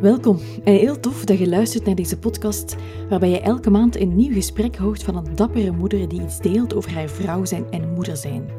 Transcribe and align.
Welkom 0.00 0.38
en 0.64 0.74
heel 0.74 1.00
tof 1.00 1.24
dat 1.24 1.38
je 1.38 1.48
luistert 1.48 1.84
naar 1.84 1.94
deze 1.94 2.18
podcast, 2.18 2.76
waarbij 3.08 3.30
je 3.30 3.40
elke 3.40 3.70
maand 3.70 3.96
een 3.96 4.16
nieuw 4.16 4.32
gesprek 4.32 4.76
hoort 4.76 5.02
van 5.02 5.16
een 5.16 5.36
dappere 5.36 5.70
moeder 5.70 6.08
die 6.08 6.22
iets 6.22 6.40
deelt 6.40 6.74
over 6.74 6.94
haar 6.94 7.08
vrouw 7.08 7.44
zijn 7.44 7.70
en 7.70 7.92
moeder 7.92 8.16
zijn. 8.16 8.50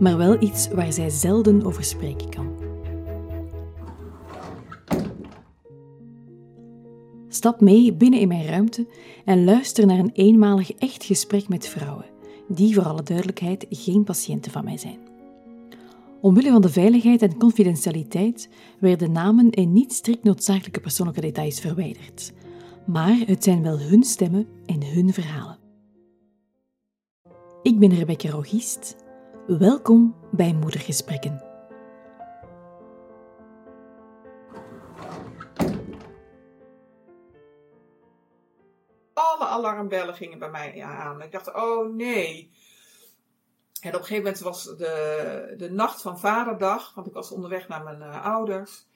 Maar 0.00 0.16
wel 0.16 0.42
iets 0.42 0.68
waar 0.68 0.92
zij 0.92 1.10
zelden 1.10 1.64
over 1.64 1.84
spreken 1.84 2.28
kan. 2.28 2.48
Stap 7.28 7.60
mee 7.60 7.94
binnen 7.94 8.20
in 8.20 8.28
mijn 8.28 8.46
ruimte 8.46 8.86
en 9.24 9.44
luister 9.44 9.86
naar 9.86 9.98
een 9.98 10.12
eenmalig 10.12 10.72
echt 10.72 11.04
gesprek 11.04 11.48
met 11.48 11.68
vrouwen, 11.68 12.06
die 12.48 12.74
voor 12.74 12.84
alle 12.84 13.02
duidelijkheid 13.02 13.66
geen 13.70 14.04
patiënten 14.04 14.52
van 14.52 14.64
mij 14.64 14.78
zijn. 14.78 15.13
Omwille 16.24 16.50
van 16.50 16.60
de 16.60 16.68
veiligheid 16.68 17.22
en 17.22 17.38
confidentialiteit 17.38 18.48
werden 18.80 19.12
namen 19.12 19.50
en 19.50 19.72
niet 19.72 19.92
strikt 19.92 20.24
noodzakelijke 20.24 20.80
persoonlijke 20.80 21.20
details 21.20 21.60
verwijderd. 21.60 22.32
Maar 22.86 23.16
het 23.26 23.44
zijn 23.44 23.62
wel 23.62 23.78
hun 23.78 24.02
stemmen 24.02 24.48
en 24.66 24.84
hun 24.84 25.12
verhalen. 25.12 25.58
Ik 27.62 27.78
ben 27.78 27.94
Rebecca 27.94 28.30
Rogist. 28.30 28.96
Welkom 29.46 30.14
bij 30.32 30.54
Moedergesprekken. 30.54 31.42
Alle 39.14 39.46
alarmbellen 39.46 40.14
gingen 40.14 40.38
bij 40.38 40.50
mij 40.50 40.82
aan. 40.82 41.22
Ik 41.22 41.32
dacht, 41.32 41.54
oh 41.54 41.94
nee. 41.94 42.50
En 43.84 43.94
op 43.94 44.00
een 44.00 44.06
gegeven 44.06 44.24
moment 44.24 44.42
was 44.42 44.64
de, 44.64 45.54
de 45.56 45.70
nacht 45.70 46.02
van 46.02 46.18
vaderdag, 46.18 46.94
want 46.94 47.06
ik 47.06 47.12
was 47.12 47.30
onderweg 47.30 47.68
naar 47.68 47.82
mijn 47.82 48.00
uh, 48.00 48.24
ouders. 48.24 48.86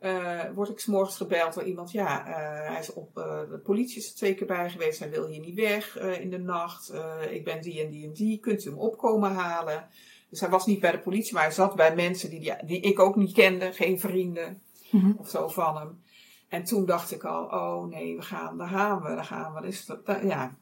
Uh, 0.00 0.40
word 0.54 0.68
ik 0.68 0.78
s'morgens 0.78 1.16
gebeld 1.16 1.54
door 1.54 1.62
iemand. 1.62 1.90
Ja, 1.90 2.28
uh, 2.28 2.68
hij 2.68 2.78
is 2.80 2.92
op, 2.92 3.14
de 3.14 3.60
politie 3.64 3.96
is 3.96 4.08
er 4.08 4.14
twee 4.14 4.34
keer 4.34 4.46
bij 4.46 4.70
geweest. 4.70 4.98
Hij 4.98 5.10
wil 5.10 5.26
hier 5.26 5.40
niet 5.40 5.54
weg 5.54 5.98
in 5.98 6.30
de 6.30 6.38
nacht. 6.38 6.92
ik 7.30 7.44
ben 7.44 7.60
die 7.60 7.84
en 7.84 7.90
die 7.90 8.06
en 8.06 8.12
die. 8.12 8.38
Kunt 8.38 8.64
u 8.64 8.70
hem 8.70 8.78
opkomen 8.78 9.32
halen? 9.32 9.88
Dus 10.30 10.40
hij 10.40 10.48
was 10.48 10.66
niet 10.66 10.80
bij 10.80 10.92
de 10.92 11.00
politie, 11.00 11.34
maar 11.34 11.42
hij 11.42 11.52
zat 11.52 11.74
bij 11.74 11.94
mensen 11.94 12.30
die, 12.30 12.54
die 12.64 12.80
ik 12.80 12.98
ook 12.98 13.16
niet 13.16 13.32
kende. 13.32 13.72
Geen 13.72 14.00
vrienden 14.00 14.62
mm 14.90 15.00
-hmm. 15.00 15.16
of 15.18 15.28
zo 15.28 15.48
van 15.48 15.76
hem. 15.76 16.02
En 16.48 16.64
toen 16.64 16.86
dacht 16.86 17.12
ik 17.12 17.24
al, 17.24 17.44
oh 17.44 17.88
nee, 17.88 18.16
we 18.16 18.22
gaan, 18.22 18.58
daar 18.58 18.68
gaan 18.68 19.02
we, 19.02 19.08
daar 19.08 19.24
gaan 19.24 19.54
we. 19.54 19.60
Dus 19.60 19.86
dat, 19.86 20.00
ja, 20.22 20.56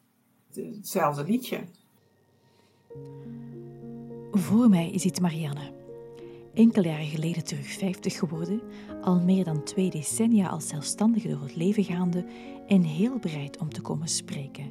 hetzelfde 0.54 1.24
liedje. 1.24 1.64
Voor 4.36 4.68
mij 4.68 4.90
is 4.90 5.04
het 5.04 5.20
Marianne. 5.20 5.70
Enkele 6.54 6.88
jaren 6.88 7.06
geleden 7.06 7.44
terug 7.44 7.66
50 7.66 8.18
geworden, 8.18 8.60
al 9.02 9.20
meer 9.20 9.44
dan 9.44 9.62
twee 9.62 9.90
decennia 9.90 10.48
als 10.48 10.68
zelfstandige 10.68 11.28
door 11.28 11.42
het 11.42 11.56
leven 11.56 11.84
gaande 11.84 12.24
en 12.66 12.82
heel 12.82 13.18
bereid 13.18 13.58
om 13.58 13.72
te 13.72 13.80
komen 13.80 14.08
spreken. 14.08 14.70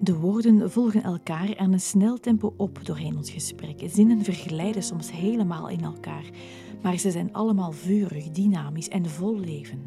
De 0.00 0.16
woorden 0.16 0.70
volgen 0.70 1.02
elkaar 1.02 1.56
aan 1.56 1.72
een 1.72 1.80
snel 1.80 2.20
tempo 2.20 2.54
op 2.56 2.86
doorheen 2.86 3.16
ons 3.16 3.30
gesprek. 3.30 3.80
Zinnen 3.86 4.24
verglijden 4.24 4.82
soms 4.82 5.10
helemaal 5.10 5.68
in 5.68 5.84
elkaar, 5.84 6.24
maar 6.82 6.96
ze 6.96 7.10
zijn 7.10 7.32
allemaal 7.32 7.72
vurig, 7.72 8.30
dynamisch 8.30 8.88
en 8.88 9.06
vol 9.06 9.38
leven. 9.38 9.82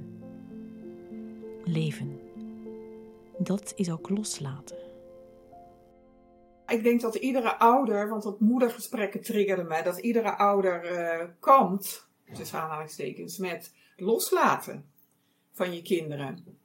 Leven. 1.64 2.20
Dat 3.38 3.74
is 3.76 3.92
ook 3.92 4.10
loslaten. 4.10 4.85
Ik 6.68 6.84
denk 6.84 7.02
dat 7.02 7.16
iedere 7.16 7.58
ouder, 7.58 8.10
want 8.10 8.24
dat 8.24 8.40
moedergesprekken 8.40 9.22
triggerden 9.22 9.68
mij, 9.68 9.84
dat 9.84 9.98
iedere 9.98 10.36
ouder 10.36 10.92
uh, 10.92 11.28
kampt, 11.40 12.08
tussen 12.34 12.60
aanhalingstekens, 12.60 13.38
met 13.38 13.74
loslaten 13.96 14.86
van 15.52 15.74
je 15.74 15.82
kinderen. 15.82 16.60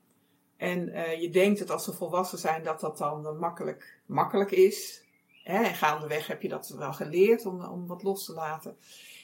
En 0.57 0.89
uh, 0.89 1.21
je 1.21 1.31
denkt 1.31 1.59
dat 1.59 1.71
als 1.71 1.85
ze 1.85 1.93
volwassen 1.93 2.39
zijn, 2.39 2.63
dat 2.63 2.81
dat 2.81 2.99
dan 2.99 3.39
makkelijk, 3.39 4.01
makkelijk 4.07 4.51
is. 4.51 5.05
Hè? 5.43 5.63
En 5.63 5.75
gaandeweg 5.75 6.27
heb 6.27 6.43
je 6.43 6.49
dat 6.49 6.69
wel 6.69 6.93
geleerd 6.93 7.47
om, 7.47 7.65
om 7.65 7.87
wat 7.87 8.03
los 8.03 8.25
te 8.25 8.33
laten. 8.33 8.77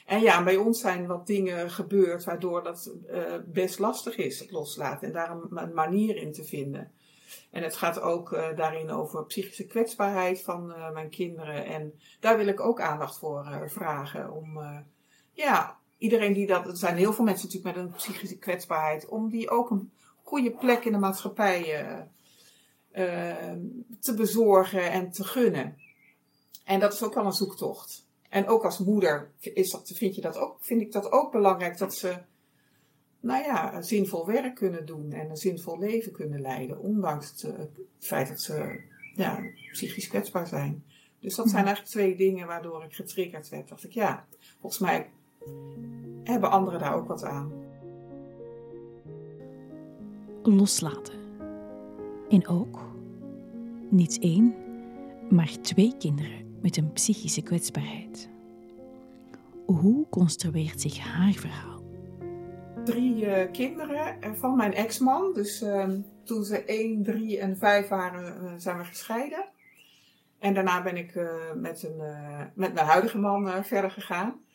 En 0.05 0.21
ja, 0.21 0.43
bij 0.43 0.57
ons 0.57 0.79
zijn 0.79 1.07
wat 1.07 1.27
dingen 1.27 1.71
gebeurd 1.71 2.23
waardoor 2.23 2.63
dat 2.63 2.91
best 3.45 3.79
lastig 3.79 4.15
is, 4.15 4.39
het 4.39 4.51
loslaten. 4.51 5.07
En 5.07 5.13
daar 5.13 5.31
een 5.31 5.73
manier 5.73 6.15
in 6.15 6.33
te 6.33 6.43
vinden. 6.43 6.91
En 7.51 7.63
het 7.63 7.75
gaat 7.75 7.99
ook 7.99 8.31
uh, 8.31 8.55
daarin 8.55 8.91
over 8.91 9.25
psychische 9.25 9.65
kwetsbaarheid 9.65 10.41
van 10.41 10.69
uh, 10.69 10.91
mijn 10.91 11.09
kinderen. 11.09 11.65
En 11.65 11.99
daar 12.19 12.37
wil 12.37 12.47
ik 12.47 12.59
ook 12.59 12.81
aandacht 12.81 13.17
voor 13.19 13.45
uh, 13.45 13.61
vragen. 13.65 14.31
Om, 14.31 14.59
ja, 15.31 15.77
iedereen 15.97 16.33
die 16.33 16.47
dat, 16.47 16.67
er 16.67 16.77
zijn 16.77 16.97
heel 16.97 17.13
veel 17.13 17.25
mensen 17.25 17.47
natuurlijk 17.47 17.75
met 17.75 17.85
een 17.85 17.91
psychische 17.95 18.37
kwetsbaarheid, 18.37 19.07
om 19.07 19.29
die 19.29 19.49
ook 19.49 19.69
een 19.69 19.91
goede 20.23 20.51
plek 20.51 20.85
in 20.85 20.91
de 20.91 20.97
maatschappij 20.97 21.85
te 23.99 24.13
bezorgen 24.15 24.91
en 24.91 25.11
te 25.11 25.23
gunnen. 25.23 25.77
En 26.63 26.79
dat 26.79 26.93
is 26.93 27.03
ook 27.03 27.13
wel 27.13 27.25
een 27.25 27.31
zoektocht. 27.31 28.05
En 28.29 28.47
ook 28.47 28.63
als 28.63 28.77
moeder 28.77 29.31
is 29.39 29.71
dat, 29.71 29.91
vind, 29.95 30.15
je 30.15 30.21
dat 30.21 30.37
ook, 30.37 30.57
vind 30.59 30.81
ik 30.81 30.91
dat 30.91 31.11
ook 31.11 31.31
belangrijk 31.31 31.77
dat 31.77 31.95
ze 31.95 32.17
nou 33.27 33.43
ja, 33.43 33.75
een 33.75 33.83
zinvol 33.83 34.25
werk 34.25 34.55
kunnen 34.55 34.85
doen 34.85 35.11
en 35.11 35.29
een 35.29 35.37
zinvol 35.37 35.79
leven 35.79 36.11
kunnen 36.11 36.41
leiden, 36.41 36.79
ondanks 36.79 37.29
het, 37.29 37.41
het 37.57 37.69
feit 37.99 38.27
dat 38.27 38.41
ze 38.41 38.81
ja, 39.15 39.43
psychisch 39.71 40.07
kwetsbaar 40.07 40.47
zijn. 40.47 40.83
Dus 41.19 41.35
dat 41.35 41.49
zijn 41.49 41.65
eigenlijk 41.65 41.93
twee 41.93 42.15
dingen 42.15 42.47
waardoor 42.47 42.83
ik 42.83 42.93
getriggerd 42.93 43.49
werd. 43.49 43.67
Dacht 43.67 43.83
ik, 43.83 43.91
ja, 43.91 44.25
volgens 44.59 44.81
mij 44.81 45.09
hebben 46.23 46.51
anderen 46.51 46.79
daar 46.79 46.95
ook 46.95 47.07
wat 47.07 47.23
aan. 47.23 47.51
Loslaten. 50.43 51.13
En 52.29 52.47
ook 52.47 52.79
niet 53.89 54.19
één, 54.19 54.55
maar 55.29 55.57
twee 55.61 55.93
kinderen 55.97 56.59
met 56.61 56.77
een 56.77 56.91
psychische 56.91 57.41
kwetsbaarheid. 57.41 58.29
Hoe 59.65 60.09
construeert 60.09 60.81
zich 60.81 60.99
haar 60.99 61.33
verhaal? 61.33 61.76
Drie 62.87 63.25
uh, 63.25 63.51
kinderen 63.51 64.35
van 64.37 64.55
mijn 64.55 64.73
ex-man. 64.73 65.33
Dus 65.33 65.61
uh, 65.61 65.89
toen 66.23 66.43
ze 66.43 66.63
1, 66.63 67.03
3 67.03 67.39
en 67.39 67.57
5 67.57 67.87
waren, 67.87 68.43
uh, 68.43 68.53
zijn 68.57 68.77
we 68.77 68.83
gescheiden. 68.83 69.49
En 70.39 70.53
daarna 70.53 70.83
ben 70.83 70.97
ik 70.97 71.15
uh, 71.15 71.53
met, 71.55 71.83
een, 71.83 71.97
met 72.55 72.73
mijn 72.73 72.85
huidige 72.85 73.17
man 73.17 73.65
verder 73.65 73.91
gegaan. 73.91 74.45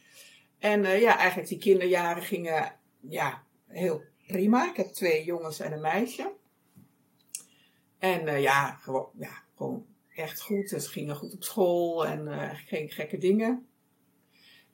En 0.59 0.82
ja, 0.82 1.19
eigenlijk 1.19 1.48
die 1.48 1.59
kinderjaren 1.59 2.22
gingen 2.22 2.72
ja, 3.00 3.42
heel 3.66 4.03
prima. 4.26 4.69
Ik 4.69 4.76
heb 4.76 4.87
twee 4.87 5.25
jongens 5.25 5.60
en 5.60 5.72
een 5.72 5.81
meisje. 5.81 6.32
En 7.98 8.41
ja, 8.41 8.71
gewoon, 8.71 9.09
ja, 9.19 9.42
gewoon 9.56 9.87
echt 10.15 10.41
goed. 10.41 10.69
Ze 10.69 10.81
gingen 10.81 11.16
goed 11.16 11.34
op 11.34 11.42
school 11.42 12.06
en 12.06 12.50
geen 12.56 12.91
gekke 12.91 13.19
dingen. 13.19 13.66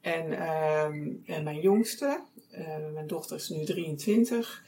En, 0.00 0.26
uh, 0.26 1.36
en 1.36 1.44
mijn 1.44 1.60
jongste, 1.60 2.24
mijn 2.92 3.06
dochter 3.06 3.36
is 3.36 3.48
nu 3.48 3.64
23, 3.64 4.64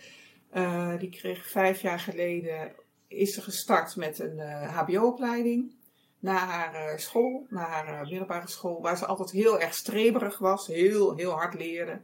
uh, 0.54 0.98
die 0.98 1.10
kreeg 1.10 1.50
vijf 1.50 1.80
jaar 1.80 2.00
geleden, 2.00 2.72
is 3.08 3.34
ze 3.34 3.42
gestart 3.42 3.96
met 3.96 4.18
een 4.18 4.41
HBO-opleiding. 4.62 5.78
Na 6.18 6.36
haar 6.36 7.00
school, 7.00 7.46
na 7.48 7.64
haar 7.64 8.06
middelbare 8.08 8.48
school, 8.48 8.80
waar 8.80 8.96
ze 8.96 9.06
altijd 9.06 9.30
heel 9.30 9.60
erg 9.60 9.74
streberig 9.74 10.38
was, 10.38 10.66
heel, 10.66 11.16
heel 11.16 11.30
hard 11.30 11.54
leerde. 11.54 12.00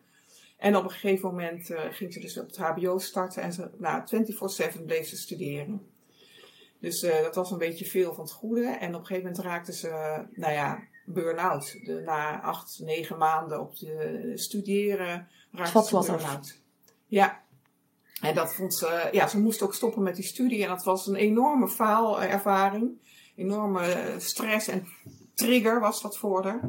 En 0.56 0.76
op 0.76 0.84
een 0.84 0.91
gegeven 0.91 1.28
moment 1.28 1.70
ging 1.91 2.12
ze 2.12 2.20
dus 2.20 2.38
op 2.38 2.47
het 2.47 2.56
HBO 2.56 2.98
starten 2.98 3.43
en 3.43 3.53
ze, 3.53 3.70
nou, 3.78 4.03
24-7 4.81 4.84
bleef 4.84 5.06
ze 5.06 5.16
studeren. 5.16 5.87
Dus 6.81 7.00
dat 7.00 7.34
was 7.34 7.50
een 7.50 7.58
beetje 7.58 7.84
veel 7.84 8.14
van 8.14 8.25
het 8.25 8.32
goede. 8.32 8.66
En 8.66 8.94
op 8.94 9.00
een 9.00 9.06
gegeven 9.06 9.31
moment 9.31 9.47
raakte 9.47 9.72
ze, 9.72 9.88
nou 10.34 10.53
ja, 10.53 10.82
burn-out. 11.06 11.77
Na 12.05 12.41
acht, 12.41 12.78
negen 12.83 13.19
maanden 13.19 13.61
op 13.61 13.78
de 13.78 14.33
studeren 14.34 15.28
raakte 15.53 15.84
ze 15.84 16.12
burn-out. 16.12 16.61
Ja. 17.06 17.44
En 18.20 18.35
dat 18.35 18.55
vond 18.55 18.75
ze, 18.75 19.08
ja, 19.12 19.29
ze 19.29 19.41
moest 19.41 19.62
ook 19.62 19.75
stoppen 19.75 20.03
met 20.03 20.17
die 20.17 20.25
studie. 20.25 20.62
En 20.62 20.69
dat 20.69 20.85
was 20.85 21.06
een 21.06 21.14
enorme 21.14 21.69
faalervaring. 21.69 22.91
Enorme 23.37 24.14
stress 24.19 24.69
en 24.69 24.87
trigger 25.35 25.81
was 25.81 26.03
dat 26.03 26.19
voor 26.19 26.44
haar. 26.44 26.61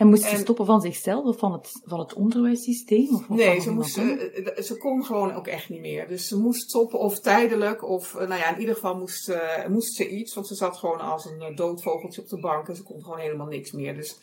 En 0.00 0.06
moest 0.06 0.22
ze 0.22 0.36
stoppen 0.36 0.66
van 0.66 0.80
zichzelf 0.80 1.24
of 1.24 1.38
van 1.38 1.52
het, 1.52 1.80
van 1.84 1.98
het 1.98 2.14
onderwijssysteem? 2.14 3.14
Of 3.14 3.28
nee, 3.28 3.60
ze, 3.60 3.70
moest, 3.70 3.94
ze, 3.94 4.60
ze 4.64 4.76
kon 4.76 5.04
gewoon 5.04 5.32
ook 5.32 5.46
echt 5.46 5.68
niet 5.68 5.80
meer. 5.80 6.08
Dus 6.08 6.28
ze 6.28 6.38
moest 6.38 6.60
stoppen 6.60 6.98
of 6.98 7.20
tijdelijk. 7.20 7.84
Of 7.84 8.14
nou 8.14 8.34
ja, 8.34 8.54
in 8.54 8.60
ieder 8.60 8.74
geval 8.74 8.96
moest, 8.96 9.28
uh, 9.28 9.66
moest 9.66 9.94
ze 9.94 10.08
iets. 10.08 10.34
Want 10.34 10.46
ze 10.46 10.54
zat 10.54 10.76
gewoon 10.76 11.00
als 11.00 11.24
een 11.24 11.54
doodvogeltje 11.54 12.20
op 12.20 12.28
de 12.28 12.40
bank. 12.40 12.68
En 12.68 12.76
ze 12.76 12.82
kon 12.82 13.02
gewoon 13.02 13.18
helemaal 13.18 13.46
niks 13.46 13.72
meer. 13.72 13.94
Dus, 13.94 14.18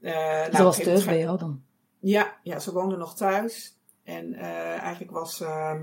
uh, 0.00 0.12
nou, 0.46 0.64
was 0.64 0.78
thuis 0.78 1.04
bij 1.04 1.18
jou 1.18 1.38
dan? 1.38 1.62
Ja, 1.98 2.36
ja, 2.42 2.58
ze 2.58 2.72
woonde 2.72 2.96
nog 2.96 3.16
thuis. 3.16 3.76
En 4.02 4.34
eigenlijk 4.34 5.12
was... 5.12 5.40
Ehm, 5.40 5.82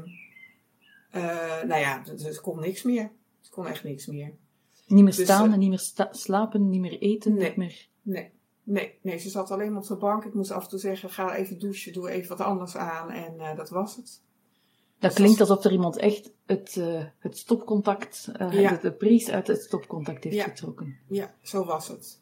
nou 1.68 1.80
ja, 1.80 2.04
ze, 2.06 2.34
ze 2.34 2.42
kon 2.42 2.60
niks 2.60 2.84
meer. 2.84 3.12
Ze 3.42 3.52
kon 3.52 3.68
echt 3.68 3.84
niks 3.84 4.06
meer. 4.06 4.34
Niet 4.88 5.04
meer 5.04 5.16
dus, 5.16 5.24
staan 5.24 5.54
en 5.54 5.60
niet 5.60 5.70
meer 5.70 6.10
slapen, 6.12 6.70
niet 6.70 6.82
meer 6.82 7.00
eten, 7.00 7.34
nee, 7.34 7.48
niet 7.48 7.58
meer... 7.58 7.88
Nee, 8.02 8.32
Nee, 8.64 9.00
nee, 9.02 9.18
ze 9.18 9.30
zat 9.30 9.52
alleen 9.52 9.78
op 9.78 9.88
de 9.88 9.96
bank. 9.96 10.26
Ik 10.26 10.34
moest 10.34 10.52
af 10.52 10.64
en 10.64 10.70
toe 10.70 10.80
zeggen, 10.80 11.10
ga 11.10 11.36
even 11.36 11.60
douchen, 11.60 11.94
doe 11.94 12.10
even 12.10 12.38
wat 12.38 12.48
anders 12.48 12.76
aan. 12.76 13.10
En 13.10 13.34
uh, 13.38 13.56
dat 13.56 13.70
was 13.70 13.96
het. 13.96 14.22
Dat 15.00 15.14
klinkt 15.14 15.40
alsof 15.40 15.64
er 15.64 15.72
iemand 15.72 15.98
echt 15.98 16.32
het, 16.46 16.76
uh, 16.76 17.04
het 17.20 17.38
stopcontact, 17.38 18.32
uh, 18.42 18.62
ja. 18.62 18.80
de, 18.82 19.28
uit 19.32 19.48
het 19.48 19.62
stopcontact 19.62 20.24
heeft 20.24 20.36
ja. 20.36 20.44
getrokken. 20.44 20.98
Ja, 21.08 21.34
zo 21.42 21.66
was 21.66 21.88
het. 21.88 22.22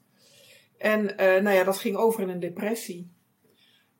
En 0.77 1.01
uh, 1.01 1.17
nou 1.17 1.49
ja, 1.49 1.63
dat 1.63 1.77
ging 1.77 1.95
over 1.95 2.21
in 2.21 2.29
een 2.29 2.39
depressie. 2.39 3.11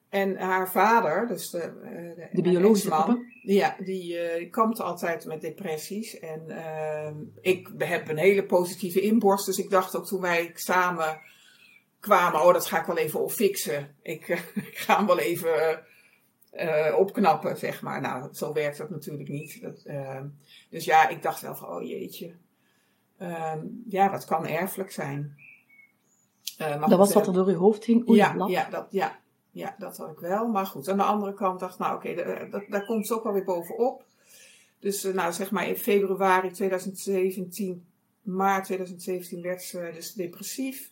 En 0.10 0.38
haar 0.38 0.72
vader, 0.72 1.28
dus 1.28 1.50
de, 1.50 1.74
de, 2.16 2.30
de 2.32 2.42
biologische 2.42 2.90
man, 2.90 3.26
ja, 3.42 3.76
die 3.84 4.50
kampte 4.50 4.84
altijd 4.84 5.26
met 5.26 5.42
depressies. 5.42 6.20
En 6.20 6.50
ehm, 6.50 7.16
ik 7.42 7.70
heb 7.78 8.10
een 8.10 8.18
hele 8.18 8.46
positieve 8.46 9.02
inborst, 9.02 9.46
dus 9.46 9.58
ik 9.58 9.70
dacht 9.70 9.96
ook 9.96 10.08
toen 10.08 10.22
wij 10.22 10.52
samen 10.54 11.22
kwamen, 12.02 12.42
oh 12.42 12.54
dat 12.54 12.66
ga 12.66 12.80
ik 12.80 12.86
wel 12.86 12.98
even 12.98 13.20
opfixen. 13.20 13.96
Ik, 14.02 14.28
ik 14.72 14.78
ga 14.78 14.98
hem 14.98 15.08
wel 15.08 15.20
even 15.20 15.84
uh, 16.54 16.96
opknappen, 16.98 17.58
zeg 17.58 17.82
maar. 17.82 18.02
Nou, 18.02 18.34
zo 18.34 18.54
werkt 18.54 18.78
dat 18.78 18.90
natuurlijk 18.90 19.30
niet. 19.30 19.62
Dat, 19.62 19.84
uh, 19.86 20.22
dus 20.70 20.86
ja, 20.86 21.08
ik 21.08 21.22
dacht 21.22 21.42
wel 21.42 21.56
van, 21.56 21.68
oh 21.68 21.88
jeetje. 21.88 22.36
Uh, 23.22 23.54
ja, 23.88 24.10
dat 24.10 24.26
kan 24.26 24.48
erfelijk 24.48 24.92
zijn. 24.92 25.36
Uh, 26.62 26.88
dat 26.88 26.98
was 26.98 27.14
wat 27.14 27.28
er 27.28 27.34
door 27.34 27.50
je 27.50 27.56
hoofd 27.56 27.84
ging? 27.84 28.10
Oei, 28.10 28.18
ja, 28.18 28.46
ja, 28.48 28.70
dat, 28.70 28.88
ja, 28.90 29.20
ja, 29.52 29.76
dat 29.78 29.98
had 29.98 30.12
ik 30.12 30.20
wel. 30.20 30.48
Maar 30.48 30.66
goed, 30.66 30.90
aan 30.90 30.98
de 30.98 31.04
andere 31.04 31.34
kant 31.34 31.60
dacht 31.60 31.74
ik, 31.74 31.80
nou 31.80 31.96
oké, 31.96 32.10
okay, 32.10 32.50
daar 32.70 32.86
komt 32.86 33.08
het 33.08 33.18
ook 33.18 33.24
wel 33.24 33.34
weer 33.34 33.44
bovenop. 33.44 34.04
Dus 34.80 35.04
nou, 35.04 35.34
zeg 35.34 35.52
maar 35.52 35.68
in 35.68 35.78
februari 35.78 36.52
2017, 36.52 37.86
maart 38.22 38.66
2017 38.66 39.42
werd 39.42 39.62
ze 39.62 39.92
dus 39.94 40.14
depressief. 40.14 40.92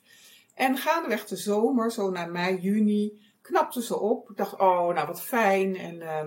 En 0.60 0.78
gaandeweg 0.78 1.26
de 1.26 1.36
zomer, 1.36 1.92
zo 1.92 2.10
naar 2.10 2.32
mei, 2.32 2.58
juni, 2.58 3.22
knapte 3.42 3.84
ze 3.84 4.00
op. 4.00 4.30
Ik 4.30 4.38
dacht, 4.38 4.54
oh, 4.54 4.94
nou 4.94 5.08
wat 5.08 5.22
fijn. 5.22 5.78
En 5.78 5.96
uh, 5.96 6.24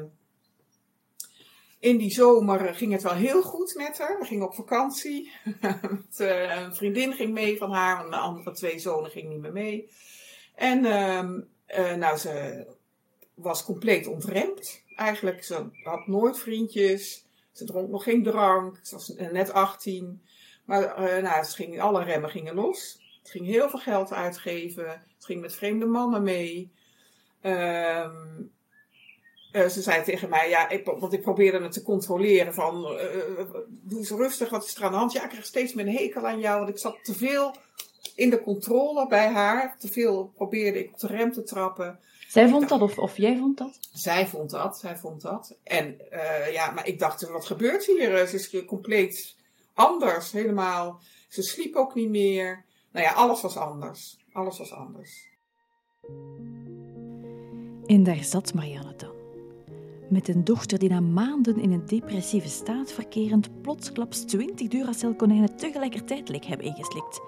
in 1.79 1.97
die 1.97 2.11
zomer 2.11 2.75
ging 2.75 2.93
het 2.93 3.03
wel 3.03 3.15
heel 3.15 3.43
goed 3.43 3.75
met 3.75 3.99
haar. 3.99 4.19
We 4.19 4.25
gingen 4.25 4.47
op 4.47 4.55
vakantie. 4.55 5.33
uh, 6.19 6.57
een 6.57 6.75
vriendin 6.75 7.13
ging 7.13 7.33
mee 7.33 7.57
van 7.57 7.73
haar, 7.73 7.97
want 7.97 8.11
de 8.11 8.17
andere 8.17 8.53
twee 8.53 8.79
zonen 8.79 9.11
gingen 9.11 9.31
niet 9.31 9.41
meer 9.41 9.53
mee. 9.53 9.91
En 10.55 10.85
uh, 10.85 11.95
nou, 11.95 12.17
ze 12.17 12.67
was 13.35 13.65
compleet 13.65 14.07
ontremd. 14.07 14.83
Eigenlijk, 14.97 15.45
ze 15.45 15.67
had 15.83 16.07
nooit 16.07 16.39
vriendjes. 16.39 17.25
Ze 17.53 17.65
dronk 17.65 17.91
nog 17.91 18.03
geen 18.03 18.23
drank. 18.23 18.79
Ze 18.83 18.95
was 18.95 19.09
net 19.09 19.53
18. 19.53 20.23
Maar 20.65 21.01
nou, 21.23 21.45
ging, 21.45 21.81
alle 21.81 22.05
remmen 22.05 22.31
gingen 22.31 22.55
los. 22.55 23.02
Het 23.23 23.31
ging 23.31 23.47
heel 23.47 23.69
veel 23.69 23.79
geld 23.79 24.13
uitgeven. 24.13 24.89
Het 24.89 25.25
ging 25.25 25.41
met 25.41 25.55
vreemde 25.55 25.87
mannen 25.87 26.23
mee. 26.23 26.71
Um, 27.43 28.51
uh, 29.53 29.67
ze 29.69 29.83
zei 29.83 30.03
tegen 30.03 30.29
mij, 30.29 30.49
ja, 30.49 30.69
ik, 30.69 30.85
want 30.85 31.13
ik 31.13 31.23
probeerde 31.23 31.63
het 31.63 31.73
te 31.73 31.83
controleren 31.83 32.55
van, 32.55 32.93
uh, 32.93 33.45
doe 33.69 33.99
eens 33.99 34.11
rustig, 34.11 34.51
wat 34.51 34.65
is 34.65 34.77
er 34.77 34.85
aan 34.85 34.91
de 34.91 34.97
hand? 34.97 35.13
Ja, 35.13 35.23
ik 35.23 35.29
krijg 35.29 35.45
steeds 35.45 35.75
meer 35.75 35.87
een 35.87 35.97
hekel 35.97 36.27
aan 36.27 36.41
jou, 36.41 36.59
want 36.59 36.71
ik 36.71 36.79
zat 36.79 36.99
te 37.03 37.15
veel 37.15 37.55
in 38.15 38.31
de 38.31 38.43
controle 38.43 39.07
bij 39.07 39.29
haar. 39.29 39.77
Te 39.79 39.89
veel 39.89 40.33
probeerde 40.35 40.79
ik 40.79 40.93
op 40.93 40.99
de 40.99 41.07
rem 41.07 41.33
te 41.33 41.43
trappen. 41.43 42.01
Zij 42.29 42.49
vond 42.49 42.69
dat 42.69 42.83
of, 42.83 42.99
of 42.99 43.17
jij 43.17 43.37
vond 43.37 43.59
dat? 43.59 43.79
Zij 43.93 44.27
vond 44.27 44.51
dat, 44.51 44.79
zij 44.79 44.97
vond 44.97 45.23
dat. 45.23 45.57
En 45.63 46.01
uh, 46.13 46.53
ja, 46.53 46.71
maar 46.71 46.87
ik 46.87 46.99
dacht, 46.99 47.29
wat 47.29 47.45
gebeurt 47.45 47.87
hier? 47.87 48.27
Ze 48.27 48.35
is 48.37 48.65
compleet 48.65 49.37
anders, 49.75 50.33
helemaal. 50.33 51.01
Ze 51.29 51.43
sliep 51.43 51.77
ook 51.77 51.95
niet 51.95 52.09
meer. 52.09 52.65
Nou 52.93 53.05
ja, 53.07 53.13
alles 53.13 53.41
was 53.41 53.57
anders. 53.57 54.19
Alles 54.33 54.59
was 54.59 54.73
anders. 54.73 55.29
En 57.87 58.03
daar 58.03 58.25
zat 58.25 58.55
Marianne 58.55 58.97
dan. 58.97 59.11
Met 60.09 60.29
een 60.29 60.45
dochter 60.45 60.79
die 60.79 60.89
na 60.89 61.01
maanden 61.01 61.61
in 61.61 61.73
een 61.73 61.87
depressieve 61.87 62.49
staat 62.49 62.93
verkerend 62.93 63.63
plotsklaps 63.63 64.21
20 64.25 64.69
Duracell-konijnen 64.69 65.57
tegelijkertijd 65.57 66.29
leek 66.29 66.45
hebben 66.45 66.67
ingeslikt. 66.67 67.21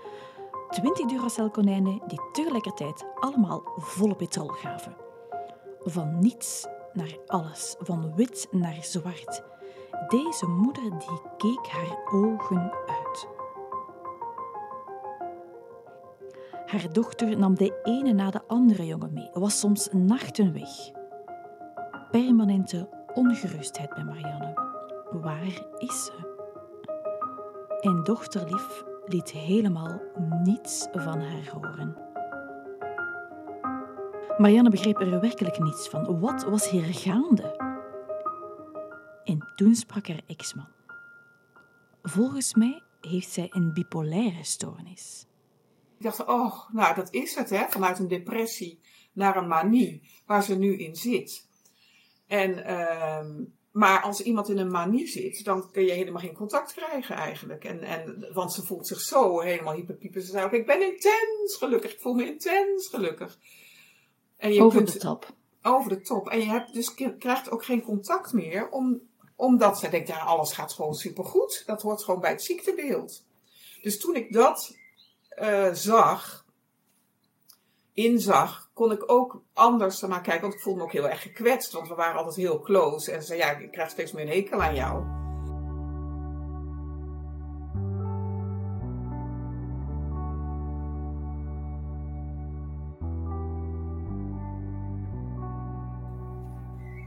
20 0.71 1.07
Duracell-konijnen 1.07 2.03
die 2.07 2.21
tegelijkertijd 2.33 3.05
allemaal 3.21 3.63
volle 3.77 4.17
petrol 4.17 4.49
gaven. 4.49 4.97
Van 5.79 6.19
niets 6.19 6.67
naar 6.93 7.17
alles, 7.27 7.75
van 7.79 8.15
wit 8.15 8.49
naar 8.51 8.79
zwart. 8.81 9.43
Deze 10.09 10.47
moeder 10.47 10.91
die 10.91 11.21
keek 11.37 11.67
haar 11.67 12.13
ogen 12.13 12.73
uit. 12.87 13.04
Haar 16.67 16.93
dochter 16.93 17.39
nam 17.39 17.55
de 17.55 17.81
ene 17.83 18.13
na 18.13 18.31
de 18.31 18.41
andere 18.47 18.87
jongen 18.87 19.13
mee, 19.13 19.31
was 19.33 19.59
soms 19.59 19.89
nachten 19.93 20.53
weg. 20.53 20.71
Permanente 22.11 22.89
ongerustheid 23.15 23.95
bij 23.95 24.05
Marianne. 24.05 24.53
Waar 25.11 25.67
is 25.79 26.05
ze? 26.05 26.33
En 27.81 28.03
dochterlief 28.03 28.85
liet 29.05 29.31
helemaal 29.31 30.01
niets 30.43 30.89
van 30.93 31.21
haar 31.21 31.51
horen. 31.53 31.97
Marianne 34.39 34.71
begreep 34.71 35.01
er 35.01 35.21
werkelijk 35.21 35.59
niets 35.59 35.89
van. 35.89 36.21
Wat 36.21 36.45
was 36.45 36.71
hier 36.71 36.85
gaande? 36.85 37.73
En 39.25 39.53
toen 39.57 39.75
sprak 39.75 40.09
haar 40.09 40.23
ex-man. 40.27 40.69
Volgens 42.03 42.55
mij 42.55 42.83
heeft 43.01 43.31
zij 43.31 43.47
een 43.51 43.73
bipolaire 43.73 44.45
stoornis. 44.45 45.27
Dacht, 46.05 46.25
oh, 46.25 46.71
nou 46.73 46.95
dat 46.95 47.13
is 47.13 47.35
het, 47.35 47.51
hè, 47.51 47.65
vanuit 47.69 47.99
een 47.99 48.09
depressie 48.09 48.81
naar 49.13 49.37
een 49.37 49.49
manie, 49.49 50.03
waar 50.27 50.43
ze 50.43 50.57
nu 50.57 50.77
in 50.77 50.97
zit. 50.97 51.47
En, 52.27 52.59
uh, 52.59 53.47
maar 53.73 54.03
als 54.03 54.21
iemand 54.21 54.49
in 54.49 54.59
een 54.59 54.71
manie 54.71 55.07
zit, 55.07 55.45
dan 55.45 55.71
kun 55.71 55.85
je 55.85 55.93
helemaal 55.93 56.21
geen 56.21 56.35
contact 56.35 56.73
krijgen 56.73 57.17
eigenlijk. 57.17 57.65
En, 57.65 57.83
en, 57.83 58.31
want 58.33 58.53
ze 58.53 58.63
voelt 58.63 58.87
zich 58.87 59.01
zo 59.01 59.41
helemaal 59.41 59.75
hyperpieper. 59.75 60.21
Ze 60.21 60.31
zei 60.31 60.45
ook, 60.45 60.53
ik 60.53 60.67
ben 60.67 60.83
intens 60.83 61.57
gelukkig, 61.59 61.93
ik 61.93 62.01
voel 62.01 62.15
me 62.15 62.27
intens 62.27 62.89
gelukkig. 62.89 63.39
En 64.37 64.53
je 64.53 64.63
over 64.63 64.79
kunt, 64.79 64.93
de 64.93 64.99
top. 64.99 65.35
Over 65.63 65.91
de 65.91 66.01
top. 66.01 66.29
En 66.29 66.39
je 66.39 66.47
hebt 66.47 66.75
dus, 66.75 66.95
krijgt 67.19 67.51
ook 67.51 67.65
geen 67.65 67.83
contact 67.83 68.33
meer, 68.33 68.71
om, 68.71 69.01
omdat 69.37 69.79
ze 69.79 69.89
denkt, 69.89 70.09
ja, 70.09 70.19
alles 70.19 70.53
gaat 70.53 70.73
gewoon 70.73 70.95
supergoed. 70.95 71.63
Dat 71.67 71.83
hoort 71.83 72.03
gewoon 72.05 72.21
bij 72.21 72.31
het 72.31 72.43
ziektebeeld. 72.43 73.25
Dus 73.83 73.99
toen 74.01 74.17
ik 74.17 74.33
dat 74.33 74.77
uh, 75.43 75.73
zag, 75.73 76.45
inzag, 77.93 78.71
kon 78.75 78.93
ik 78.93 79.11
ook 79.11 79.43
anders 79.53 80.01
naar 80.01 80.21
kijken. 80.21 80.43
Want 80.43 80.55
ik 80.55 80.61
voelde 80.61 80.79
me 80.79 80.85
ook 80.85 80.93
heel 80.93 81.09
erg 81.09 81.23
gekwetst, 81.23 81.73
want 81.73 81.89
we 81.89 81.95
waren 81.95 82.17
altijd 82.17 82.37
heel 82.37 82.61
close. 82.61 83.13
En 83.13 83.21
ze 83.21 83.27
zei, 83.27 83.39
ja, 83.39 83.51
ik 83.51 83.73
krijg 83.73 83.91
steeds 83.91 84.13
meer 84.13 84.25
een 84.25 84.33
hekel 84.33 84.63
aan 84.63 84.75
jou. 84.75 85.23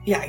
Ja, 0.04 0.24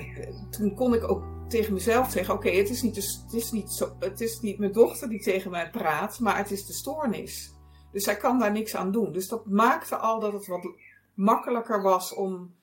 toen 0.50 0.74
kon 0.74 0.94
ik 0.94 1.10
ook 1.10 1.22
tegen 1.48 1.72
mezelf 1.72 2.10
zeggen: 2.10 2.34
Oké, 2.34 2.50
het 2.50 2.70
is 2.70 2.82
niet, 2.82 2.96
het 2.96 3.32
is 3.32 3.50
niet 3.50 3.70
zo, 3.70 3.96
het 3.98 4.20
is 4.20 4.40
niet 4.40 4.58
mijn 4.58 4.72
dochter 4.72 5.08
die 5.08 5.22
tegen 5.22 5.50
mij 5.50 5.70
praat, 5.70 6.18
maar 6.18 6.36
het 6.36 6.50
is 6.50 6.66
de 6.66 6.72
stoornis. 6.72 7.57
Dus 7.98 8.06
zij 8.06 8.16
kan 8.16 8.38
daar 8.38 8.52
niks 8.52 8.76
aan 8.76 8.92
doen. 8.92 9.12
Dus 9.12 9.28
dat 9.28 9.46
maakte 9.46 9.96
al 9.96 10.20
dat 10.20 10.32
het 10.32 10.46
wat 10.46 10.68
makkelijker 11.14 11.82
was 11.82 12.14
om, 12.14 12.54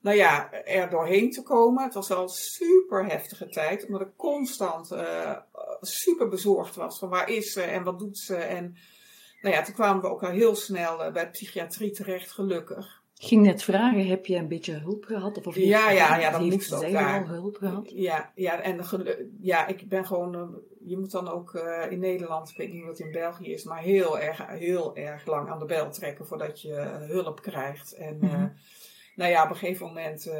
nou 0.00 0.16
ja, 0.16 0.52
er 0.52 0.90
doorheen 0.90 1.30
te 1.30 1.42
komen. 1.42 1.84
Het 1.84 1.94
was 1.94 2.08
wel 2.08 2.22
een 2.22 2.28
super 2.28 3.04
heftige 3.04 3.48
tijd, 3.48 3.86
omdat 3.86 4.00
ik 4.00 4.16
constant 4.16 4.92
uh, 4.92 5.36
super 5.80 6.28
bezorgd 6.28 6.74
was 6.74 6.98
van 6.98 7.08
waar 7.08 7.28
is 7.28 7.52
ze 7.52 7.62
en 7.62 7.82
wat 7.82 7.98
doet 7.98 8.18
ze. 8.18 8.36
En 8.36 8.76
nou 9.40 9.54
ja, 9.54 9.62
toen 9.62 9.74
kwamen 9.74 10.02
we 10.02 10.08
ook 10.08 10.22
al 10.22 10.30
heel 10.30 10.54
snel 10.54 11.06
uh, 11.06 11.12
bij 11.12 11.30
psychiatrie 11.30 11.90
terecht, 11.90 12.30
gelukkig 12.30 12.97
ging 13.18 13.42
net 13.42 13.62
vragen, 13.62 14.06
heb 14.06 14.26
je 14.26 14.36
een 14.36 14.48
beetje 14.48 14.72
hulp 14.72 15.04
gehad? 15.04 15.38
Of, 15.38 15.46
of 15.46 15.56
ja, 15.56 15.90
ja, 15.90 16.16
ja, 16.16 16.30
dat 16.30 16.40
moest 16.40 16.72
ook 16.72 16.92
daar. 16.92 17.22
al 17.22 17.28
hulp 17.28 17.56
gehad? 17.56 17.90
Ja, 17.94 18.32
ja, 18.34 18.60
en 18.60 18.80
ja, 19.40 19.66
ik 19.66 19.88
ben 19.88 20.06
gewoon, 20.06 20.34
eh, 20.34 20.88
je 20.88 20.98
moet 20.98 21.10
dan 21.10 21.28
ook 21.28 21.54
uh, 21.54 21.90
in 21.90 21.98
Nederland, 21.98 22.50
ik 22.50 22.56
weet 22.56 22.72
niet 22.72 22.84
wat 22.84 22.98
in 22.98 23.12
België 23.12 23.52
is, 23.52 23.64
maar 23.64 23.78
heel 23.78 24.18
erg, 24.18 24.46
heel 24.46 24.96
erg 24.96 25.26
lang 25.26 25.48
aan 25.48 25.58
de 25.58 25.64
bel 25.64 25.90
trekken 25.90 26.26
voordat 26.26 26.62
je 26.62 26.68
uh, 26.68 27.08
hulp 27.08 27.42
krijgt. 27.42 27.92
En 27.92 28.18
mm 28.20 28.28
-hmm. 28.28 28.52
nou 29.14 29.30
ja, 29.30 29.44
op 29.44 29.50
een 29.50 29.56
gegeven 29.56 29.86
moment 29.86 30.32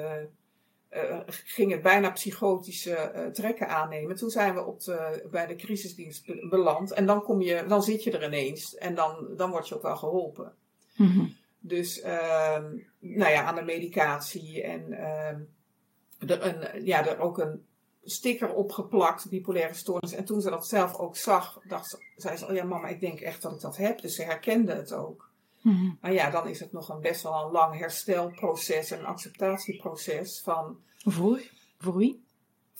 ging 1.28 1.70
het 1.70 1.82
bijna 1.82 2.10
psychotische 2.10 3.30
trekken 3.32 3.68
aannemen. 3.68 4.16
Toen 4.16 4.30
zijn 4.30 4.54
we 4.54 4.64
op 4.64 4.80
de, 4.80 5.26
bij 5.30 5.46
de 5.46 5.56
crisisdienst 5.56 6.48
beland 6.48 6.92
en 6.92 7.06
dan, 7.06 7.22
kom 7.22 7.40
je, 7.40 7.64
dan 7.68 7.82
zit 7.82 8.04
je 8.04 8.10
er 8.10 8.24
ineens 8.24 8.74
en 8.74 8.94
dan, 8.94 9.26
dan 9.36 9.50
word 9.50 9.68
je 9.68 9.74
ook 9.74 9.82
wel 9.82 9.96
geholpen. 9.96 10.52
Mm 10.96 11.06
-hmm. 11.06 11.36
Dus 11.68 12.00
ehm, 12.00 12.76
nou 12.98 13.32
ja, 13.32 13.42
aan 13.42 13.54
de 13.54 13.62
medicatie 13.62 14.62
en 14.62 14.90
uh, 14.90 16.30
er, 16.30 16.42
een, 16.42 16.84
ja, 16.84 17.06
er 17.06 17.18
ook 17.18 17.38
een 17.38 17.66
sticker 18.04 18.54
opgeplakt, 18.54 19.28
bipolaire 19.28 19.74
stoornis. 19.74 20.12
En 20.12 20.24
toen 20.24 20.40
ze 20.40 20.50
dat 20.50 20.66
zelf 20.66 20.94
ook 20.94 21.16
zag, 21.16 21.60
dacht 21.64 21.88
ze, 21.88 21.98
zei 22.16 22.36
ze, 22.36 22.46
oh 22.46 22.54
ja 22.54 22.64
mama, 22.64 22.88
ik 22.88 23.00
denk 23.00 23.20
echt 23.20 23.42
dat 23.42 23.52
ik 23.52 23.60
dat 23.60 23.76
heb. 23.76 24.00
Dus 24.00 24.14
ze 24.14 24.22
herkende 24.22 24.74
het 24.74 24.92
ook. 24.92 25.30
Mm-hmm. 25.60 25.98
Maar 26.00 26.12
ja, 26.12 26.30
dan 26.30 26.48
is 26.48 26.60
het 26.60 26.72
nog 26.72 26.88
een 26.88 27.00
best 27.00 27.22
wel 27.22 27.44
een 27.44 27.52
lang 27.52 27.78
herstelproces, 27.78 28.90
een 28.90 29.06
acceptatieproces 29.06 30.40
van... 30.44 30.78
Voor? 30.96 31.40
Voor 31.78 31.96
wie? 31.96 32.24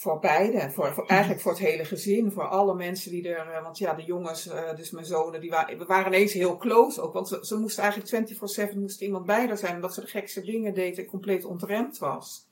Voor 0.01 0.19
beide, 0.19 0.71
voor, 0.71 0.93
voor, 0.93 1.07
eigenlijk 1.07 1.41
voor 1.41 1.51
het 1.51 1.61
hele 1.61 1.85
gezin, 1.85 2.33
voor 2.33 2.49
alle 2.49 2.75
mensen 2.75 3.11
die 3.11 3.29
er, 3.29 3.53
eh, 3.53 3.63
want 3.63 3.79
ja, 3.79 3.95
de 3.95 4.05
jongens, 4.05 4.49
eh, 4.49 4.77
dus 4.77 4.91
mijn 4.91 5.07
zonen, 5.07 5.41
die 5.41 5.51
waren, 5.51 5.79
we 5.79 5.85
waren 5.85 6.07
ineens 6.07 6.33
heel 6.33 6.57
close 6.57 7.01
ook, 7.01 7.13
want 7.13 7.29
ze, 7.29 7.39
ze 7.43 7.57
moesten 7.57 7.83
eigenlijk 7.83 8.31
24-7 8.75 8.79
moest 8.79 9.01
iemand 9.01 9.27
bij 9.27 9.47
haar 9.47 9.59
zijn, 9.59 9.75
omdat 9.75 9.95
ze 9.95 10.01
de 10.01 10.07
gekste 10.07 10.41
dingen 10.41 10.75
deed 10.75 10.99
en 10.99 11.07
compleet 11.07 11.45
ontremd 11.45 11.99
was. 11.99 12.49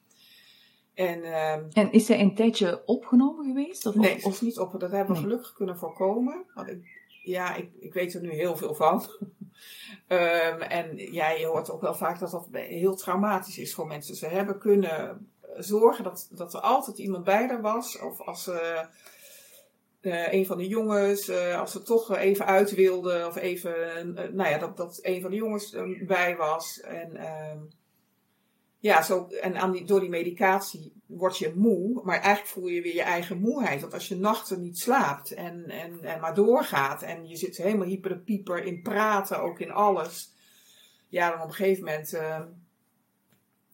En, 0.94 1.18
uh, 1.18 1.52
en 1.52 1.92
is 1.92 2.06
zij 2.06 2.20
een 2.20 2.34
tijdje 2.34 2.82
opgenomen 2.86 3.46
geweest? 3.46 3.86
Of, 3.86 3.94
nee, 3.94 4.16
is 4.16 4.40
niet 4.40 4.58
op. 4.58 4.80
Dat 4.80 4.90
hebben 4.90 5.14
we 5.14 5.22
gelukkig 5.22 5.52
kunnen 5.52 5.78
voorkomen. 5.78 6.44
Want 6.54 6.68
ik, 6.68 6.84
ja, 7.22 7.54
ik, 7.54 7.70
ik 7.78 7.92
weet 7.92 8.14
er 8.14 8.20
nu 8.20 8.30
heel 8.30 8.56
veel 8.56 8.74
van. 8.74 9.04
um, 10.08 10.60
en 10.80 10.96
ja, 11.12 11.30
je 11.30 11.46
hoort 11.46 11.70
ook 11.70 11.80
wel 11.80 11.94
vaak 11.94 12.18
dat 12.18 12.30
dat 12.30 12.48
heel 12.52 12.96
traumatisch 12.96 13.58
is 13.58 13.74
voor 13.74 13.86
mensen. 13.86 14.14
Ze 14.14 14.26
hebben 14.26 14.58
kunnen 14.58 15.28
zorgen 15.58 16.04
dat, 16.04 16.28
dat 16.30 16.54
er 16.54 16.60
altijd 16.60 16.98
iemand 16.98 17.24
bij 17.24 17.46
haar 17.46 17.60
was. 17.60 17.98
Of 17.98 18.20
als 18.20 18.48
uh, 18.48 20.32
een 20.32 20.46
van 20.46 20.58
de 20.58 20.68
jongens, 20.68 21.28
uh, 21.28 21.60
als 21.60 21.72
ze 21.72 21.82
toch 21.82 22.16
even 22.16 22.46
uit 22.46 22.74
wilde. 22.74 23.26
Of 23.26 23.36
even, 23.36 24.12
nou 24.14 24.50
ja, 24.50 24.58
dat, 24.58 24.76
dat 24.76 24.98
een 25.02 25.20
van 25.20 25.30
de 25.30 25.36
jongens 25.36 25.76
bij 26.06 26.36
was. 26.36 26.80
En 26.80 27.16
ehm, 27.16 27.58
ja, 28.78 29.02
zo, 29.02 29.26
en 29.40 29.56
aan 29.56 29.72
die, 29.72 29.84
door 29.84 30.00
die 30.00 30.08
medicatie 30.08 30.92
word 31.06 31.38
je 31.38 31.52
moe, 31.54 32.00
maar 32.04 32.20
eigenlijk 32.20 32.46
voel 32.46 32.66
je 32.66 32.82
weer 32.82 32.94
je 32.94 33.02
eigen 33.02 33.38
moeheid. 33.38 33.80
Want 33.80 33.94
als 33.94 34.08
je 34.08 34.16
nachten 34.16 34.62
niet 34.62 34.78
slaapt 34.78 35.30
en, 35.30 35.68
en, 35.68 36.02
en 36.02 36.20
maar 36.20 36.34
doorgaat 36.34 37.02
en 37.02 37.28
je 37.28 37.36
zit 37.36 37.56
helemaal 37.56 37.86
hyper 37.86 38.10
de 38.10 38.18
pieper 38.18 38.64
in 38.64 38.82
praten, 38.82 39.42
ook 39.42 39.60
in 39.60 39.70
alles. 39.70 40.34
Ja, 41.08 41.30
dan 41.30 41.40
op 41.40 41.48
een 41.48 41.54
gegeven 41.54 41.84
moment, 41.84 42.12
uh, 42.12 42.40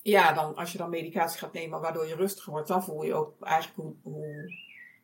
ja, 0.02 0.32
dan 0.32 0.56
als 0.56 0.72
je 0.72 0.78
dan 0.78 0.90
medicatie 0.90 1.38
gaat 1.38 1.52
nemen 1.52 1.80
waardoor 1.80 2.06
je 2.06 2.14
rustiger 2.14 2.52
wordt, 2.52 2.68
dan 2.68 2.84
voel 2.84 3.02
je 3.02 3.14
ook 3.14 3.34
eigenlijk 3.40 3.76
hoe, 3.76 3.94
hoe 4.02 4.52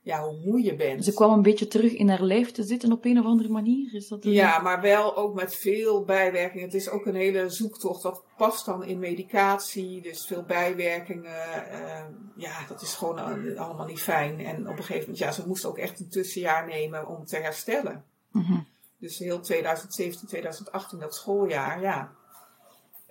ja, 0.09 0.23
hoe 0.23 0.41
moe 0.45 0.63
je 0.63 0.75
bent. 0.75 1.05
Ze 1.05 1.15
kwam 1.15 1.33
een 1.33 1.43
beetje 1.43 1.69
terug 1.69 1.93
in 1.93 2.09
haar 2.09 2.23
lijf 2.23 2.51
te 2.51 2.63
zitten 2.63 2.93
op 2.93 3.05
een 3.05 3.19
of 3.19 3.25
andere 3.25 3.49
manier. 3.49 3.95
Is 3.95 4.09
dat 4.09 4.25
ja, 4.25 4.59
maar 4.59 4.81
wel 4.81 5.17
ook 5.17 5.35
met 5.35 5.57
veel 5.57 6.05
bijwerkingen. 6.05 6.65
Het 6.65 6.75
is 6.75 6.89
ook 6.89 7.07
een 7.07 7.15
hele 7.15 7.49
zoektocht. 7.49 8.03
Dat 8.03 8.25
past 8.37 8.67
dan 8.67 8.85
in 8.85 8.99
medicatie. 8.99 10.03
Dus 10.03 10.27
veel 10.27 10.43
bijwerkingen. 10.43 11.25
Uh, 11.73 12.05
ja, 12.37 12.67
dat 12.69 12.83
is 12.83 12.95
gewoon 12.95 13.19
allemaal 13.59 13.87
niet 13.87 14.03
fijn. 14.03 14.41
En 14.41 14.69
op 14.69 14.77
een 14.77 14.85
gegeven 14.85 15.01
moment, 15.01 15.19
ja, 15.19 15.33
ze 15.33 15.47
moest 15.47 15.65
ook 15.65 15.79
echt 15.79 16.01
een 16.01 16.09
tussenjaar 16.09 16.67
nemen 16.67 17.07
om 17.07 17.25
te 17.25 17.37
herstellen. 17.37 18.05
Mm 18.33 18.67
Dus 18.99 19.19
heel 19.19 19.41
2017, 19.41 20.29
2018, 20.29 20.99
dat 20.99 21.15
schooljaar, 21.15 21.81
ja. 21.81 22.13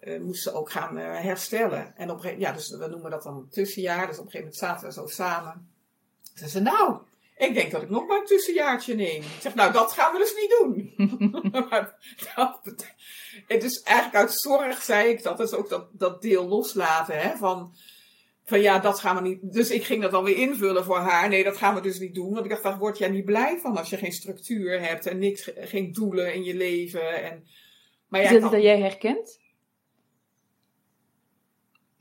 Uh, 0.07 0.19
moest 0.19 0.43
ze 0.43 0.53
ook 0.53 0.71
gaan 0.71 0.97
uh, 0.97 1.03
herstellen. 1.21 1.93
En 1.95 2.09
op 2.11 2.33
ja, 2.37 2.51
dus 2.51 2.69
we 2.69 2.87
noemen 2.87 3.11
dat 3.11 3.23
dan 3.23 3.37
een 3.37 3.49
tussenjaar. 3.49 4.07
Dus 4.07 4.19
op 4.19 4.25
een 4.25 4.31
gegeven 4.31 4.39
moment 4.39 4.55
zaten 4.55 4.87
we 4.87 4.93
zo 4.93 5.07
samen. 5.07 5.69
Ze 6.33 6.47
zei, 6.47 6.63
nou, 6.63 6.97
ik 7.37 7.53
denk 7.53 7.71
dat 7.71 7.81
ik 7.81 7.89
nog 7.89 8.07
maar 8.07 8.17
een 8.17 8.25
tussenjaartje 8.25 8.95
neem. 8.95 9.21
Ik 9.21 9.41
zeg, 9.41 9.55
nou, 9.55 9.73
dat 9.73 9.91
gaan 9.91 10.13
we 10.13 10.17
dus 10.17 10.35
niet 10.35 10.55
doen. 10.59 10.93
het 13.53 13.63
is 13.63 13.81
eigenlijk 13.81 14.17
uit 14.17 14.33
zorg 14.33 14.81
zei 14.81 15.09
ik 15.09 15.23
dat. 15.23 15.37
Dat 15.37 15.47
is 15.47 15.53
ook 15.53 15.69
dat, 15.69 15.87
dat 15.91 16.21
deel 16.21 16.47
loslaten, 16.47 17.19
hè, 17.19 17.35
van, 17.37 17.75
van 18.45 18.61
ja, 18.61 18.79
dat 18.79 18.99
gaan 18.99 19.15
we 19.15 19.21
niet. 19.21 19.53
Dus 19.53 19.69
ik 19.69 19.83
ging 19.83 20.01
dat 20.01 20.11
dan 20.11 20.23
weer 20.23 20.37
invullen 20.37 20.83
voor 20.83 20.99
haar. 20.99 21.29
Nee, 21.29 21.43
dat 21.43 21.57
gaan 21.57 21.75
we 21.75 21.81
dus 21.81 21.99
niet 21.99 22.15
doen. 22.15 22.33
Want 22.33 22.45
ik 22.45 22.51
dacht, 22.51 22.63
daar 22.63 22.77
word 22.77 22.97
jij 22.97 23.09
niet 23.09 23.25
blij 23.25 23.59
van 23.59 23.77
als 23.77 23.89
je 23.89 23.97
geen 23.97 24.11
structuur 24.11 24.81
hebt 24.81 25.05
en 25.05 25.19
niks, 25.19 25.51
geen 25.55 25.91
doelen 25.91 26.33
in 26.33 26.43
je 26.43 26.55
leven. 26.55 27.23
En, 27.23 27.47
maar 28.07 28.21
is 28.21 28.41
dat 28.41 28.51
dat 28.51 28.61
jij 28.61 28.79
herkent? 28.79 29.45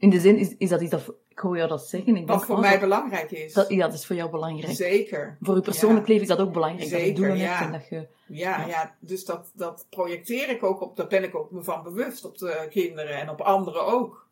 In 0.07 0.13
de 0.13 0.21
zin, 0.21 0.37
is, 0.39 0.55
is 0.59 0.69
dat 0.69 0.81
iets 0.81 0.91
dat 0.91 1.15
ik 1.29 1.39
hoor 1.39 1.57
jou 1.57 1.69
dat 1.69 1.89
zeggen. 1.89 2.17
Ik 2.17 2.27
Wat 2.27 2.45
voor 2.45 2.61
mij 2.61 2.81
belangrijk 2.81 3.31
is. 3.31 3.53
Dat, 3.53 3.69
ja, 3.69 3.87
dat 3.87 3.95
is 3.95 4.07
voor 4.07 4.17
jou 4.17 4.31
belangrijk. 4.31 4.75
Zeker. 4.75 5.37
Voor 5.41 5.55
je 5.55 5.61
persoonlijk 5.61 6.09
leven 6.09 6.23
is 6.23 6.29
dat 6.29 6.39
ook 6.39 6.53
belangrijk. 6.53 6.89
Zeker, 6.89 7.07
dat 7.07 7.17
je 7.17 7.23
doelen 7.23 7.37
ja. 7.37 7.53
hebt 7.53 7.65
en 7.65 7.73
dat 7.73 7.89
je... 7.89 8.07
Ja, 8.27 8.61
ja. 8.61 8.67
ja 8.67 8.97
dus 9.01 9.25
dat, 9.25 9.51
dat 9.55 9.87
projecteer 9.91 10.49
ik 10.49 10.63
ook 10.63 10.81
op, 10.81 10.97
daar 10.97 11.07
ben 11.07 11.23
ik 11.23 11.35
ook 11.35 11.51
me 11.51 11.63
van 11.63 11.83
bewust 11.83 12.25
op 12.25 12.39
de 12.39 12.67
kinderen 12.71 13.21
en 13.21 13.31
op 13.31 13.41
anderen 13.41 13.87
ook. 13.87 14.29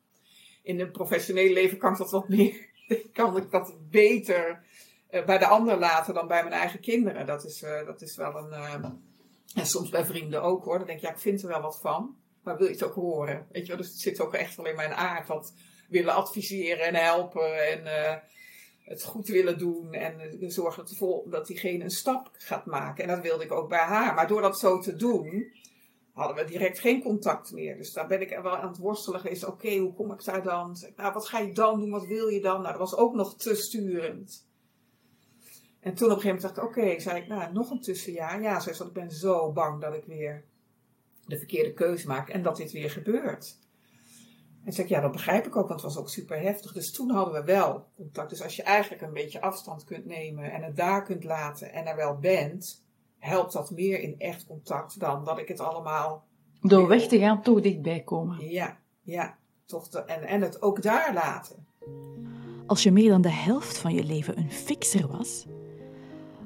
In 0.63 0.79
het 0.79 0.93
professionele 0.93 1.53
leven 1.53 1.79
kan 1.79 1.93
ik 1.93 1.99
dat 1.99 2.11
wat 2.11 2.29
meer, 2.29 2.69
kan 3.13 3.37
ik 3.37 3.51
dat 3.51 3.75
beter 3.91 4.63
uh, 5.11 5.25
bij 5.25 5.39
de 5.39 5.47
ander 5.47 5.79
laten 5.79 6.15
dan 6.15 6.27
bij 6.27 6.43
mijn 6.43 6.55
eigen 6.55 6.81
kinderen. 6.81 7.27
Dat 7.27 7.45
is, 7.45 7.63
uh, 7.63 7.87
dat 7.87 8.03
is 8.03 8.17
wel 8.17 8.37
een, 8.37 8.51
uh, 8.51 8.75
en 9.55 9.67
soms 9.67 9.89
bij 9.89 10.05
vrienden 10.05 10.43
ook 10.43 10.65
hoor. 10.65 10.79
Dan 10.79 10.87
denk 10.87 10.99
ik, 10.99 11.05
ja, 11.05 11.11
ik 11.11 11.19
vind 11.19 11.43
er 11.43 11.49
wel 11.49 11.61
wat 11.61 11.81
van. 11.81 12.17
Maar 12.45 12.57
wil 12.57 12.67
je 12.67 12.73
het 12.73 12.83
ook 12.83 12.95
horen? 12.95 13.47
Weet 13.53 13.63
je 13.63 13.69
wel, 13.69 13.77
dus 13.77 13.91
het 13.91 14.01
zit 14.01 14.21
ook 14.21 14.35
echt 14.35 14.57
wel 14.57 14.67
in 14.67 14.77
mijn 14.77 14.93
aard. 14.93 15.27
Dat, 15.27 15.53
willen 15.89 16.15
adviseren 16.15 16.87
en 16.87 16.95
helpen 16.95 17.69
en 17.69 17.81
uh, 17.85 18.17
het 18.79 19.03
goed 19.03 19.29
willen 19.29 19.59
doen 19.59 19.93
en 19.93 20.41
uh, 20.41 20.51
zorgen 20.51 20.85
dat, 20.99 21.23
dat 21.33 21.47
diegene 21.47 21.85
een 21.85 21.91
stap 21.91 22.31
gaat 22.33 22.67
maken. 22.67 23.05
En 23.05 23.11
dat 23.11 23.21
wilde 23.23 23.45
ik 23.45 23.53
ook 23.53 23.69
bij 23.69 23.79
haar. 23.79 24.15
Maar 24.15 24.29
door 24.29 24.43
dat 24.43 24.59
zo 24.59 24.79
te 24.79 24.97
doen, 24.97 25.53
hadden 26.13 26.37
we 26.37 26.45
direct 26.45 26.79
geen 26.79 27.03
contact 27.03 27.53
meer. 27.53 27.77
Dus 27.77 27.93
daar 27.93 28.07
ben 28.07 28.21
ik 28.21 28.39
wel 28.43 28.57
aan 28.57 28.69
het 28.69 28.79
worstelen 28.79 29.31
Is 29.31 29.45
Oké, 29.45 29.77
hoe 29.77 29.95
kom 29.95 30.13
ik 30.13 30.25
daar 30.25 30.43
dan? 30.43 30.77
nou, 30.97 31.13
wat 31.13 31.29
ga 31.29 31.39
je 31.39 31.53
dan 31.53 31.81
doen? 31.81 31.91
Wat 31.91 32.07
wil 32.07 32.29
je 32.29 32.41
dan? 32.41 32.61
Nou, 32.61 32.79
dat 32.79 32.91
was 32.91 32.97
ook 32.97 33.15
nog 33.15 33.37
te 33.37 33.55
sturend. 33.55 34.47
En 35.81 35.95
toen 35.95 36.11
op 36.11 36.17
een 36.17 36.21
gegeven 36.21 36.43
moment 36.43 36.55
dacht 36.55 36.57
ik, 36.57 36.79
oké, 36.79 37.01
zei 37.01 37.21
ik, 37.21 37.29
nou, 37.29 37.53
nog 37.53 37.71
een 37.71 37.81
tussenjaar. 37.81 38.43
Ja, 38.43 38.61
zei 38.61 38.75
ze, 38.75 38.85
ik 38.85 38.93
ben 38.93 39.11
zo 39.11 39.53
bang 39.53 39.81
dat 39.81 39.95
ik 39.95 40.05
weer 40.05 40.45
de 41.27 41.39
verkeerde 41.39 41.73
keuze 41.73 42.07
maak 42.07 42.29
en 42.29 42.43
dat 42.43 42.57
dit 42.57 42.73
weer 42.73 42.91
gebeurt. 42.91 43.59
En 44.65 44.73
zei 44.73 44.87
ik, 44.87 44.93
ja, 44.93 45.01
dat 45.01 45.13
begrijp 45.13 45.47
ik 45.47 45.57
ook, 45.57 45.69
want 45.69 45.83
het 45.83 45.93
was 45.93 46.03
ook 46.03 46.09
super 46.09 46.41
heftig. 46.41 46.73
Dus 46.73 46.93
toen 46.93 47.11
hadden 47.11 47.35
we 47.35 47.45
wel 47.45 47.87
contact. 47.97 48.31
Dus 48.31 48.43
als 48.43 48.57
je 48.57 48.63
eigenlijk 48.63 49.03
een 49.03 49.13
beetje 49.13 49.41
afstand 49.41 49.85
kunt 49.85 50.05
nemen 50.05 50.53
en 50.53 50.63
het 50.63 50.77
daar 50.77 51.03
kunt 51.03 51.25
laten 51.25 51.73
en 51.73 51.87
er 51.87 51.97
wel 51.97 52.19
bent, 52.19 52.85
helpt 53.19 53.53
dat 53.53 53.71
meer 53.71 54.01
in 54.01 54.15
echt 54.19 54.47
contact 54.47 55.01
dan 55.01 55.25
dat 55.25 55.39
ik 55.39 55.49
het 55.49 55.61
allemaal. 55.61 56.25
Door 56.61 56.89
weg 56.89 57.07
te 57.07 57.19
gaan, 57.19 57.43
toch 57.43 57.61
dichtbij 57.61 58.01
komen. 58.01 58.51
Ja, 58.51 58.79
ja. 59.03 59.39
Toch 59.67 59.89
en, 59.89 60.23
en 60.23 60.41
het 60.41 60.63
ook 60.63 60.83
daar 60.83 61.15
laten. 61.15 61.67
Als 62.67 62.83
je 62.83 62.93
meer 62.93 63.11
dan 63.11 63.23
de 63.23 63.33
helft 63.33 63.79
van 63.79 63.95
je 63.95 64.05
leven 64.05 64.39
een 64.39 64.53
fixer 64.53 65.09
was, 65.09 65.47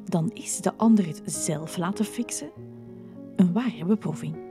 dan 0.05 0.31
is 0.33 0.61
de 0.61 0.75
ander 0.77 1.07
het 1.07 1.23
zelf 1.25 1.77
laten 1.77 2.05
fixen 2.05 2.51
een 3.37 3.53
ware 3.53 3.85
beproeving. 3.85 4.48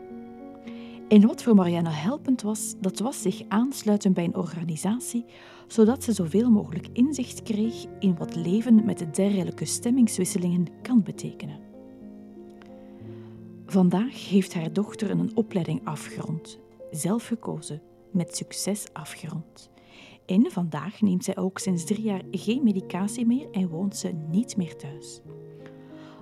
En 1.08 1.28
wat 1.28 1.44
voor 1.44 1.56
Marianne 1.56 1.90
helpend 1.90 2.42
was, 2.42 2.76
dat 2.80 3.00
was 3.00 3.22
zich 3.22 3.42
aansluiten 3.48 4.14
bij 4.14 4.24
een 4.24 4.36
organisatie, 4.36 5.26
zodat 5.68 6.04
ze 6.04 6.12
zoveel 6.12 6.50
mogelijk 6.50 6.88
inzicht 6.94 7.44
kreeg 7.44 7.86
in 8.00 8.18
wat 8.18 8.36
leven 8.36 8.86
met 8.86 9.16
dergelijke 9.16 9.66
stemmingswisselingen 9.66 10.68
kan 10.82 11.04
betekenen. 11.04 11.60
Vandaag 13.66 14.30
heeft 14.30 14.54
haar 14.54 14.74
dochter 14.74 15.10
een 15.10 15.36
opleiding 15.36 15.86
afgerond, 15.86 16.60
zelf 16.92 17.28
gekozen, 17.28 17.82
met 18.12 18.36
succes 18.38 18.86
afgerond. 18.94 19.70
En 20.26 20.52
vandaag 20.52 21.02
neemt 21.02 21.24
zij 21.24 21.38
ook 21.38 21.60
sinds 21.60 21.86
drie 21.86 22.02
jaar 22.02 22.22
geen 22.32 22.64
medicatie 22.64 23.26
meer 23.26 23.50
en 23.52 23.70
woont 23.70 23.96
ze 23.96 24.12
niet 24.30 24.58
meer 24.58 24.76
thuis. 24.76 25.22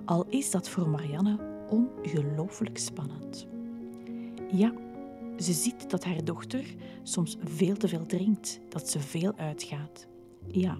Al 0.04 0.26
is 0.28 0.50
dat 0.50 0.68
voor 0.68 0.88
Marianne 0.88 1.38
ongelooflijk 1.68 2.78
spannend. 2.78 3.55
Ja, 4.56 4.72
ze 5.38 5.52
ziet 5.52 5.90
dat 5.90 6.04
haar 6.04 6.24
dochter 6.24 6.74
soms 7.02 7.36
veel 7.44 7.76
te 7.76 7.88
veel 7.88 8.06
drinkt, 8.06 8.60
dat 8.68 8.88
ze 8.88 9.00
veel 9.00 9.32
uitgaat. 9.36 10.06
Ja, 10.46 10.78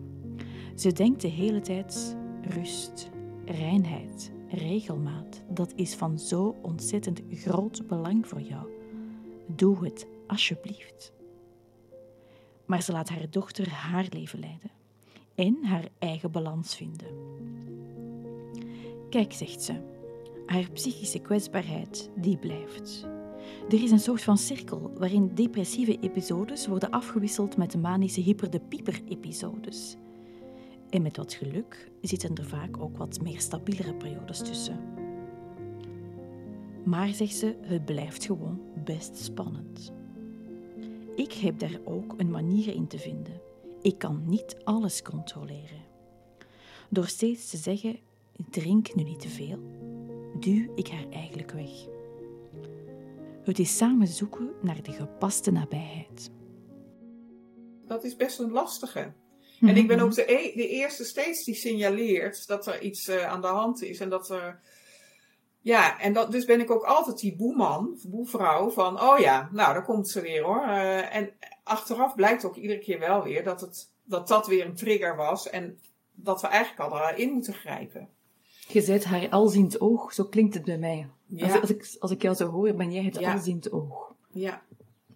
ze 0.75 0.93
denkt 0.93 1.21
de 1.21 1.29
hele 1.29 1.61
tijd 1.61 2.17
rust, 2.43 3.11
reinheid, 3.45 4.33
regelmaat. 4.49 5.43
Dat 5.49 5.73
is 5.75 5.95
van 5.95 6.19
zo 6.19 6.57
ontzettend 6.63 7.23
groot 7.31 7.87
belang 7.87 8.29
voor 8.29 8.41
jou. 8.41 8.69
Doe 9.47 9.85
het, 9.85 10.07
alsjeblieft. 10.27 11.13
Maar 12.67 12.83
ze 12.83 12.93
laat 12.93 13.09
haar 13.09 13.31
dochter 13.31 13.71
haar 13.71 14.07
leven 14.11 14.39
leiden 14.39 14.71
en 15.35 15.65
haar 15.65 15.89
eigen 15.99 16.31
balans 16.31 16.77
vinden. 16.77 17.09
Kijk, 19.11 19.33
zegt 19.33 19.63
ze, 19.63 19.75
haar 20.47 20.71
psychische 20.73 21.19
kwetsbaarheid 21.19 22.11
die 22.15 22.37
blijft. 22.37 23.07
Er 23.69 23.83
is 23.83 23.91
een 23.91 23.99
soort 23.99 24.23
van 24.23 24.39
cirkel 24.39 24.93
waarin 24.99 25.31
depressieve 25.35 25.99
episodes 26.01 26.67
worden 26.67 26.91
afgewisseld 26.91 27.57
met 27.57 27.81
manische 27.81 28.35
de 28.51 28.61
pieper-episodes. 28.69 29.97
En 30.91 31.03
met 31.03 31.17
wat 31.17 31.33
geluk 31.33 31.91
zitten 32.01 32.35
er 32.35 32.45
vaak 32.45 32.81
ook 32.81 32.97
wat 32.97 33.21
meer 33.23 33.41
stabielere 33.41 33.95
periodes 33.95 34.39
tussen. 34.39 34.79
Maar, 36.85 37.09
zegt 37.09 37.37
ze, 37.37 37.57
het 37.61 37.85
blijft 37.85 38.25
gewoon 38.25 38.61
best 38.85 39.17
spannend. 39.17 39.93
Ik 41.17 41.33
heb 41.33 41.59
daar 41.59 41.81
ook 41.85 42.15
een 42.17 42.31
manier 42.31 42.75
in 42.75 42.87
te 42.87 42.99
vinden. 42.99 43.41
Ik 43.83 43.99
kan 43.99 44.23
niet 44.27 44.57
alles 44.65 45.03
controleren. 45.03 45.85
Door 46.89 47.07
steeds 47.07 47.51
te 47.51 47.57
zeggen: 47.57 47.99
drink 48.51 48.95
nu 48.95 49.03
niet 49.03 49.21
te 49.21 49.29
veel, 49.29 49.59
duw 50.41 50.73
ik 50.75 50.89
haar 50.89 51.11
eigenlijk 51.11 51.51
weg. 51.51 51.96
Het 53.47 53.59
is 53.59 53.77
samen 53.77 54.07
zoeken 54.07 54.51
naar 54.63 54.83
de 54.83 54.93
gepaste 54.93 55.51
nabijheid. 55.51 56.31
Dat 57.87 58.05
is 58.05 58.17
best 58.17 58.39
een 58.39 58.51
lastige. 58.51 59.13
En 59.61 59.77
ik 59.77 59.87
ben 59.87 60.01
ook 60.01 60.15
de, 60.15 60.33
e- 60.33 60.55
de 60.55 60.69
eerste 60.69 61.05
steeds 61.05 61.45
die 61.45 61.55
signaleert 61.55 62.47
dat 62.47 62.67
er 62.67 62.83
iets 62.83 63.09
eh, 63.09 63.27
aan 63.27 63.41
de 63.41 63.47
hand 63.47 63.83
is. 63.83 64.01
En 64.01 64.09
dat 64.09 64.31
er. 64.31 64.61
Ja, 65.61 66.01
en 66.01 66.13
dat, 66.13 66.31
dus 66.33 66.45
ben 66.45 66.61
ik 66.61 66.71
ook 66.71 66.83
altijd 66.83 67.19
die 67.19 67.37
boeman, 67.37 67.99
boevrouw 68.07 68.71
van, 68.71 69.01
oh 69.01 69.19
ja, 69.19 69.49
nou, 69.53 69.73
daar 69.73 69.85
komt 69.85 70.09
ze 70.09 70.21
weer 70.21 70.43
hoor. 70.43 70.63
Eh, 70.63 71.15
en 71.15 71.33
achteraf 71.65 72.15
blijkt 72.15 72.45
ook 72.45 72.57
iedere 72.57 72.81
keer 72.81 72.99
wel 72.99 73.23
weer 73.23 73.45
dat, 73.45 73.61
het, 73.61 73.91
dat 74.05 74.29
dat 74.29 74.47
weer 74.47 74.67
een 74.67 74.77
trigger 74.77 75.17
was. 75.17 75.51
En 75.51 75.81
dat 76.13 76.41
we 76.41 76.47
eigenlijk 76.47 76.93
al 76.93 77.15
in 77.15 77.33
moeten 77.33 77.55
grijpen. 77.55 78.09
Je 78.69 78.81
zet 78.81 79.05
haar 79.05 79.29
alziend 79.29 79.81
oog, 79.81 80.13
zo 80.13 80.25
klinkt 80.25 80.55
het 80.55 80.65
bij 80.65 80.79
mij. 80.79 81.09
Ja. 81.27 81.47
Als, 81.47 81.61
als, 81.61 81.71
ik, 81.71 81.97
als 81.99 82.11
ik 82.11 82.23
jou 82.23 82.35
zo 82.35 82.47
hoor, 82.51 82.75
ben 82.75 82.93
jij 82.93 83.03
het 83.03 83.19
Ja. 83.19 83.33
alziend 83.33 83.73
oog 83.73 84.13
Ja. 84.29 84.63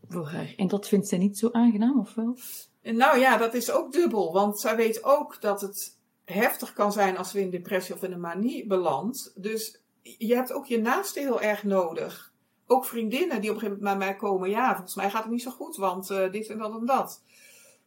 voor 0.09 0.27
haar. 0.27 0.55
En 0.57 0.69
dat 0.69 0.89
vindt 0.89 1.09
zij 1.09 1.19
niet 1.19 1.39
zo 1.39 1.49
aangenaam, 1.53 1.99
of 2.01 2.15
wel? 2.15 2.37
En 2.83 2.97
nou 2.97 3.19
ja, 3.19 3.37
dat 3.37 3.55
is 3.55 3.71
ook 3.71 3.93
dubbel. 3.93 4.33
Want 4.33 4.61
zij 4.61 4.77
weet 4.77 5.05
ook 5.05 5.41
dat 5.41 5.61
het 5.61 5.97
heftig 6.25 6.73
kan 6.73 6.93
zijn 6.93 7.17
als 7.19 7.33
we 7.33 7.41
in 7.41 7.51
depressie 7.51 7.95
of 7.95 8.03
in 8.03 8.13
een 8.13 8.21
manie 8.21 8.67
belandt. 8.67 9.33
Dus 9.35 9.81
je 10.03 10.35
hebt 10.35 10.53
ook 10.53 10.67
je 10.67 10.81
naasten 10.81 11.23
heel 11.23 11.41
erg 11.41 11.63
nodig. 11.65 12.33
Ook 12.67 12.85
vriendinnen 12.85 13.41
die 13.41 13.51
op 13.51 13.55
een 13.57 13.61
gegeven 13.63 13.83
moment 13.83 13.99
bij 13.99 14.09
mij 14.09 14.17
komen. 14.17 14.51
Ja, 14.51 14.71
volgens 14.73 14.95
mij 14.95 15.11
gaat 15.11 15.23
het 15.23 15.33
niet 15.33 15.43
zo 15.43 15.51
goed, 15.51 15.77
want 15.77 16.11
eh, 16.11 16.33
dit 16.33 16.49
en 16.49 16.59
dat 16.59 16.75
en 16.79 16.87
dat. 16.87 17.23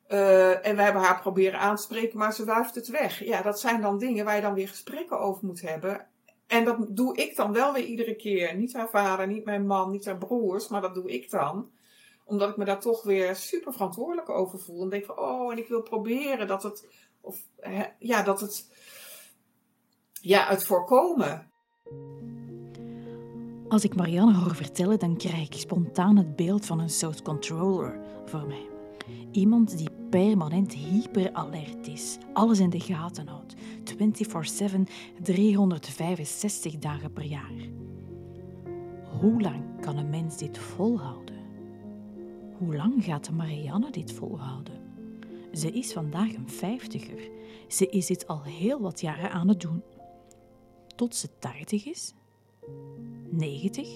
Eh, 0.08 0.68
en 0.68 0.76
we 0.76 0.82
hebben 0.82 1.02
haar 1.02 1.22
proberen 1.22 1.60
aan 1.60 1.76
te 1.76 1.82
spreken, 1.82 2.18
maar 2.18 2.34
ze 2.34 2.46
wuift 2.46 2.76
het 2.76 2.88
weg. 2.88 3.24
Ja, 3.26 3.42
dat 3.42 3.60
zijn 3.60 3.82
dan 3.82 3.98
dingen 3.98 4.26
waar 4.26 4.36
je 4.36 4.42
dan 4.42 4.54
weer 4.54 4.68
gesprekken 4.68 5.20
over 5.20 5.46
moet 5.46 5.62
hebben. 5.62 6.08
En 6.54 6.66
dat 6.66 6.78
doe 6.90 7.16
ik 7.16 7.36
dan 7.36 7.52
wel 7.52 7.74
weer 7.74 7.84
iedere 7.84 8.16
keer. 8.16 8.56
Niet 8.56 8.74
haar 8.74 8.90
vader, 8.90 9.28
niet 9.28 9.46
mijn 9.46 9.66
man, 9.66 9.92
niet 9.92 10.06
haar 10.06 10.18
broers, 10.18 10.68
maar 10.68 10.82
dat 10.82 10.94
doe 10.94 11.12
ik 11.12 11.30
dan 11.30 11.72
omdat 12.26 12.50
ik 12.50 12.58
me 12.58 12.66
daar 12.66 12.80
toch 12.80 13.04
weer 13.04 13.36
super 13.36 13.74
verantwoordelijk 13.74 14.30
over 14.30 14.60
voel. 14.60 14.84
En 14.84 14.90
denk 14.90 15.06
van, 15.06 15.18
oh, 15.18 15.52
en 15.52 15.58
ik 15.58 15.68
wil 15.68 15.82
proberen 15.82 16.48
dat 16.48 16.64
het, 16.64 16.88
of, 17.22 17.38
ja, 18.00 18.24
dat 18.24 18.42
het, 18.42 18.70
ja, 20.22 20.48
het 20.48 20.66
voorkomen. 20.66 21.52
Als 23.68 23.84
ik 23.84 23.96
Marianne 23.96 24.38
hoor 24.38 24.56
vertellen, 24.56 25.00
dan 25.00 25.18
krijg 25.18 25.48
ik 25.48 25.54
spontaan 25.54 26.18
het 26.18 26.36
beeld 26.36 26.66
van 26.66 26.80
een 26.80 26.90
soort 26.90 27.22
controller 27.22 28.00
voor 28.26 28.48
mij. 28.48 28.70
Iemand 29.32 29.78
die 29.78 29.90
permanent 30.14 30.74
hyperalert 30.74 31.88
is, 31.88 32.18
alles 32.34 32.60
in 32.60 32.70
de 32.70 32.80
gaten 32.80 33.28
houdt, 33.28 33.56
24/7, 33.84 34.88
365 35.22 36.78
dagen 36.78 37.14
per 37.14 37.24
jaar. 37.24 37.52
Hoe 39.20 39.42
lang 39.42 39.82
kan 39.82 39.98
een 39.98 40.10
mens 40.10 40.38
dit 40.38 40.58
volhouden? 40.58 41.36
Hoe 42.58 42.76
lang 42.76 43.04
gaat 43.04 43.32
Marianne 43.32 43.92
dit 43.92 44.12
volhouden? 44.12 44.82
Ze 45.54 45.72
is 45.72 45.94
vandaag 45.94 46.34
een 46.34 46.50
vijftiger. 46.50 47.30
Ze 47.68 47.88
is 47.88 48.06
dit 48.06 48.28
al 48.28 48.44
heel 48.44 48.82
wat 48.82 49.02
jaren 49.02 49.32
aan 49.32 49.48
het 49.48 49.62
doen. 49.62 49.84
Tot 50.96 51.16
ze 51.16 51.30
80 51.40 51.86
is? 51.86 52.14
90? 53.30 53.90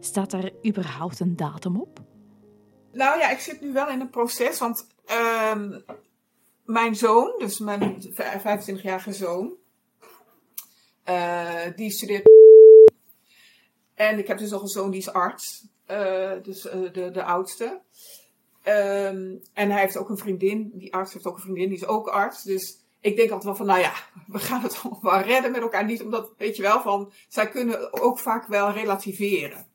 Staat 0.00 0.30
daar 0.30 0.50
überhaupt 0.66 1.20
een 1.20 1.36
datum 1.36 1.80
op? 1.80 2.00
Nou 2.92 3.18
ja, 3.18 3.30
ik 3.30 3.38
zit 3.38 3.60
nu 3.60 3.72
wel 3.72 3.88
in 3.88 4.00
een 4.00 4.10
proces, 4.10 4.58
want 4.58 4.86
ehm, 5.06 5.80
mijn 6.64 6.94
zoon, 6.94 7.34
dus 7.38 7.58
mijn 7.58 8.02
25-jarige 8.38 9.12
zoon, 9.12 9.54
eh, 11.04 11.64
die 11.76 11.90
studeert. 11.90 12.30
En 13.94 14.18
ik 14.18 14.26
heb 14.26 14.38
dus 14.38 14.50
nog 14.50 14.62
een 14.62 14.68
zoon 14.68 14.90
die 14.90 15.00
is 15.00 15.12
arts, 15.12 15.66
eh, 15.84 16.32
dus 16.42 16.66
eh, 16.66 16.92
de, 16.92 17.10
de 17.10 17.24
oudste. 17.24 17.80
Ehm, 18.62 19.34
en 19.52 19.70
hij 19.70 19.80
heeft 19.80 19.96
ook 19.96 20.08
een 20.08 20.16
vriendin, 20.16 20.70
die 20.74 20.94
arts 20.94 21.12
heeft 21.12 21.26
ook 21.26 21.36
een 21.36 21.42
vriendin, 21.42 21.68
die 21.68 21.76
is 21.76 21.86
ook 21.86 22.08
arts. 22.08 22.42
Dus 22.42 22.78
ik 23.00 23.16
denk 23.16 23.30
altijd 23.30 23.44
wel 23.44 23.56
van, 23.56 23.66
nou 23.66 23.80
ja, 23.80 23.92
we 24.26 24.38
gaan 24.38 24.62
het 24.62 24.80
allemaal 24.82 25.02
wel 25.02 25.20
redden 25.20 25.50
met 25.50 25.60
elkaar. 25.60 25.84
Niet 25.84 26.02
omdat, 26.02 26.32
weet 26.36 26.56
je 26.56 26.62
wel, 26.62 26.80
van, 26.80 27.12
zij 27.28 27.48
kunnen 27.48 28.02
ook 28.02 28.18
vaak 28.18 28.46
wel 28.46 28.70
relativeren. 28.70 29.66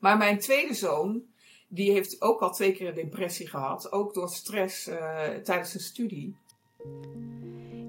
Maar 0.00 0.16
mijn 0.16 0.38
tweede 0.38 0.74
zoon, 0.74 1.22
die 1.68 1.90
heeft 1.90 2.22
ook 2.22 2.40
al 2.40 2.52
twee 2.52 2.72
keer 2.72 2.88
een 2.88 2.94
depressie 2.94 3.46
gehad. 3.46 3.92
Ook 3.92 4.14
door 4.14 4.28
stress 4.28 4.86
eh, 4.86 5.26
tijdens 5.42 5.70
zijn 5.70 5.82
studie. 5.82 6.36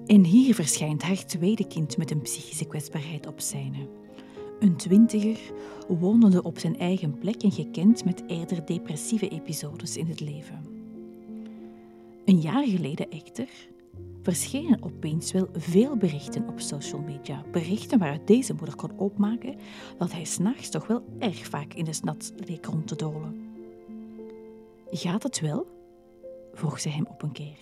En 0.06 0.24
hier 0.24 0.54
verschijnt 0.54 1.02
haar 1.02 1.26
tweede 1.26 1.66
kind 1.66 1.96
met 1.96 2.10
een 2.10 2.22
psychische 2.22 2.66
kwetsbaarheid 2.66 3.26
op 3.26 3.40
scène. 3.40 3.88
Een 4.60 4.76
twintiger, 4.76 5.38
wonende 5.88 6.42
op 6.42 6.58
zijn 6.58 6.78
eigen 6.78 7.18
plek 7.18 7.42
en 7.42 7.52
gekend 7.52 8.04
met 8.04 8.22
eerder 8.26 8.66
depressieve 8.66 9.28
episodes 9.28 9.96
in 9.96 10.06
het 10.06 10.20
leven. 10.20 10.64
Een 12.24 12.40
jaar 12.40 12.66
geleden 12.66 13.10
echter 13.10 13.48
verschenen 14.22 14.82
opeens 14.82 15.32
wel 15.32 15.48
veel 15.52 15.96
berichten 15.96 16.48
op 16.48 16.60
social 16.60 17.00
media. 17.00 17.44
Berichten 17.52 17.98
waaruit 17.98 18.26
deze 18.26 18.54
moeder 18.54 18.76
kon 18.76 18.98
opmaken 18.98 19.56
dat 19.98 20.12
hij 20.12 20.24
s'nachts 20.24 20.70
toch 20.70 20.86
wel 20.86 21.04
erg 21.18 21.46
vaak 21.46 21.74
in 21.74 21.84
de 21.84 21.92
snat 21.92 22.32
leek 22.46 22.66
rond 22.66 22.86
te 22.86 22.96
dolen. 22.96 23.49
Gaat 24.90 25.22
het 25.22 25.40
wel? 25.40 25.66
vroeg 26.52 26.80
ze 26.80 26.88
hem 26.88 27.06
op 27.06 27.22
een 27.22 27.32
keer. 27.32 27.58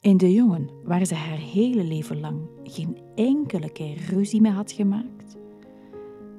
En 0.00 0.16
de 0.16 0.32
jongen, 0.32 0.70
waar 0.84 1.04
ze 1.04 1.14
haar 1.14 1.38
hele 1.38 1.84
leven 1.84 2.20
lang 2.20 2.40
geen 2.64 2.98
enkele 3.14 3.72
keer 3.72 3.96
ruzie 4.08 4.40
mee 4.40 4.52
had 4.52 4.72
gemaakt, 4.72 5.36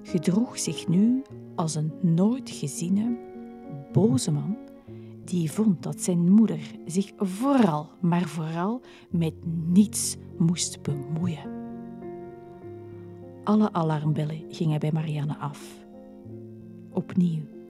gedroeg 0.04 0.60
zich 0.60 0.88
nu 0.88 1.22
als 1.56 1.76
een 1.76 1.92
nooit 2.02 2.50
geziene, 2.50 3.18
boze 3.92 4.32
man 4.32 4.58
die 5.24 5.52
vond 5.52 5.84
dat 5.84 6.02
zijn 6.02 6.32
moeder 6.32 6.60
zich 6.86 7.12
vooral, 7.18 7.90
maar 8.00 8.28
vooral 8.28 8.82
met 9.10 9.34
niets 9.68 10.18
moest 10.38 10.82
bemoeien. 10.82 11.60
Alle 13.44 13.74
alarmbellen 13.74 14.44
gingen 14.50 14.80
bij 14.80 14.92
Marianne 14.92 15.38
af. 15.38 15.86
Opnieuw. 16.92 17.61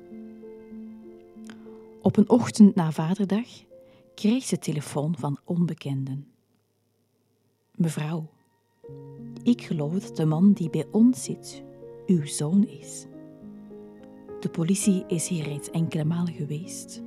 Op 2.02 2.18
een 2.18 2.30
ochtend 2.30 2.76
na 2.76 2.92
vaderdag 2.92 3.48
kreeg 4.16 4.44
ze 4.44 4.58
telefoon 4.58 5.16
van 5.18 5.38
onbekenden. 5.46 6.28
Mevrouw, 7.76 8.30
ik 9.44 9.62
geloof 9.62 10.00
dat 10.00 10.16
de 10.16 10.26
man 10.26 10.54
die 10.54 10.70
bij 10.70 10.86
ons 10.92 11.24
zit 11.24 11.64
uw 12.06 12.26
zoon 12.26 12.68
is. 12.68 13.06
De 14.40 14.50
politie 14.50 15.04
is 15.08 15.28
hier 15.28 15.44
reeds 15.44 15.70
enkele 15.70 16.06
malen 16.06 16.34
geweest. 16.34 17.02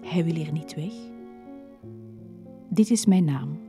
Hij 0.00 0.24
wil 0.24 0.34
hier 0.34 0.52
niet 0.52 0.74
weg. 0.74 0.92
Dit 2.68 2.90
is 2.90 3.06
mijn 3.06 3.24
naam. 3.24 3.60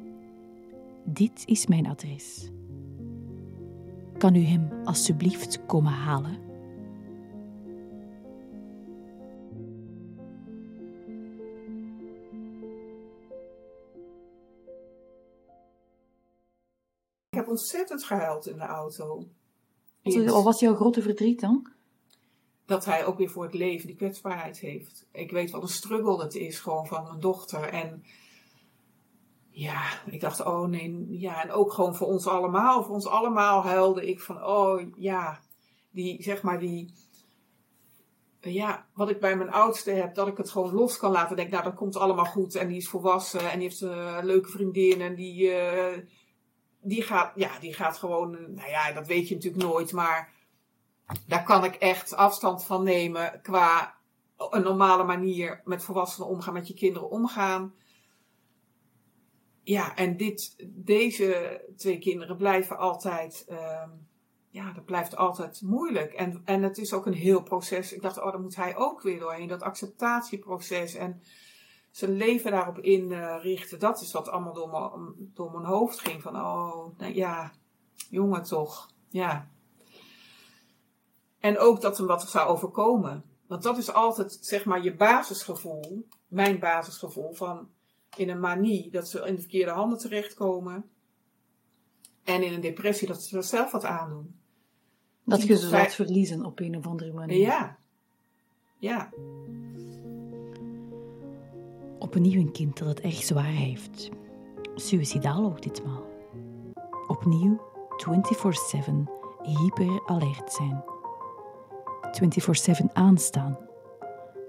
Dit 1.06 1.44
is 1.46 1.68
mijn 1.68 1.88
adres. 1.88 2.50
Kan 4.18 4.36
u 4.36 4.44
hem 4.44 4.70
alstublieft 4.84 5.66
komen 5.66 5.94
halen? 5.94 6.53
Ontzettend 17.54 18.04
gehuild 18.04 18.48
in 18.48 18.58
de 18.58 18.66
auto. 18.66 19.28
Wat 20.04 20.44
was 20.44 20.60
jouw 20.60 20.76
grote 20.76 21.02
verdriet 21.02 21.40
dan? 21.40 21.74
dat 22.66 22.86
hij 22.86 23.06
ook 23.06 23.18
weer 23.18 23.30
voor 23.30 23.44
het 23.44 23.54
leven 23.54 23.88
die 23.88 23.96
kwetsbaarheid 23.96 24.60
heeft. 24.60 25.08
Ik 25.12 25.32
weet 25.32 25.52
wat 25.52 25.62
een 25.62 25.68
struggle 25.68 26.22
het 26.24 26.36
is 26.36 26.60
gewoon 26.60 26.88
van 26.88 27.04
mijn 27.04 27.20
dochter. 27.20 27.64
En 27.64 28.04
ja, 29.50 29.82
ik 30.06 30.22
dacht, 30.22 30.46
oh 30.46 30.68
nee, 30.68 31.06
ja, 31.20 31.44
en 31.44 31.52
ook 31.52 31.74
gewoon 31.74 31.96
voor 31.96 32.08
ons 32.08 32.28
allemaal. 32.28 32.84
Voor 32.84 32.94
ons 32.94 33.08
allemaal 33.08 33.64
huilde 33.64 34.08
ik 34.08 34.20
van, 34.20 34.44
oh 34.44 34.82
ja, 34.96 35.40
die, 35.92 36.24
zeg 36.24 36.42
maar, 36.42 36.60
die, 36.60 36.94
ja, 38.40 38.86
wat 38.94 39.10
ik 39.10 39.20
bij 39.20 39.38
mijn 39.38 39.52
oudste 39.52 39.92
heb, 39.92 40.16
dat 40.16 40.28
ik 40.28 40.38
het 40.38 40.50
gewoon 40.50 40.74
los 40.74 40.98
kan 40.98 41.12
laten. 41.12 41.36
Denk, 41.36 41.52
nou, 41.52 41.64
dat 41.64 41.76
komt 41.76 41.96
allemaal 41.96 42.26
goed. 42.26 42.56
En 42.56 42.68
die 42.68 42.78
is 42.78 42.90
volwassen 42.90 43.52
en 43.52 43.60
die 43.60 43.68
heeft 43.68 43.82
een 43.82 44.26
leuke 44.26 44.50
vriendin 44.50 45.02
en 45.02 45.16
die, 45.16 45.52
uh, 45.52 45.98
die 46.84 47.02
gaat, 47.02 47.32
ja, 47.36 47.60
die 47.60 47.74
gaat 47.74 47.98
gewoon, 47.98 48.32
nou 48.32 48.70
ja, 48.70 48.92
dat 48.92 49.08
weet 49.08 49.28
je 49.28 49.36
natuurlijk 49.36 49.64
nooit, 49.64 49.92
maar 49.92 50.32
daar 51.28 51.44
kan 51.44 51.64
ik 51.64 51.76
echt 51.76 52.16
afstand 52.16 52.66
van 52.66 52.84
nemen 52.84 53.40
qua 53.42 53.96
een 54.38 54.64
normale 54.64 55.04
manier 55.04 55.62
met 55.66 55.84
volwassenen 55.84 56.30
omgaan, 56.30 56.54
met 56.54 56.68
je 56.68 56.74
kinderen 56.74 57.10
omgaan. 57.10 57.74
Ja, 59.64 59.96
en 59.96 60.18
dit, 60.18 60.56
deze 60.68 61.62
twee 61.78 62.00
kinderen 62.00 62.38
blijven 62.38 62.78
altijd, 62.78 63.46
uh, 63.50 63.84
ja, 64.50 64.72
dat 64.72 64.86
blijft 64.86 65.16
altijd 65.16 65.62
moeilijk. 65.62 66.14
En, 66.14 66.42
en 66.46 66.62
het 66.62 66.78
is 66.78 66.94
ook 66.94 67.06
een 67.06 67.14
heel 67.14 67.44
proces. 67.44 67.94
Ik 67.94 68.02
dacht, 68.02 68.22
oh, 68.22 68.32
dan 68.32 68.42
moet 68.42 68.56
hij 68.56 68.76
ook 68.76 69.02
weer 69.02 69.20
doorheen, 69.20 69.48
dat 69.48 69.62
acceptatieproces 69.62 70.94
en 70.94 71.22
zijn 71.94 72.12
leven 72.12 72.52
daarop 72.52 72.80
inrichten. 72.80 73.80
Dat 73.80 74.02
is 74.02 74.12
wat 74.12 74.30
allemaal 74.30 74.54
door 74.54 74.70
mijn, 74.70 75.14
door 75.34 75.52
mijn 75.52 75.66
hoofd 75.66 76.00
ging. 76.00 76.22
Van, 76.22 76.36
oh, 76.36 76.98
nou 76.98 77.14
ja, 77.14 77.52
jongen 78.10 78.44
toch, 78.44 78.90
ja. 79.10 79.52
En 81.40 81.58
ook 81.60 81.82
dat 81.82 81.98
hem 81.98 82.08
wat 82.08 82.30
zou 82.30 82.50
overkomen. 82.50 83.24
Want 83.48 83.64
dat 83.64 83.78
is 83.78 83.94
altijd, 83.94 84.38
zeg 84.42 84.66
maar, 84.66 84.84
je 84.84 84.96
basisgevoel, 84.96 86.08
mijn 86.28 86.60
basisgevoel 86.60 87.34
van, 87.34 87.70
in 88.16 88.30
een 88.30 88.40
manie 88.40 88.92
dat 88.92 89.10
ze 89.10 89.26
in 89.26 89.36
de 89.36 89.42
verkeerde 89.42 89.72
handen 89.72 89.98
terechtkomen. 89.98 90.90
En 92.24 92.44
in 92.44 92.54
een 92.54 92.62
depressie 92.62 93.08
dat 93.08 93.24
ze 93.24 93.42
zelf 93.42 93.72
wat 93.72 93.86
aandoen. 93.86 94.36
Dat 95.26 95.44
je 95.44 95.58
ze 95.58 95.70
wat 95.70 95.94
verliezen 95.94 96.46
op 96.46 96.60
een 96.60 96.78
of 96.78 96.86
andere 96.86 97.14
manier. 97.14 97.38
Ja. 97.38 97.78
Ja. 98.78 99.10
Opnieuw 102.04 102.40
een 102.40 102.52
kind 102.52 102.78
dat 102.78 102.88
het 102.88 103.00
erg 103.00 103.24
zwaar 103.24 103.44
heeft. 103.44 104.10
Suicidaal 104.76 105.46
ook 105.46 105.62
ditmaal. 105.62 106.04
Opnieuw 107.08 107.62
24-7 108.90 108.92
hyper 109.44 110.02
alert 110.06 110.54
zijn. 110.54 110.84
24-7 112.82 112.94
aanstaan. 112.94 113.58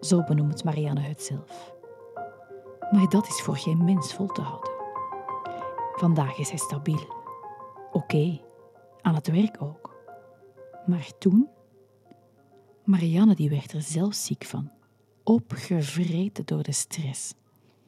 Zo 0.01 0.23
benoemt 0.23 0.65
Marianne 0.65 1.01
het 1.01 1.23
zelf. 1.23 1.75
Maar 2.91 3.09
dat 3.09 3.27
is 3.27 3.41
voor 3.41 3.57
geen 3.57 3.85
mens 3.85 4.15
vol 4.15 4.27
te 4.27 4.41
houden. 4.41 4.73
Vandaag 5.97 6.39
is 6.39 6.49
hij 6.49 6.59
stabiel. 6.59 7.07
Oké, 7.93 8.41
aan 9.01 9.15
het 9.15 9.31
werk 9.31 9.63
ook. 9.63 9.95
Maar 10.87 11.11
toen? 11.19 11.49
Marianne 12.85 13.35
die 13.35 13.51
werd 13.51 13.73
er 13.73 13.83
zelf 13.83 14.15
ziek 14.15 14.45
van. 14.45 14.71
Opgevreten 15.23 16.47
door 16.47 16.63
de 16.63 16.73
stress. 16.73 17.35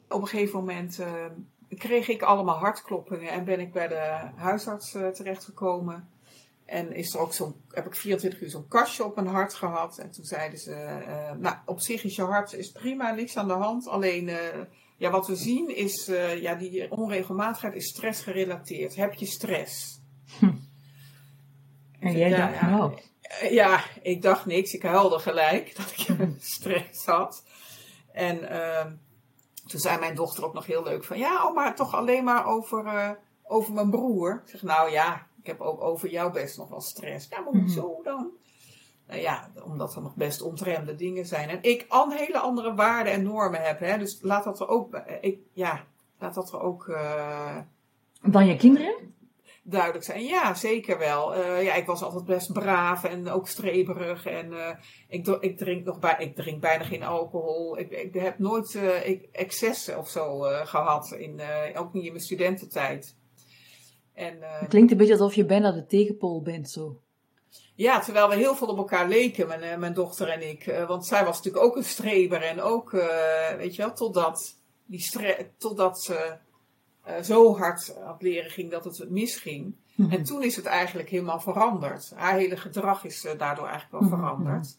Op 0.09 0.21
een 0.21 0.27
gegeven 0.27 0.59
moment 0.59 0.99
uh, 0.99 1.25
kreeg 1.69 2.07
ik 2.07 2.21
allemaal 2.21 2.57
hartkloppingen 2.57 3.29
en 3.29 3.43
ben 3.43 3.59
ik 3.59 3.71
bij 3.71 3.87
de 3.87 4.29
huisarts 4.35 4.95
uh, 4.95 5.07
terechtgekomen. 5.07 6.09
En 6.65 6.93
is 6.93 7.13
er 7.13 7.19
ook 7.19 7.33
zo'n, 7.33 7.55
heb 7.69 7.85
ik 7.85 7.95
24 7.95 8.41
uur 8.41 8.49
zo'n 8.49 8.67
kastje 8.67 9.05
op 9.05 9.15
mijn 9.15 9.27
hart 9.27 9.53
gehad. 9.53 9.97
En 9.97 10.11
toen 10.11 10.25
zeiden 10.25 10.59
ze, 10.59 11.03
uh, 11.07 11.31
nou, 11.39 11.55
op 11.65 11.79
zich 11.79 12.03
is 12.03 12.15
je 12.15 12.21
hart 12.21 12.53
is 12.53 12.71
prima, 12.71 13.11
niks 13.11 13.37
aan 13.37 13.47
de 13.47 13.53
hand. 13.53 13.87
Alleen, 13.87 14.31
ja, 14.97 15.09
wat 15.11 15.27
we 15.27 15.35
zien 15.35 15.75
is, 15.75 16.05
ja, 16.39 16.55
die 16.55 16.91
onregelmatigheid 16.91 17.75
is 17.75 17.87
stressgerelateerd. 17.87 18.95
Heb 18.95 19.13
je 19.13 19.25
stress? 19.25 20.01
Hm. 20.39 20.55
En 21.99 22.17
jij 22.17 22.29
ja, 22.29 22.37
dacht, 22.37 22.61
nou? 22.61 22.93
Ja, 23.49 23.83
ik 24.01 24.21
dacht 24.21 24.45
niks. 24.45 24.73
Ik 24.73 24.81
huilde 24.81 25.19
gelijk 25.19 25.73
dat 25.77 25.93
ik 25.97 26.27
stress 26.39 27.05
had. 27.05 27.43
En 28.11 28.39
uh, 28.41 28.85
toen 29.67 29.79
zei 29.79 29.99
mijn 29.99 30.15
dochter 30.15 30.45
ook 30.45 30.53
nog 30.53 30.65
heel 30.65 30.83
leuk 30.83 31.03
van, 31.03 31.17
ja, 31.17 31.47
oh, 31.47 31.55
maar 31.55 31.75
toch 31.75 31.95
alleen 31.95 32.23
maar 32.23 32.45
over, 32.45 33.17
over 33.43 33.73
mijn 33.73 33.89
broer. 33.89 34.41
Ik 34.45 34.49
zeg, 34.49 34.61
nou 34.61 34.91
ja, 34.91 35.27
ik 35.41 35.47
heb 35.47 35.61
ook 35.61 35.81
over 35.81 36.09
jou 36.09 36.31
best 36.31 36.57
nog 36.57 36.69
wel 36.69 36.81
stress. 36.81 37.27
Ja, 37.29 37.39
maar 37.39 37.61
hoezo 37.61 37.93
mhm. 37.93 38.03
dan? 38.03 38.31
Nou 39.07 39.21
ja, 39.21 39.51
omdat 39.63 39.95
er 39.95 40.01
nog 40.01 40.15
best 40.15 40.41
ontremde 40.41 40.95
dingen 40.95 41.25
zijn. 41.25 41.49
En 41.49 41.59
ik 41.61 41.85
al 41.87 42.11
hele 42.11 42.39
andere 42.39 42.73
waarden 42.73 43.13
en 43.13 43.23
normen 43.23 43.61
heb. 43.61 43.79
Hè? 43.79 43.97
Dus 43.97 44.19
laat 44.21 44.43
dat 44.43 44.59
er 44.59 44.67
ook, 44.67 45.01
ik, 45.21 45.39
ja, 45.53 45.83
laat 46.19 46.33
dat 46.33 46.53
er 46.53 46.61
ook. 46.61 46.87
Uh, 46.87 47.57
Dan 48.21 48.47
je 48.47 48.55
kinderen? 48.55 49.15
Duidelijk 49.69 50.03
zijn. 50.03 50.23
Ja, 50.23 50.53
zeker 50.53 50.97
wel. 50.97 51.37
Uh, 51.37 51.63
ja, 51.63 51.73
ik 51.73 51.85
was 51.85 52.01
altijd 52.01 52.25
best 52.25 52.53
braaf 52.53 53.03
en 53.03 53.29
ook 53.29 53.47
streberig. 53.47 54.25
En 54.25 54.51
uh, 54.51 54.69
ik, 55.07 55.27
ik, 55.27 55.57
drink 55.57 55.85
nog 55.85 55.99
bij, 55.99 56.15
ik 56.19 56.35
drink 56.35 56.61
bijna 56.61 56.83
geen 56.83 57.03
alcohol. 57.03 57.77
Ik, 57.77 57.91
ik 57.91 58.13
heb 58.13 58.39
nooit 58.39 58.79
ik, 59.03 59.27
excessen 59.31 59.97
of 59.97 60.09
zo 60.09 60.39
gehad. 60.63 61.11
In, 61.11 61.41
ook 61.75 61.93
niet 61.93 62.05
in 62.05 62.11
mijn 62.11 62.23
studententijd. 62.23 63.15
En, 64.13 64.37
het 64.39 64.69
klinkt 64.69 64.91
een 64.91 64.97
beetje 64.97 65.13
alsof 65.13 65.33
je 65.33 65.45
bijna 65.45 65.71
de 65.71 65.85
tegenpool 65.85 66.41
bent 66.41 66.69
zo. 66.69 67.01
Ja, 67.77 67.99
terwijl 67.99 68.29
we 68.29 68.35
heel 68.35 68.55
veel 68.55 68.67
op 68.67 68.77
elkaar 68.77 69.07
leken, 69.07 69.47
mijn, 69.47 69.61
eh, 69.61 69.77
mijn 69.77 69.93
dochter 69.93 70.27
en 70.27 70.49
ik. 70.49 70.67
Uh, 70.67 70.87
want 70.87 71.05
zij 71.05 71.25
was 71.25 71.37
natuurlijk 71.37 71.65
ook 71.65 71.75
een 71.75 71.83
streber 71.83 72.41
en 72.41 72.61
ook, 72.61 72.91
uh, 72.91 73.49
weet 73.57 73.75
je 73.75 73.81
wel, 73.81 73.93
totdat, 73.93 74.59
die 74.85 75.07
totdat 75.57 76.01
ze 76.01 76.37
uh, 77.07 77.21
zo 77.21 77.57
hard 77.57 77.97
aan 78.03 78.13
het 78.13 78.21
leren 78.21 78.51
ging 78.51 78.71
dat 78.71 78.83
het 78.83 79.09
misging. 79.09 79.75
Mm 79.95 80.11
En 80.11 80.23
toen 80.23 80.43
is 80.43 80.55
het 80.55 80.65
eigenlijk 80.65 81.09
helemaal 81.09 81.39
veranderd. 81.39 82.11
Haar 82.15 82.35
hele 82.35 82.57
gedrag 82.57 83.03
is 83.03 83.21
daardoor 83.37 83.67
eigenlijk 83.67 83.91
wel 83.91 84.01
mhm, 84.01 84.19
veranderd. 84.19 84.77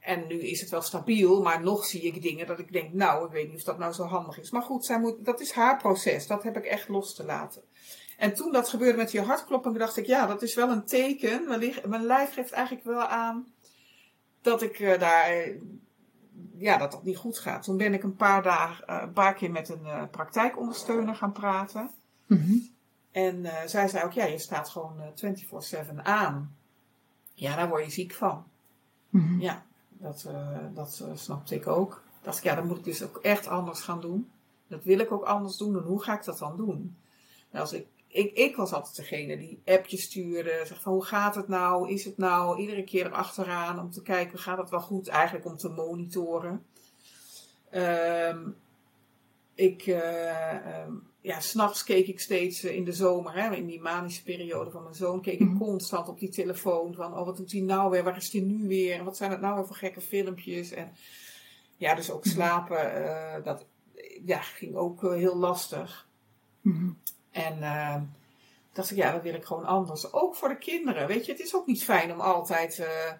En 0.00 0.26
nu 0.26 0.40
is 0.40 0.60
het 0.60 0.70
wel 0.70 0.82
stabiel, 0.82 1.42
maar 1.42 1.62
nog 1.62 1.84
zie 1.84 2.02
ik 2.02 2.22
dingen 2.22 2.46
dat 2.46 2.58
ik 2.58 2.72
denk, 2.72 2.92
nou, 2.92 3.26
ik 3.26 3.32
weet 3.32 3.48
niet 3.48 3.56
of 3.56 3.62
dat 3.62 3.78
nou 3.78 3.92
zo 3.92 4.04
handig 4.04 4.38
is. 4.38 4.50
Maar 4.50 4.62
goed, 4.62 4.84
zij 4.84 5.00
moet, 5.00 5.24
dat 5.24 5.40
is 5.40 5.52
haar 5.52 5.76
proces. 5.76 6.26
Dat 6.26 6.42
heb 6.42 6.56
ik 6.56 6.64
echt 6.64 6.88
los 6.88 7.14
te 7.14 7.24
laten. 7.24 7.62
En 8.18 8.34
toen 8.34 8.52
dat 8.52 8.68
gebeurde 8.68 8.96
met 8.96 9.10
die 9.10 9.20
hartklopping, 9.20 9.78
dacht 9.78 9.96
ik, 9.96 10.06
ja, 10.06 10.26
dat 10.26 10.42
is 10.42 10.54
wel 10.54 10.70
een 10.70 10.84
teken. 10.84 11.48
Mijn, 11.48 11.74
mijn 11.86 12.04
lijf 12.04 12.32
geeft 12.32 12.52
eigenlijk 12.52 12.86
wel 12.86 13.06
aan 13.06 13.52
dat 14.42 14.62
ik 14.62 14.78
uh, 14.78 14.98
daar, 14.98 15.48
ja, 16.56 16.76
dat 16.76 16.92
dat 16.92 17.04
niet 17.04 17.16
goed 17.16 17.38
gaat. 17.38 17.62
Toen 17.62 17.76
ben 17.76 17.94
ik 17.94 18.02
een 18.02 18.16
paar 18.16 18.42
dagen, 18.42 18.84
uh, 18.90 19.02
een 19.02 19.12
paar 19.12 19.34
keer 19.34 19.50
met 19.50 19.68
een 19.68 19.84
uh, 19.84 20.02
praktijkondersteuner 20.10 21.14
gaan 21.14 21.32
praten. 21.32 21.90
Mm 22.26 22.38
-hmm. 22.38 22.68
En 23.12 23.46
zij 23.66 23.88
zei 23.88 24.04
ook, 24.04 24.12
ja, 24.12 24.24
je 24.24 24.38
staat 24.38 24.68
gewoon 24.68 25.00
24-7 25.94 26.02
aan. 26.02 26.56
Ja, 27.34 27.56
daar 27.56 27.68
word 27.68 27.84
je 27.84 27.90
ziek 27.90 28.12
van. 28.12 28.44
Mm 29.10 29.26
-hmm. 29.26 29.40
Ja, 29.40 29.64
dat, 29.88 30.28
dat 30.74 31.04
snapte 31.14 31.54
ik 31.54 31.66
ook. 31.66 32.02
Dacht 32.22 32.38
ik, 32.38 32.44
ja, 32.44 32.54
dan 32.54 32.66
moet 32.66 32.78
ik 32.78 32.84
dus 32.84 33.02
ook 33.02 33.16
echt 33.16 33.46
anders 33.46 33.80
gaan 33.80 34.00
doen. 34.00 34.30
Dat 34.66 34.84
wil 34.84 34.98
ik 34.98 35.12
ook 35.12 35.24
anders 35.24 35.56
doen. 35.56 35.76
En 35.76 35.82
hoe 35.82 36.02
ga 36.02 36.14
ik 36.14 36.24
dat 36.24 36.38
dan 36.38 36.56
doen? 36.56 36.96
Nou, 37.50 37.62
als 37.64 37.72
ik 37.72 37.86
ik, 38.18 38.32
ik 38.32 38.56
was 38.56 38.72
altijd 38.72 38.96
degene 38.96 39.36
die 39.36 39.62
appjes 39.64 40.02
stuurde. 40.02 40.62
Zeg 40.64 40.80
van 40.80 40.92
hoe 40.92 41.04
gaat 41.04 41.34
het 41.34 41.48
nou? 41.48 41.90
Is 41.90 42.04
het 42.04 42.16
nou? 42.16 42.60
Iedere 42.60 42.84
keer 42.84 43.06
erachteraan 43.06 43.80
om 43.80 43.90
te 43.90 44.02
kijken, 44.02 44.38
gaat 44.38 44.58
het 44.58 44.70
wel 44.70 44.80
goed? 44.80 45.08
Eigenlijk 45.08 45.46
om 45.46 45.56
te 45.56 45.68
monitoren. 45.68 46.64
Um, 47.74 48.56
ik, 49.54 49.86
uh, 49.86 50.84
um, 50.86 51.06
ja, 51.20 51.40
s'nachts 51.40 51.84
keek 51.84 52.06
ik 52.06 52.20
steeds 52.20 52.64
uh, 52.64 52.74
in 52.74 52.84
de 52.84 52.92
zomer, 52.92 53.34
hè, 53.34 53.54
in 53.54 53.66
die 53.66 53.80
manische 53.80 54.22
periode 54.22 54.70
van 54.70 54.82
mijn 54.82 54.94
zoon, 54.94 55.20
keek 55.20 55.40
ik 55.40 55.46
-hmm. 55.46 55.58
constant 55.58 56.08
op 56.08 56.18
die 56.18 56.28
telefoon 56.28 56.94
van, 56.94 57.18
oh 57.18 57.24
wat 57.24 57.36
doet 57.36 57.52
hij 57.52 57.60
nou 57.60 57.90
weer? 57.90 58.04
Waar 58.04 58.16
is 58.16 58.32
hij 58.32 58.40
nu 58.40 58.68
weer? 58.68 59.04
Wat 59.04 59.16
zijn 59.16 59.30
het 59.30 59.40
nou 59.40 59.54
weer 59.54 59.66
voor 59.66 59.76
gekke 59.76 60.00
filmpjes? 60.00 60.70
En 60.70 60.92
ja, 61.76 61.94
dus 61.94 62.10
ook 62.10 62.24
mhm. 62.24 62.34
slapen, 62.34 63.02
uh, 63.02 63.44
dat 63.44 63.66
ja, 64.24 64.40
ging 64.40 64.74
ook 64.74 65.02
heel 65.02 65.36
lastig. 65.36 66.08
Mm 66.60 66.72
-hmm. 66.72 66.98
En 67.30 67.58
uh, 67.58 67.96
dacht 68.72 68.90
ik, 68.90 68.96
ja, 68.96 69.12
dat 69.12 69.22
wil 69.22 69.34
ik 69.34 69.44
gewoon 69.44 69.64
anders. 69.64 70.12
Ook 70.12 70.34
voor 70.34 70.48
de 70.48 70.58
kinderen. 70.58 71.06
Weet 71.06 71.26
je, 71.26 71.32
het 71.32 71.40
is 71.40 71.54
ook 71.54 71.66
niet 71.66 71.84
fijn 71.84 72.12
om 72.12 72.20
altijd 72.20 72.78
uh, 72.78 73.12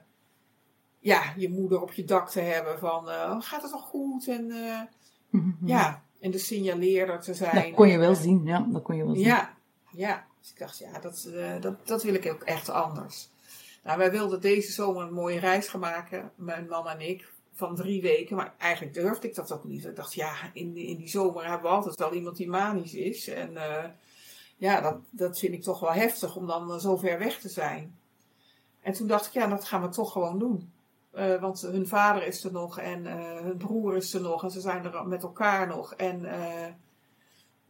ja, 0.98 1.32
je 1.36 1.50
moeder 1.50 1.80
op 1.82 1.92
je 1.92 2.04
dak 2.04 2.30
te 2.30 2.40
hebben 2.40 2.78
van 2.78 3.08
uh, 3.08 3.40
gaat 3.40 3.62
het 3.62 3.70
wel 3.70 3.80
goed? 3.80 4.28
En 4.28 4.46
mm-hmm. 5.30 5.56
ja, 5.64 6.02
en 6.20 6.30
de 6.30 6.38
signaleerder 6.38 7.20
te 7.20 7.34
zijn. 7.34 7.54
Dat 7.54 7.74
kon 7.74 7.88
je 7.88 7.98
wel 7.98 8.14
zien, 8.14 8.44
ja, 8.44 8.66
dat 8.68 8.82
kon 8.82 8.96
je 8.96 9.04
wel 9.04 9.14
zien. 9.14 9.24
Ja, 9.24 9.54
ja. 9.90 10.26
Dus 10.40 10.50
ik 10.50 10.58
dacht, 10.58 10.78
ja, 10.78 11.00
dat, 11.00 11.28
dat, 11.60 11.86
dat 11.86 12.02
wil 12.02 12.14
ik 12.14 12.26
ook 12.26 12.42
echt 12.42 12.68
anders. 12.68 13.30
Nou, 13.84 13.98
wij 13.98 14.10
wilden 14.10 14.40
deze 14.40 14.72
zomer 14.72 15.02
een 15.02 15.12
mooie 15.12 15.38
reis 15.38 15.68
gaan 15.68 15.80
maken, 15.80 16.32
mijn 16.34 16.66
man 16.68 16.88
en 16.88 17.00
ik, 17.00 17.32
van 17.58 17.74
drie 17.74 18.02
weken. 18.02 18.36
Maar 18.36 18.54
eigenlijk 18.58 18.94
durfde 18.94 19.28
ik 19.28 19.34
dat 19.34 19.52
ook 19.52 19.64
niet. 19.64 19.84
Ik 19.84 19.96
dacht, 19.96 20.14
ja, 20.14 20.32
in, 20.52 20.76
in 20.76 20.96
die 20.96 21.08
zomer 21.08 21.46
hebben 21.46 21.70
we 21.70 21.76
altijd 21.76 21.96
wel 21.96 22.12
iemand 22.12 22.36
die 22.36 22.48
manisch 22.48 22.94
is. 22.94 23.28
En 23.28 23.52
uh, 23.52 23.84
ja, 24.56 24.80
dat, 24.80 24.96
dat 25.10 25.38
vind 25.38 25.54
ik 25.54 25.62
toch 25.62 25.80
wel 25.80 25.92
heftig 25.92 26.36
om 26.36 26.46
dan 26.46 26.80
zo 26.80 26.96
ver 26.96 27.18
weg 27.18 27.40
te 27.40 27.48
zijn. 27.48 27.98
En 28.80 28.92
toen 28.92 29.06
dacht 29.06 29.26
ik, 29.26 29.32
ja, 29.32 29.46
dat 29.46 29.64
gaan 29.64 29.82
we 29.82 29.88
toch 29.88 30.12
gewoon 30.12 30.38
doen. 30.38 30.72
Uh, 31.14 31.40
want 31.40 31.60
hun 31.60 31.86
vader 31.86 32.26
is 32.26 32.44
er 32.44 32.52
nog 32.52 32.78
en 32.78 33.06
hun 33.42 33.56
broer 33.56 33.96
is 33.96 34.14
er 34.14 34.20
nog 34.20 34.42
en 34.42 34.50
ze 34.50 34.60
zijn 34.60 34.84
er 34.84 35.08
met 35.08 35.22
elkaar 35.22 35.66
nog. 35.66 35.94
En 35.94 36.22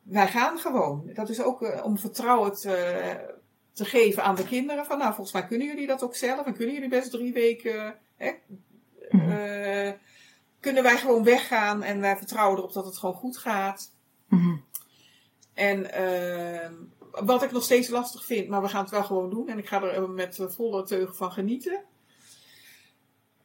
wij 0.02 0.28
gaan 0.28 0.58
gewoon. 0.58 1.10
Dat 1.14 1.28
is 1.28 1.42
ook 1.42 1.84
om 1.84 1.98
vertrouwen 1.98 2.54
te, 2.54 3.36
te 3.72 3.84
geven 3.84 4.22
aan 4.22 4.36
de 4.36 4.46
kinderen. 4.46 4.86
Van 4.86 4.98
nou, 4.98 5.14
volgens 5.14 5.32
mij 5.32 5.46
kunnen 5.46 5.66
jullie 5.66 5.86
dat 5.86 6.02
ook 6.02 6.14
zelf 6.14 6.46
en 6.46 6.54
kunnen 6.54 6.74
jullie 6.74 6.88
best 6.88 7.10
drie 7.10 7.32
weken 7.32 7.98
hè, 8.16 8.32
uh, 9.10 9.92
kunnen 10.60 10.82
wij 10.82 10.98
gewoon 10.98 11.24
weggaan 11.24 11.82
en 11.82 12.00
wij 12.00 12.16
vertrouwen 12.16 12.58
erop 12.58 12.72
dat 12.72 12.84
het 12.84 12.98
gewoon 12.98 13.14
goed 13.14 13.38
gaat. 13.38 13.92
Mm-hmm. 14.28 14.64
En 15.54 15.78
uh, 16.00 16.70
wat 17.24 17.42
ik 17.42 17.52
nog 17.52 17.62
steeds 17.62 17.88
lastig 17.88 18.24
vind, 18.24 18.48
maar 18.48 18.62
we 18.62 18.68
gaan 18.68 18.82
het 18.82 18.90
wel 18.90 19.04
gewoon 19.04 19.30
doen. 19.30 19.48
En 19.48 19.58
ik 19.58 19.68
ga 19.68 19.82
er 19.82 20.10
met 20.10 20.38
volle 20.40 20.82
teugen 20.82 21.14
van 21.14 21.32
genieten. 21.32 21.82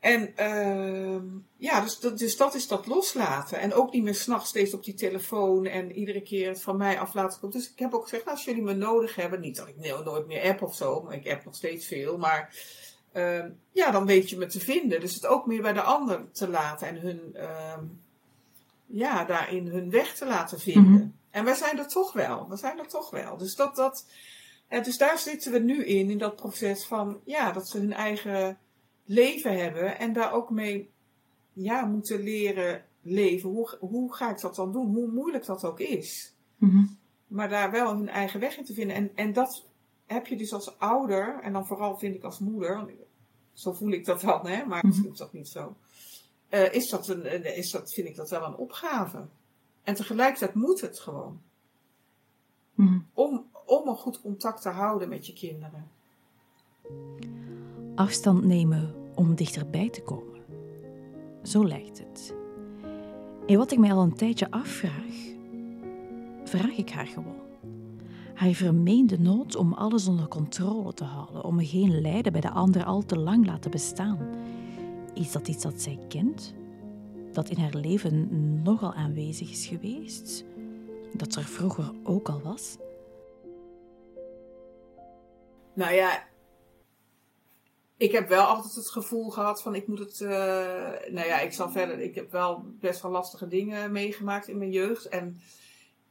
En 0.03 0.33
uh, 0.39 1.21
ja, 1.57 1.81
dus, 1.81 1.99
dus 1.99 2.37
dat 2.37 2.55
is 2.55 2.67
dat 2.67 2.87
loslaten. 2.87 3.59
En 3.59 3.73
ook 3.73 3.93
niet 3.93 4.03
meer 4.03 4.15
s'nachts 4.15 4.49
steeds 4.49 4.73
op 4.73 4.83
die 4.83 4.93
telefoon 4.93 5.65
en 5.65 5.91
iedere 5.91 6.21
keer 6.21 6.47
het 6.47 6.61
van 6.61 6.77
mij 6.77 6.99
af 6.99 7.13
laten 7.13 7.39
komen. 7.39 7.57
Dus 7.57 7.71
ik 7.71 7.79
heb 7.79 7.93
ook 7.93 8.03
gezegd, 8.03 8.25
nou, 8.25 8.35
als 8.35 8.45
jullie 8.45 8.61
me 8.61 8.73
nodig 8.73 9.15
hebben, 9.15 9.39
niet 9.39 9.55
dat 9.55 9.67
ik 9.67 10.03
nooit 10.03 10.27
meer 10.27 10.43
app 10.43 10.61
of 10.61 10.75
zo, 10.75 11.01
maar 11.01 11.13
ik 11.13 11.29
app 11.29 11.45
nog 11.45 11.55
steeds 11.55 11.87
veel. 11.87 12.17
Maar 12.17 12.55
uh, 13.13 13.45
ja, 13.71 13.91
dan 13.91 14.05
weet 14.05 14.29
je 14.29 14.37
me 14.37 14.45
te 14.45 14.59
vinden. 14.59 14.99
Dus 14.99 15.13
het 15.13 15.25
ook 15.25 15.45
meer 15.45 15.61
bij 15.61 15.73
de 15.73 15.81
ander 15.81 16.31
te 16.31 16.47
laten 16.47 16.87
en 16.87 16.95
hun, 16.95 17.21
uh, 17.35 17.77
ja, 18.85 19.25
daarin 19.25 19.67
hun 19.67 19.89
weg 19.89 20.15
te 20.15 20.25
laten 20.25 20.59
vinden. 20.59 20.91
Mm 20.91 20.97
-hmm. 20.97 21.15
En 21.29 21.43
wij 21.43 21.55
zijn 21.55 21.79
er 21.79 21.87
toch 21.87 22.13
wel. 22.13 22.49
We 22.49 22.55
zijn 22.55 22.79
er 22.79 22.87
toch 22.87 23.09
wel. 23.09 23.37
Dus 23.37 23.55
dat, 23.55 23.75
dat, 23.75 24.07
ja, 24.69 24.79
dus 24.79 24.97
daar 24.97 25.17
zitten 25.17 25.51
we 25.51 25.59
nu 25.59 25.85
in, 25.85 26.09
in 26.09 26.17
dat 26.17 26.35
proces 26.35 26.85
van, 26.85 27.19
ja, 27.25 27.51
dat 27.51 27.69
ze 27.69 27.77
hun 27.77 27.93
eigen 27.93 28.57
leven 29.05 29.57
hebben 29.57 29.99
en 29.99 30.13
daar 30.13 30.33
ook 30.33 30.49
mee, 30.49 30.89
ja, 31.53 31.85
moeten 31.85 32.19
leren 32.23 32.85
leven, 33.01 33.49
hoe, 33.49 33.77
hoe 33.79 34.13
ga 34.13 34.29
ik 34.29 34.41
dat 34.41 34.55
dan 34.55 34.71
doen? 34.71 34.93
Hoe 34.93 35.11
moeilijk 35.11 35.45
dat 35.45 35.65
ook 35.65 35.79
is. 35.79 36.33
Mhm. 36.57 36.85
Maar 37.27 37.49
daar 37.49 37.71
wel 37.71 37.95
hun 37.95 38.09
eigen 38.09 38.39
weg 38.39 38.57
in 38.57 38.65
te 38.65 38.73
vinden. 38.73 38.95
En, 38.95 39.11
en 39.15 39.33
dat 39.33 39.65
heb 40.05 40.27
je 40.27 40.35
dus 40.35 40.53
als 40.53 40.79
ouder, 40.79 41.39
en 41.41 41.53
dan 41.53 41.65
vooral 41.65 41.97
vind 41.97 42.15
ik 42.15 42.23
als 42.23 42.39
moeder, 42.39 42.85
zo 43.53 43.73
voel 43.73 43.91
ik 43.91 44.05
dat 44.05 44.21
dan, 44.21 44.47
hè, 44.47 44.65
maar 44.65 44.85
misschien 44.85 45.11
is 45.11 45.17
dat 45.17 45.33
niet 45.33 45.47
zo. 45.47 45.75
Eh, 46.49 46.73
is 46.73 46.89
dat 46.89 47.07
een, 47.07 47.23
eh, 47.23 47.57
is 47.57 47.71
dat, 47.71 47.93
vind 47.93 48.07
ik 48.07 48.15
dat 48.15 48.29
wel 48.29 48.43
een 48.43 48.55
opgave. 48.55 49.25
En 49.83 49.95
tegelijkertijd 49.95 50.53
moet 50.53 50.81
het 50.81 50.99
gewoon. 50.99 51.41
Mhm. 52.73 52.99
Om, 53.13 53.45
om 53.65 53.87
een 53.87 53.95
goed 53.95 54.21
contact 54.21 54.61
te 54.61 54.69
houden 54.69 55.09
met 55.09 55.25
je 55.25 55.33
kinderen. 55.33 55.91
Afstand 57.95 58.43
nemen 58.43 58.95
om 59.15 59.35
dichterbij 59.35 59.89
te 59.89 60.01
komen. 60.01 60.41
Zo 61.43 61.67
lijkt 61.67 61.99
het. 61.99 62.33
En 63.47 63.57
wat 63.57 63.71
ik 63.71 63.79
mij 63.79 63.93
al 63.93 64.03
een 64.03 64.15
tijdje 64.15 64.51
afvraag, 64.51 65.33
vraag 66.43 66.77
ik 66.77 66.89
haar 66.89 67.07
gewoon. 67.07 67.42
Haar 68.33 68.53
vermeende 68.53 69.19
nood 69.19 69.55
om 69.55 69.73
alles 69.73 70.07
onder 70.07 70.27
controle 70.27 70.93
te 70.93 71.03
houden, 71.03 71.43
om 71.43 71.65
geen 71.65 72.01
lijden 72.01 72.31
bij 72.31 72.41
de 72.41 72.49
ander 72.49 72.83
al 72.83 73.05
te 73.05 73.17
lang 73.17 73.45
laten 73.45 73.71
bestaan. 73.71 74.17
Is 75.13 75.31
dat 75.31 75.47
iets 75.47 75.63
dat 75.63 75.81
zij 75.81 75.99
kent? 76.07 76.53
Dat 77.31 77.49
in 77.49 77.57
haar 77.57 77.73
leven 77.75 78.29
nogal 78.63 78.93
aanwezig 78.93 79.49
is 79.49 79.65
geweest? 79.65 80.45
Dat 81.13 81.35
er 81.35 81.43
vroeger 81.43 81.91
ook 82.03 82.29
al 82.29 82.41
was? 82.41 82.77
Nou 85.73 85.93
ja, 85.93 86.23
ik 87.97 88.11
heb 88.11 88.29
wel 88.29 88.43
altijd 88.43 88.75
het 88.75 88.89
gevoel 88.89 89.29
gehad 89.29 89.61
van 89.61 89.75
ik 89.75 89.87
moet 89.87 89.99
het. 89.99 90.21
eh, 90.21 90.29
nou 91.11 91.27
ja, 91.27 91.39
ik 91.39 91.53
zal 91.53 91.71
verder. 91.71 91.99
Ik 91.99 92.15
heb 92.15 92.31
wel 92.31 92.63
best 92.79 93.01
wel 93.01 93.11
lastige 93.11 93.47
dingen 93.47 93.91
meegemaakt 93.91 94.47
in 94.47 94.57
mijn 94.57 94.71
jeugd. 94.71 95.07
En 95.07 95.41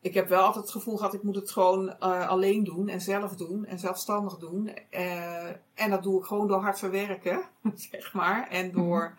ik 0.03 0.15
heb 0.15 0.29
wel 0.29 0.43
altijd 0.45 0.65
het 0.65 0.73
gevoel 0.73 0.97
gehad 0.97 1.15
ik 1.15 1.23
moet 1.23 1.35
het 1.35 1.51
gewoon 1.51 1.99
eh, 1.99 2.29
alleen 2.29 2.65
doen 2.65 2.89
en 2.89 3.01
zelf 3.01 3.37
doen 3.37 3.65
en 3.65 3.79
zelfstandig 3.79 4.37
doen. 4.39 4.69
Eh, 4.91 5.47
en 5.75 5.91
dat 5.91 6.03
doe 6.03 6.19
ik 6.21 6.27
gewoon 6.27 6.49
door 6.49 6.61
hard 6.63 6.79
te 6.79 6.89
werken, 6.89 7.43
zeg 7.91 8.13
maar. 8.13 8.49
En 8.49 8.73
door. 8.73 9.19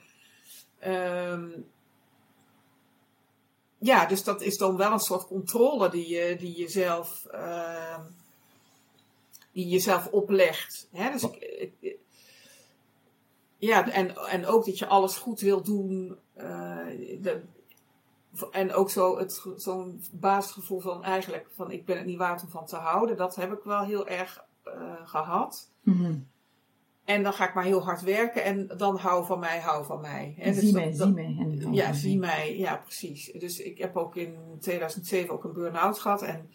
ehm, 0.80 1.50
ja, 3.78 4.06
dus 4.06 4.24
dat 4.24 4.42
is 4.42 4.58
dan 4.58 4.78
wel 4.78 4.92
een 4.92 5.00
soort 5.00 5.26
controle 5.28 5.90
die 5.90 6.08
je, 6.10 6.36
die 6.36 6.58
je 6.58 6.68
zelf. 6.70 7.26
ehm, 7.26 8.02
die 9.52 9.66
je 9.66 9.72
jezelf 9.72 10.08
oplegt. 10.08 10.88
Hè? 10.92 11.12
Dus 11.12 11.24
ik, 11.24 11.36
ik- 11.80 11.96
ja, 13.58 13.90
en, 13.90 14.16
en 14.16 14.46
ook 14.46 14.66
dat 14.66 14.78
je 14.80 14.88
alles 14.88 15.18
goed 15.18 15.40
wil 15.40 15.62
doen. 15.62 16.18
eh, 16.34 16.88
de- 17.22 17.44
en 18.52 18.74
ook 18.74 18.90
zo 18.90 19.18
het 19.18 19.44
zo'n 19.56 20.04
basisgevoel 20.12 20.80
van 20.80 21.04
eigenlijk 21.04 21.48
van 21.56 21.72
ik 21.72 21.86
ben 21.86 21.98
het 21.98 22.06
niet 22.06 22.18
waard 22.18 22.44
om 22.44 22.50
van 22.50 22.66
te 22.66 22.76
houden. 22.76 23.18
Dat 23.18 23.36
heb 23.36 23.52
ik 23.54 23.64
wel 23.64 23.84
heel 23.84 24.08
erg 24.08 24.44
eh, 24.64 24.72
gehad. 25.06 25.70
Mhm. 25.82 26.14
En 27.06 27.24
dan 27.24 27.34
ga 27.34 27.48
ik 27.48 27.54
maar 27.54 27.64
heel 27.64 27.84
hard 27.84 28.02
werken 28.02 28.44
en 28.44 28.68
dan 28.78 28.98
hou 28.98 29.26
van 29.26 29.40
mij, 29.40 29.60
hou 29.60 29.86
van 29.86 30.02
mij. 30.02 30.34
Dus 30.44 30.56
zie 30.58 30.64
dat- 30.74 30.82
mij, 30.82 30.90
dat- 30.92 30.98
zie 31.08 31.14
mij. 31.14 31.36
En 31.40 31.74
ja, 31.74 31.94
zie 31.94 32.20
mij. 32.20 32.58
Ja, 32.58 32.76
precies. 32.76 33.32
Dus 33.32 33.60
ik 33.60 33.78
heb 33.78 33.98
ook 33.98 34.16
in 34.16 34.36
2007 34.60 35.34
ook 35.34 35.44
een 35.44 35.54
burn-out 35.54 36.00
gehad. 36.00 36.22
En 36.22 36.50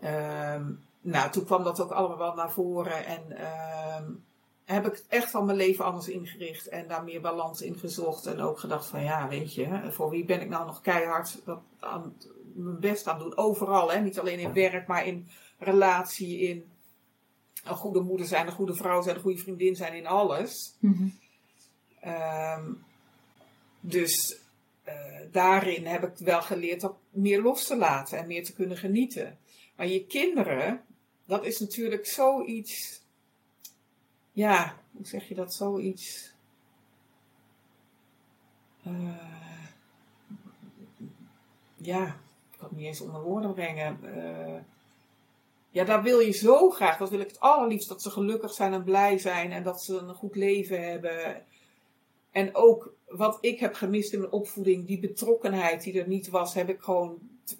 ehm, 0.00 0.72
nou, 1.00 1.30
toen 1.30 1.44
kwam 1.44 1.64
dat 1.64 1.80
ook 1.80 1.90
allemaal 1.90 2.18
wel 2.18 2.34
naar 2.34 2.50
voren. 2.50 3.04
En 3.06 3.36
ehm, 3.36 4.04
heb 4.66 4.86
ik 4.86 5.04
echt 5.08 5.30
van 5.30 5.44
mijn 5.44 5.58
leven 5.58 5.84
anders 5.84 6.08
ingericht. 6.08 6.68
En 6.68 6.88
daar 6.88 7.04
meer 7.04 7.20
balans 7.20 7.62
in 7.62 7.78
gezocht. 7.78 8.26
En 8.26 8.40
ook 8.40 8.58
gedacht 8.58 8.86
van 8.86 9.02
ja, 9.02 9.28
weet 9.28 9.54
je, 9.54 9.88
voor 9.90 10.10
wie 10.10 10.24
ben 10.24 10.40
ik 10.40 10.48
nou 10.48 10.66
nog 10.66 10.80
keihard 10.80 11.40
dat 11.44 11.60
aan, 11.80 12.16
mijn 12.54 12.80
best 12.80 13.06
aan 13.06 13.18
doen. 13.18 13.36
Overal, 13.36 13.92
hè? 13.92 14.00
niet 14.00 14.18
alleen 14.18 14.38
in 14.38 14.52
werk, 14.52 14.86
maar 14.86 15.06
in 15.06 15.28
relatie, 15.58 16.38
in 16.38 16.64
een 17.64 17.76
goede 17.76 18.00
moeder 18.00 18.26
zijn, 18.26 18.46
een 18.46 18.52
goede 18.52 18.74
vrouw 18.74 19.02
zijn, 19.02 19.16
een 19.16 19.22
goede 19.22 19.38
vriendin 19.38 19.76
zijn, 19.76 19.94
in 19.94 20.06
alles. 20.06 20.76
Mhm. 20.78 21.08
Ehm, 22.00 22.72
dus 23.80 24.38
eh, 24.82 24.94
daarin 25.32 25.86
heb 25.86 26.02
ik 26.02 26.16
wel 26.18 26.42
geleerd 26.42 26.80
dat 26.80 26.96
meer 27.10 27.42
los 27.42 27.66
te 27.66 27.76
laten 27.76 28.18
en 28.18 28.26
meer 28.26 28.44
te 28.44 28.54
kunnen 28.54 28.76
genieten. 28.76 29.38
Maar 29.76 29.86
je 29.86 30.06
kinderen, 30.06 30.84
dat 31.24 31.44
is 31.44 31.58
natuurlijk 31.58 32.06
zoiets. 32.06 33.04
Ja, 34.36 34.76
hoe 34.92 35.06
zeg 35.06 35.28
je 35.28 35.34
dat? 35.34 35.54
Zoiets. 35.54 36.34
eh, 38.84 38.92
ja, 41.76 42.04
ik 42.52 42.58
kan 42.58 42.68
het 42.68 42.76
niet 42.76 42.86
eens 42.86 43.00
onder 43.00 43.22
woorden 43.22 43.54
brengen. 43.54 43.98
Eh, 44.02 44.60
ja, 45.70 45.84
daar 45.84 46.02
wil 46.02 46.18
je 46.18 46.30
zo 46.32 46.70
graag. 46.70 46.96
Dat 46.98 47.10
wil 47.10 47.20
ik 47.20 47.26
het 47.28 47.40
allerliefst. 47.40 47.88
Dat 47.88 48.02
ze 48.02 48.10
gelukkig 48.10 48.52
zijn 48.52 48.72
en 48.72 48.84
blij 48.84 49.18
zijn. 49.18 49.52
En 49.52 49.62
dat 49.62 49.82
ze 49.82 49.96
een 49.96 50.14
goed 50.14 50.36
leven 50.36 50.88
hebben. 50.90 51.44
En 52.30 52.54
ook 52.54 52.92
wat 53.08 53.38
ik 53.40 53.58
heb 53.60 53.74
gemist 53.74 54.12
in 54.12 54.18
mijn 54.20 54.32
opvoeding. 54.32 54.86
Die 54.86 54.98
betrokkenheid 55.00 55.82
die 55.82 56.00
er 56.00 56.08
niet 56.08 56.28
was. 56.28 56.54
Heb 56.54 56.68
ik 56.68 56.80
gewoon 56.80 57.18
t- 57.44 57.58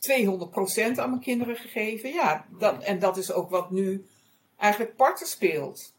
200% 0.00 0.98
aan 0.98 1.10
mijn 1.10 1.20
kinderen 1.20 1.56
gegeven. 1.56 2.12
Ja, 2.12 2.46
dat, 2.58 2.82
en 2.82 2.98
dat 2.98 3.16
is 3.16 3.32
ook 3.32 3.50
wat 3.50 3.70
nu 3.70 4.06
eigenlijk 4.56 4.96
parten 4.96 5.26
speelt. 5.26 5.93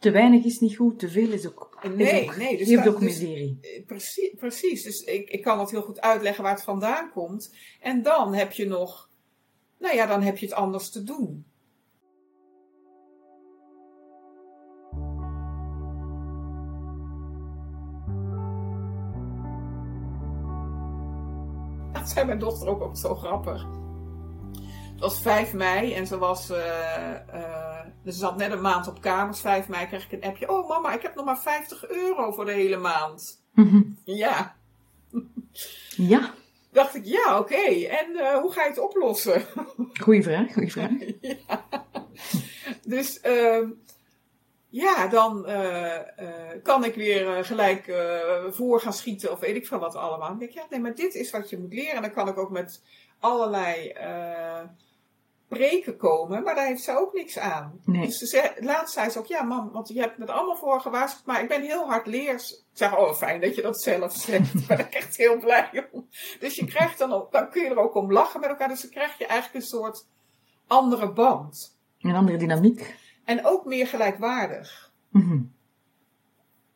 Te 0.00 0.10
weinig 0.10 0.44
is 0.44 0.60
niet 0.60 0.76
goed, 0.76 0.98
te 0.98 1.08
veel 1.08 1.30
is 1.32 1.46
ook, 1.46 1.78
Nee, 1.94 2.22
ook, 2.28 2.36
nee, 2.36 2.56
dus 2.56 2.68
geeft 2.68 2.84
dat- 2.84 2.94
ook 2.94 3.00
dus- 3.00 3.08
miserie. 3.20 3.58
Eh, 3.60 3.84
Precies, 3.86 4.30
precies. 4.36 4.82
Dus 4.82 5.04
ik, 5.04 5.30
ik 5.30 5.42
kan 5.42 5.58
dat 5.58 5.70
heel 5.70 5.82
goed 5.82 6.00
uitleggen 6.00 6.42
waar 6.42 6.52
het 6.54 6.62
vandaan 6.62 7.10
komt. 7.12 7.54
En 7.80 8.02
dan 8.02 8.34
heb 8.34 8.52
je 8.52 8.66
nog, 8.66 9.10
nou 9.78 9.94
ja, 9.94 10.06
dan 10.06 10.22
heb 10.22 10.38
je 10.38 10.46
het 10.46 10.54
anders 10.54 10.90
te 10.90 11.02
doen. 11.04 11.44
Dat 21.92 22.08
zei 22.08 22.26
mijn 22.26 22.38
dochter 22.38 22.68
ook, 22.68 22.82
ook 22.82 22.96
zo 22.96 23.14
grappig. 23.14 23.66
Het 24.92 25.00
was 25.00 25.20
5 25.20 25.52
mei 25.52 25.92
en 25.94 26.06
ze 26.06 26.18
was. 26.18 26.50
eh, 26.50 27.14
eh, 27.14 27.59
dus 28.02 28.14
ze 28.14 28.20
zat 28.20 28.36
net 28.36 28.52
een 28.52 28.60
maand 28.60 28.88
op 28.88 29.00
kamers. 29.00 29.40
5 29.40 29.68
mei 29.68 29.86
kreeg 29.86 30.04
ik 30.04 30.12
een 30.12 30.28
appje. 30.28 30.50
Oh 30.50 30.68
mama, 30.68 30.92
ik 30.92 31.02
heb 31.02 31.14
nog 31.14 31.24
maar 31.24 31.40
50 31.40 31.88
euro 31.88 32.32
voor 32.32 32.44
de 32.44 32.52
hele 32.52 32.76
maand. 32.76 33.42
Mhm. 33.54 33.82
Ja, 34.04 34.56
Ja, 35.96 36.34
dacht 36.72 36.94
ik, 36.94 37.04
ja, 37.04 37.38
oké. 37.38 37.86
En 37.86 38.16
eh, 38.16 38.38
hoe 38.40 38.52
ga 38.52 38.62
je 38.62 38.68
het 38.68 38.78
oplossen? 38.78 39.42
goeie 40.04 40.22
vraag, 40.22 40.52
goeie 40.52 40.72
vraag. 40.72 40.90
ja. 41.20 41.64
Dus 42.82 43.20
ehm, 43.20 43.68
ja, 44.68 45.06
dan 45.08 45.46
eh, 45.46 45.96
eh, 45.96 46.62
kan 46.62 46.84
ik 46.84 46.94
weer 46.94 47.44
gelijk 47.44 47.92
voor 48.50 48.80
gaan 48.80 48.92
schieten 48.92 49.32
of 49.32 49.40
weet 49.40 49.56
ik 49.56 49.66
veel 49.66 49.78
wat 49.78 49.94
allemaal. 49.94 50.28
Dan 50.28 50.38
denk 50.38 50.50
ik, 50.50 50.56
ja, 50.56 50.66
nee, 50.70 50.80
maar 50.80 50.94
dit 50.94 51.14
is 51.14 51.30
wat 51.30 51.50
je 51.50 51.58
moet 51.58 51.74
leren. 51.74 51.94
En 51.94 52.02
dan 52.02 52.12
kan 52.12 52.28
ik 52.28 52.38
ook 52.38 52.50
met 52.50 52.82
allerlei 53.18 53.92
preken 55.50 55.96
komen, 55.96 56.42
maar 56.42 56.54
daar 56.54 56.66
heeft 56.66 56.82
ze 56.82 56.98
ook 56.98 57.12
niks 57.12 57.38
aan. 57.38 57.80
Nee. 57.84 58.06
Dus 58.06 58.18
ze 58.18 58.26
zei, 58.26 58.50
laatst 58.60 58.94
zei 58.94 59.10
ze 59.10 59.18
ook, 59.18 59.26
ja 59.26 59.42
mam, 59.42 59.70
want 59.70 59.88
je 59.88 60.00
hebt 60.00 60.18
me 60.18 60.24
er 60.24 60.32
allemaal 60.32 60.56
voor 60.56 60.80
gewaarschuwd, 60.80 61.26
maar 61.26 61.42
ik 61.42 61.48
ben 61.48 61.62
heel 61.62 61.88
hard 61.88 62.06
leers. 62.06 62.52
Ik 62.52 62.64
zeg, 62.72 62.96
oh 62.96 63.14
fijn 63.14 63.40
dat 63.40 63.54
je 63.54 63.62
dat 63.62 63.82
zelf 63.82 64.14
zegt, 64.14 64.52
daar 64.68 64.76
ben 64.76 64.86
ik 64.86 64.94
echt 64.94 65.16
heel 65.16 65.38
blij 65.38 65.88
om. 65.92 66.08
Dus 66.38 66.54
je 66.54 66.64
krijgt 66.64 66.98
dan 66.98 67.12
ook, 67.12 67.32
dan 67.32 67.50
kun 67.50 67.62
je 67.62 67.70
er 67.70 67.78
ook 67.78 67.94
om 67.94 68.12
lachen 68.12 68.40
met 68.40 68.48
elkaar, 68.48 68.68
dus 68.68 68.80
dan 68.80 68.90
krijg 68.90 69.18
je 69.18 69.26
eigenlijk 69.26 69.64
een 69.64 69.70
soort 69.70 70.06
andere 70.66 71.12
band. 71.12 71.76
Een 72.00 72.14
andere 72.14 72.38
dynamiek. 72.38 72.96
En 73.24 73.46
ook 73.46 73.64
meer 73.64 73.86
gelijkwaardig. 73.86 74.92
Mhm. 75.08 75.42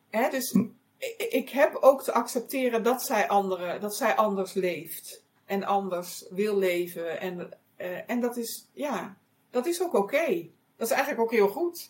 Hè? 0.09 0.29
Dus 0.29 0.51
ik, 0.97 1.27
ik 1.29 1.49
heb 1.49 1.75
ook 1.75 2.03
te 2.03 2.13
accepteren 2.13 2.83
dat 2.83 3.03
zij, 3.03 3.27
andere, 3.27 3.79
dat 3.79 3.95
zij 3.95 4.15
anders 4.15 4.53
leeft. 4.53 5.23
En 5.45 5.63
anders 5.63 6.27
wil 6.29 6.57
leven. 6.57 7.19
En, 7.19 7.57
eh, 7.75 8.09
en 8.09 8.19
dat 8.19 8.37
is, 8.37 8.69
ja, 8.73 9.17
dat 9.49 9.65
is 9.65 9.81
ook 9.81 9.93
oké. 9.93 10.47
Dat 10.75 10.87
is 10.87 10.93
eigenlijk 10.93 11.21
ook 11.21 11.31
heel 11.31 11.47
goed. 11.47 11.89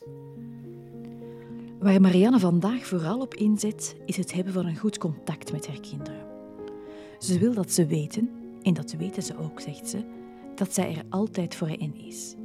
Waar 1.79 2.01
Marianne 2.01 2.39
vandaag 2.39 2.85
vooral 2.85 3.19
op 3.19 3.33
inzet, 3.33 3.95
is 4.05 4.17
het 4.17 4.33
hebben 4.33 4.53
van 4.53 4.65
een 4.65 4.77
goed 4.77 4.97
contact 4.97 5.51
met 5.51 5.67
haar 5.67 5.79
kinderen. 5.79 6.25
Ze 7.19 7.39
wil 7.39 7.53
dat 7.53 7.71
ze 7.71 7.85
weten, 7.85 8.29
en 8.61 8.73
dat 8.73 8.91
weten 8.91 9.23
ze 9.23 9.37
ook, 9.37 9.59
zegt 9.59 9.89
ze, 9.89 10.03
dat 10.55 10.73
zij 10.73 10.95
er 10.95 11.03
altijd 11.09 11.55
voor 11.55 11.67
hen 11.67 11.95
is. 11.95 12.35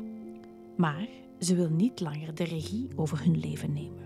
Maar 0.76 1.08
ze 1.38 1.54
wil 1.54 1.68
niet 1.68 2.00
langer 2.00 2.34
de 2.34 2.44
regie 2.44 2.88
over 2.96 3.24
hun 3.24 3.40
leven 3.40 3.72
nemen. 3.72 3.98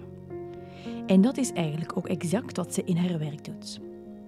En 1.07 1.21
dat 1.21 1.37
is 1.37 1.53
eigenlijk 1.53 1.97
ook 1.97 2.09
exact 2.09 2.57
wat 2.57 2.75
ze 2.75 2.85
in 2.85 2.97
haar 2.97 3.19
werk 3.19 3.45
doet. 3.45 3.81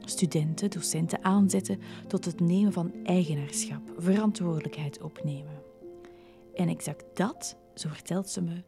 Studenten, 0.09 0.71
docenten 0.71 1.25
aanzetten 1.25 1.81
tot 2.07 2.25
het 2.25 2.41
nemen 2.41 2.73
van 2.73 2.93
eigenaarschap, 3.05 3.81
verantwoordelijkheid 3.99 5.03
opnemen. 5.03 5.63
En 6.55 6.69
exact 6.69 7.05
dat, 7.15 7.57
zo 7.75 7.89
vertelt 7.89 8.29
ze 8.29 8.43
me, 8.43 8.63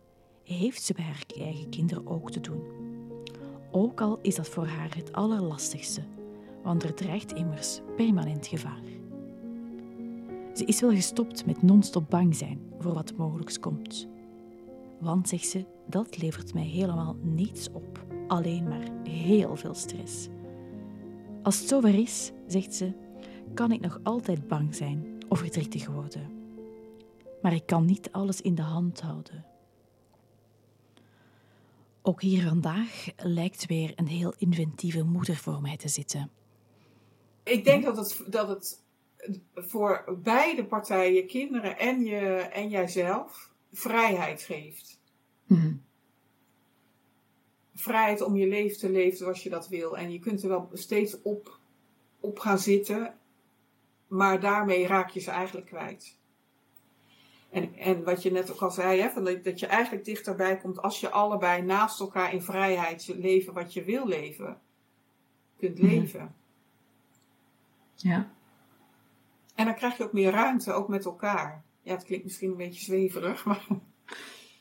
heeft 0.45 0.83
ze 0.83 0.95
bij 0.95 1.05
haar 1.05 1.25
eigen 1.39 1.69
kinderen 1.69 2.07
ook 2.07 2.31
te 2.31 2.41
doen. 2.41 2.63
Ook 3.71 4.01
al 4.01 4.19
is 4.23 4.35
dat 4.35 4.49
voor 4.49 4.67
haar 4.67 4.97
het 4.97 5.13
allerlastigste, 5.13 6.03
want 6.63 6.83
er 6.83 6.95
dreigt 6.95 7.33
immers 7.33 7.81
permanent 7.97 8.47
gevaar. 8.47 8.83
Ze 10.55 10.65
is 10.65 10.81
wel 10.81 10.91
gestopt 10.91 11.47
met 11.47 11.63
non-stop 11.63 12.11
bang 12.11 12.37
zijn 12.37 12.61
voor 12.79 12.95
wat 12.95 13.17
mogelijk 13.17 13.57
komt. 13.61 14.09
Want, 14.99 15.29
zegt 15.29 15.47
ze, 15.49 15.65
dat 15.87 16.19
levert 16.19 16.55
mij 16.55 16.65
helemaal 16.65 17.17
niets 17.21 17.69
op, 17.73 18.05
alleen 18.27 18.69
maar 18.69 18.89
heel 19.09 19.57
veel 19.57 19.75
stress. 19.75 20.29
Als 21.49 21.59
het 21.59 21.69
zover 21.69 21.95
is, 21.95 22.33
zegt 22.47 22.75
ze, 22.75 22.93
kan 23.55 23.73
ik 23.73 23.81
nog 23.81 24.01
altijd 24.03 24.49
bang 24.49 24.75
zijn 24.75 25.19
of 25.29 25.39
verdrietig 25.39 25.87
worden. 25.87 26.31
Maar 27.43 27.53
ik 27.53 27.67
kan 27.67 27.85
niet 27.85 28.13
alles 28.13 28.41
in 28.41 28.55
de 28.55 28.63
hand 28.63 29.01
houden. 29.01 29.45
Ook 32.03 32.23
hier 32.23 32.43
vandaag 32.43 33.07
lijkt 33.17 33.67
weer 33.67 33.93
een 33.97 34.07
heel 34.07 34.35
inventieve 34.39 35.03
moeder 35.05 35.37
voor 35.37 35.61
mij 35.61 35.77
te 35.77 35.89
zitten. 35.89 36.31
Ik 37.43 37.65
denk 37.65 37.85
dat 37.85 37.97
het, 37.97 38.23
dat 38.27 38.49
het 38.49 38.83
voor 39.55 40.19
beide 40.23 40.65
partijen, 40.65 41.27
kinderen 41.27 41.79
en, 41.79 42.05
je, 42.05 42.19
en 42.37 42.69
jijzelf, 42.69 43.53
vrijheid 43.73 44.43
geeft. 44.43 45.01
Mm 45.47 45.87
Vrijheid 47.81 48.21
om 48.21 48.37
je 48.37 48.47
leven 48.47 48.79
te 48.79 48.91
leven 48.91 49.19
zoals 49.19 49.43
je 49.43 49.51
dat 49.51 49.69
wil. 49.69 49.99
En 49.99 50.13
je 50.13 50.19
kunt 50.19 50.43
er 50.43 50.49
wel 50.49 50.69
steeds 50.73 51.23
op, 51.23 51.59
op 52.21 52.39
gaan 52.39 52.59
zitten, 52.59 53.15
maar 54.07 54.41
daarmee 54.41 54.87
raak 54.87 55.11
je 55.11 55.21
ze 55.21 55.31
eigenlijk 55.31 55.67
kwijt. 55.67 56.17
En, 57.51 57.75
en 57.75 58.05
wat 58.05 58.23
je 58.23 58.31
net 58.31 58.53
ook 58.53 58.61
al 58.61 58.71
zei, 58.71 59.01
hè, 59.01 59.11
van 59.11 59.25
dat, 59.25 59.45
dat 59.45 59.61
je 59.61 59.67
eigenlijk 59.67 60.05
dichterbij 60.05 60.57
komt 60.57 60.83
als 60.83 61.01
je 61.01 61.11
allebei 61.11 61.63
naast 61.63 62.01
elkaar 62.01 62.33
in 62.33 62.43
vrijheid 62.43 63.13
leven 63.17 63.53
wat 63.55 63.73
je 63.73 63.85
wil 63.85 64.07
leven, 64.07 64.61
kunt 65.57 65.79
Mhm. 65.79 65.87
leven. 65.87 66.35
Ja. 67.95 68.31
En 69.55 69.65
dan 69.65 69.75
krijg 69.75 69.97
je 69.97 70.05
ook 70.05 70.13
meer 70.13 70.31
ruimte, 70.31 70.73
ook 70.73 70.89
met 70.89 71.05
elkaar. 71.05 71.65
Ja, 71.83 71.95
het 71.95 72.05
klinkt 72.05 72.25
misschien 72.25 72.51
een 72.51 72.57
beetje 72.57 72.85
zweverig, 72.85 73.45
maar 73.45 73.67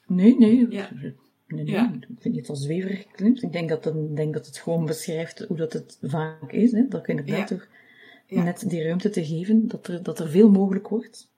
Nee, 0.07 0.37
nee. 0.37 0.69
Ja. 0.69 0.89
Nee. 1.47 1.65
Ja. 1.65 1.93
Ik 1.93 2.07
vind 2.19 2.35
niet 2.35 2.47
dat 2.47 2.57
zweverig 2.57 3.07
klinkt. 3.11 3.43
Ik 3.43 3.51
denk 3.51 3.69
dat, 3.69 3.83
het, 3.85 4.15
denk 4.15 4.33
dat 4.33 4.45
het 4.45 4.57
gewoon 4.57 4.85
beschrijft 4.85 5.39
hoe 5.47 5.57
dat 5.57 5.73
het 5.73 5.97
vaak 6.01 6.51
is. 6.51 6.71
Hè? 6.71 6.87
Dat 6.87 6.99
ik 6.99 7.07
inderdaad 7.07 7.49
Ja. 7.49 7.55
door 7.55 7.67
Ja. 8.27 8.43
net 8.43 8.69
die 8.69 8.83
ruimte 8.83 9.09
te 9.09 9.25
geven, 9.25 9.67
dat 9.67 9.87
er, 9.87 10.03
dat 10.03 10.19
er 10.19 10.29
veel 10.29 10.49
mogelijk 10.51 10.87
wordt. 10.87 11.29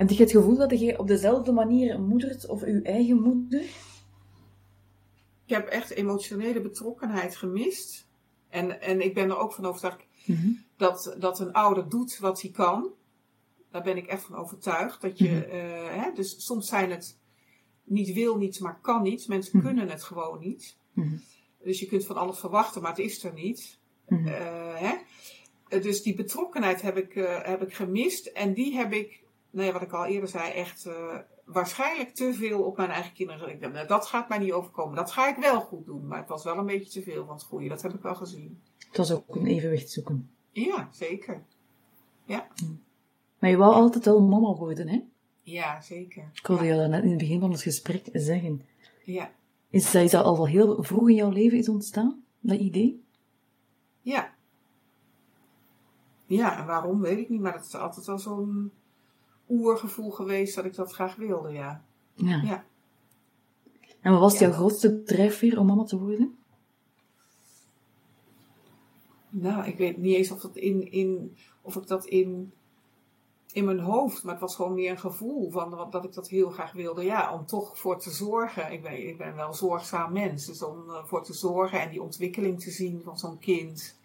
Heb 0.00 0.10
je 0.10 0.22
het 0.22 0.30
gevoel 0.30 0.56
dat 0.56 0.80
je 0.80 0.98
op 0.98 1.06
dezelfde 1.06 1.52
manier 1.52 2.00
moedert 2.00 2.46
of 2.46 2.62
uw 2.62 2.82
eigen 2.82 3.20
moeder? 3.20 3.60
ik 5.44 5.56
heb 5.56 5.66
echt 5.68 5.90
emotionele 5.90 6.60
betrokkenheid 6.60 7.36
gemist. 7.36 8.08
En, 8.48 8.80
en 8.80 9.00
ik 9.00 9.14
ben 9.14 9.30
er 9.30 9.36
ook 9.38 9.52
van 9.52 9.64
overtuigd 9.66 10.06
dat, 10.76 11.16
dat 11.18 11.40
een 11.40 11.52
ouder 11.52 11.88
doet 11.88 12.18
wat 12.18 12.40
hij 12.42 12.50
kan. 12.50 12.88
Daar 13.70 13.82
ben 13.82 13.96
ik 13.96 14.06
echt 14.06 14.22
van 14.22 14.36
overtuigd. 14.36 15.00
Dat 15.00 15.18
je, 15.18 15.28
Mhm. 15.28 15.50
eh, 15.50 16.02
hè, 16.04 16.12
dus 16.14 16.44
soms 16.46 16.68
zijn 16.68 16.90
het 16.90 17.18
niet 17.84 18.12
wil 18.12 18.36
niets, 18.36 18.58
maar 18.58 18.80
kan 18.80 19.02
niet. 19.02 19.28
Mensen 19.28 19.56
Mhm. 19.58 19.66
kunnen 19.66 19.88
het 19.88 20.02
gewoon 20.02 20.38
niet. 20.40 20.76
Mhm. 20.92 21.16
Dus 21.62 21.80
je 21.80 21.86
kunt 21.86 22.06
van 22.06 22.16
alles 22.16 22.38
verwachten, 22.38 22.82
maar 22.82 22.90
het 22.90 23.00
is 23.00 23.24
er 23.24 23.32
niet. 23.32 23.78
Mhm. 24.08 24.26
Eh, 24.26 24.74
hè? 24.74 24.96
Dus 25.80 26.02
die 26.02 26.14
betrokkenheid 26.14 26.82
heb 26.82 26.96
ik, 26.96 27.14
eh, 27.14 27.42
heb 27.42 27.62
ik 27.62 27.74
gemist. 27.74 28.26
En 28.26 28.54
die 28.54 28.74
heb 28.76 28.92
ik, 28.92 29.22
nou 29.50 29.66
ja, 29.66 29.72
wat 29.72 29.82
ik 29.82 29.92
al 29.92 30.04
eerder 30.06 30.28
zei, 30.28 30.52
echt 30.52 30.86
eh, 30.86 31.16
waarschijnlijk 31.44 32.14
te 32.14 32.34
veel 32.34 32.62
op 32.62 32.76
mijn 32.76 32.90
eigen 32.90 33.12
kinderen. 33.12 33.48
Ik 33.50 33.60
dacht, 33.60 33.72
nou, 33.72 33.86
dat 33.86 34.06
gaat 34.06 34.28
mij 34.28 34.38
niet 34.38 34.52
overkomen. 34.52 34.96
Dat 34.96 35.10
ga 35.12 35.28
ik 35.28 35.36
wel 35.36 35.60
goed 35.60 35.86
doen. 35.86 36.06
Maar 36.06 36.18
het 36.18 36.28
was 36.28 36.44
wel 36.44 36.58
een 36.58 36.66
beetje 36.66 36.90
te 36.90 37.02
veel 37.10 37.24
van 37.26 37.34
het 37.34 37.44
goede. 37.44 37.68
Dat 37.68 37.82
heb 37.82 37.94
ik 37.94 38.02
wel 38.02 38.14
gezien. 38.14 38.60
Het 38.88 38.96
was 38.96 39.12
ook 39.12 39.36
een 39.36 39.46
evenwicht 39.46 39.90
zoeken. 39.90 40.30
Ja, 40.50 40.88
zeker. 40.92 41.42
Maar 43.38 43.50
je 43.50 43.56
wou 43.56 43.74
altijd 43.74 44.04
wel 44.04 44.20
mama 44.22 44.54
worden, 44.54 44.88
hè? 44.88 45.02
Ja, 45.42 45.80
zeker. 45.80 46.30
Ik 46.34 46.46
hoorde 46.46 46.64
je 46.64 46.76
dat 46.76 46.88
net 46.88 47.02
in 47.02 47.08
het 47.08 47.18
begin 47.18 47.40
van 47.40 47.50
het 47.50 47.62
gesprek 47.62 48.08
zeggen. 48.12 48.62
Ja, 49.04 49.30
Is 49.70 49.92
dat, 49.92 50.02
is 50.02 50.10
dat 50.10 50.24
al 50.24 50.36
wel 50.36 50.46
heel 50.46 50.82
vroeg 50.82 51.08
in 51.08 51.14
jouw 51.14 51.30
leven 51.30 51.58
is 51.58 51.68
ontstaan, 51.68 52.22
dat 52.40 52.58
idee? 52.58 53.04
ja. 54.02 54.34
Ja, 56.26 56.58
en 56.58 56.66
waarom 56.66 57.00
weet 57.00 57.18
ik 57.18 57.28
niet. 57.28 57.40
Maar 57.40 57.54
het 57.54 57.64
is 57.64 57.74
altijd 57.74 58.06
wel 58.06 58.18
zo'n 58.18 58.72
oergevoel 59.50 60.10
geweest 60.10 60.54
dat 60.54 60.64
ik 60.64 60.74
dat 60.74 60.92
graag 60.92 61.16
wilde, 61.16 61.52
ja. 61.52 61.84
Ja. 62.14 62.42
Ja. 62.42 62.64
En 64.00 64.12
wat 64.12 64.20
was 64.20 64.38
jouw 64.38 64.52
grootste 64.52 65.02
drijfveer 65.02 65.58
om 65.58 65.66
mama 65.66 65.84
te 65.84 65.98
worden? 65.98 66.38
Nou, 69.28 69.66
ik 69.66 69.76
weet 69.76 69.96
niet 69.96 70.14
eens 70.14 70.30
of, 70.30 70.40
dat 70.40 70.56
in, 70.56 70.92
in, 70.92 71.36
of 71.62 71.76
ik 71.76 71.86
dat 71.86 72.06
in, 72.06 72.52
in 73.52 73.64
mijn 73.64 73.80
hoofd, 73.80 74.22
maar 74.22 74.32
het 74.32 74.42
was 74.42 74.54
gewoon 74.54 74.74
meer 74.74 74.90
een 74.90 74.98
gevoel 74.98 75.50
van 75.50 75.88
dat 75.90 76.04
ik 76.04 76.12
dat 76.12 76.28
heel 76.28 76.50
graag 76.50 76.72
wilde. 76.72 77.04
Ja, 77.04 77.34
om 77.34 77.46
toch 77.46 77.78
voor 77.78 77.98
te 78.00 78.10
zorgen. 78.10 78.72
Ik 78.72 78.82
ben, 78.82 79.08
ik 79.08 79.18
ben 79.18 79.36
wel 79.36 79.48
een 79.48 79.54
zorgzaam 79.54 80.12
mens, 80.12 80.46
dus 80.46 80.62
om 80.62 80.90
eh, 80.90 81.04
voor 81.04 81.24
te 81.24 81.34
zorgen 81.34 81.80
en 81.80 81.90
die 81.90 82.02
ontwikkeling 82.02 82.60
te 82.60 82.70
zien 82.70 83.00
van 83.04 83.18
zo'n 83.18 83.38
kind. 83.38 83.98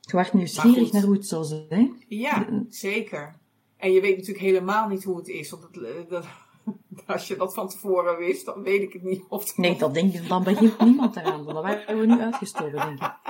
Je 0.00 0.16
werd 0.16 0.32
nieuwsgierig 0.32 0.92
naar 0.92 1.02
hoe 1.02 1.14
het 1.14 1.26
zou 1.26 1.44
zijn. 1.44 2.04
Ja, 2.08 2.48
zeker. 2.68 3.40
En 3.82 3.92
je 3.92 4.00
weet 4.00 4.16
natuurlijk 4.16 4.44
helemaal 4.44 4.88
niet 4.88 5.04
hoe 5.04 5.16
het 5.16 5.28
is. 5.28 5.50
Want 5.50 5.62
het, 5.62 5.82
eh, 5.82 5.90
dat, 6.08 6.24
als 7.06 7.28
je 7.28 7.36
dat 7.36 7.54
van 7.54 7.68
tevoren 7.68 8.18
wist, 8.18 8.44
dan 8.44 8.62
weet 8.62 8.82
ik 8.82 8.92
het 8.92 9.02
niet 9.02 9.22
of 9.28 9.44
het 9.44 9.56
Nee, 9.56 9.76
dat 9.76 9.94
denk 9.94 10.14
ik, 10.14 10.28
dan 10.28 10.44
begint 10.44 10.78
niemand 10.78 11.16
eraan. 11.16 11.44
Dan 11.44 11.54
waren 11.62 11.98
we 11.98 12.06
nu 12.06 12.20
uitgestorven, 12.20 12.78
denk 12.78 13.00
ik. 13.00 13.14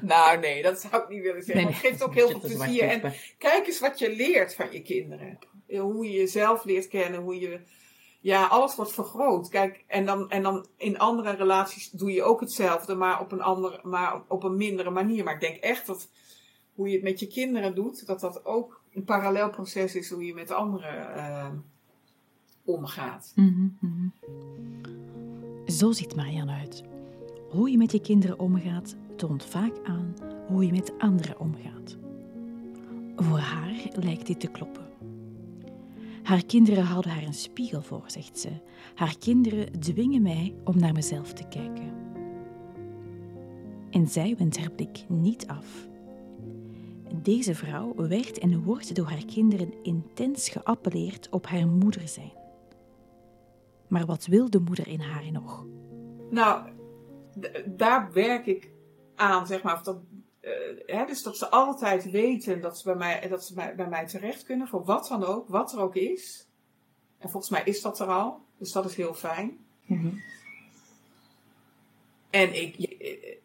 Nou, 0.00 0.38
nee, 0.38 0.62
dat 0.62 0.80
zou 0.80 1.02
ik 1.02 1.08
niet 1.08 1.22
willen 1.22 1.42
zeggen. 1.42 1.64
Nee, 1.64 1.74
het 1.74 1.82
geeft 1.82 2.02
ook 2.02 2.14
heel 2.14 2.28
veel 2.28 2.40
plezier. 2.40 2.82
En 2.82 3.12
kijk 3.38 3.66
eens 3.66 3.80
wat 3.80 3.98
je 3.98 4.16
leert 4.16 4.54
van 4.54 4.72
je 4.72 4.82
kinderen. 4.82 5.38
Hoe 5.68 6.04
je 6.04 6.18
jezelf 6.18 6.64
leert 6.64 6.88
kennen, 6.88 7.20
hoe 7.20 7.40
je... 7.40 7.60
Ja, 8.20 8.46
alles 8.46 8.76
wordt 8.76 8.92
vergroot. 8.92 9.48
Kijk, 9.48 9.84
en 9.86 10.06
dan, 10.06 10.30
en 10.30 10.42
dan 10.42 10.66
in 10.76 10.98
andere 10.98 11.30
relaties 11.30 11.90
doe 11.90 12.12
je 12.12 12.22
ook 12.22 12.40
hetzelfde, 12.40 12.94
maar 12.94 13.20
op 13.20 13.32
een, 13.32 13.42
andere, 13.42 13.80
maar 13.82 14.22
op 14.28 14.42
een 14.42 14.56
mindere 14.56 14.90
manier. 14.90 15.24
Maar 15.24 15.34
ik 15.34 15.40
denk 15.40 15.56
echt 15.56 15.86
dat 15.86 16.08
hoe 16.74 16.88
je 16.88 16.94
het 16.94 17.02
met 17.02 17.20
je 17.20 17.26
kinderen 17.26 17.74
doet, 17.74 18.06
dat 18.06 18.20
dat 18.20 18.44
ook 18.44 18.77
een 18.92 19.04
parallel 19.04 19.50
proces 19.50 19.94
is 19.94 20.10
hoe 20.10 20.24
je 20.24 20.34
met 20.34 20.50
anderen 20.50 21.14
eh, 21.14 21.48
omgaat. 22.64 23.32
Mhm, 23.34 23.68
mhm. 23.80 24.08
Zo 25.66 25.92
ziet 25.92 26.16
Marianne 26.16 26.52
uit. 26.52 26.82
Hoe 27.50 27.70
je 27.70 27.76
met 27.76 27.92
je 27.92 28.00
kinderen 28.00 28.38
omgaat, 28.38 28.96
toont 29.16 29.44
vaak 29.44 29.72
aan 29.84 30.14
hoe 30.46 30.66
je 30.66 30.72
met 30.72 30.92
anderen 30.98 31.40
omgaat. 31.40 31.96
Voor 33.16 33.38
haar 33.38 33.74
lijkt 33.92 34.26
dit 34.26 34.40
te 34.40 34.46
kloppen. 34.50 34.86
Haar 36.22 36.44
kinderen 36.44 36.84
houden 36.84 37.10
haar 37.10 37.22
een 37.22 37.34
spiegel 37.34 37.82
voor, 37.82 38.02
zegt 38.06 38.38
ze. 38.38 38.50
Haar 38.94 39.18
kinderen 39.18 39.80
dwingen 39.80 40.22
mij 40.22 40.54
om 40.64 40.78
naar 40.78 40.92
mezelf 40.92 41.32
te 41.32 41.48
kijken. 41.48 41.92
En 43.90 44.06
zij 44.06 44.34
wendt 44.38 44.58
haar 44.58 44.70
blik 44.70 45.04
niet 45.08 45.46
af. 45.46 45.87
Deze 47.14 47.54
vrouw 47.54 47.94
werd 47.94 48.38
en 48.38 48.62
wordt 48.62 48.94
door 48.94 49.06
haar 49.06 49.24
kinderen 49.24 49.82
intens 49.82 50.48
geappelleerd 50.48 51.28
op 51.30 51.46
haar 51.46 51.66
moeder 51.66 52.08
zijn. 52.08 52.32
Maar 53.88 54.06
wat 54.06 54.26
wil 54.26 54.50
de 54.50 54.60
moeder 54.60 54.88
in 54.88 55.00
haar 55.00 55.32
nog? 55.32 55.66
Nou, 56.30 56.70
daar 57.66 58.12
werk 58.12 58.46
ik 58.46 58.70
aan, 59.14 59.46
zeg 59.46 59.62
maar. 59.62 59.74
Of 59.74 59.82
dat, 59.82 59.98
eh, 60.40 60.50
hè, 60.86 61.04
dus 61.06 61.22
dat 61.22 61.36
ze 61.36 61.50
altijd 61.50 62.10
weten 62.10 62.60
dat 62.60 62.78
ze, 62.78 62.84
bij 62.84 62.96
mij, 62.96 63.28
dat 63.28 63.44
ze 63.44 63.54
bij, 63.54 63.74
bij 63.74 63.88
mij 63.88 64.06
terecht 64.06 64.42
kunnen, 64.42 64.68
voor 64.68 64.84
wat 64.84 65.06
dan 65.08 65.24
ook, 65.24 65.48
wat 65.48 65.72
er 65.72 65.80
ook 65.80 65.94
is. 65.94 66.48
En 67.18 67.30
volgens 67.30 67.52
mij 67.52 67.62
is 67.64 67.82
dat 67.82 68.00
er 68.00 68.06
al, 68.06 68.40
dus 68.58 68.72
dat 68.72 68.84
is 68.84 68.96
heel 68.96 69.14
fijn. 69.14 69.58
Mhm. 69.86 70.08
En 72.42 72.62
ik, 72.62 72.76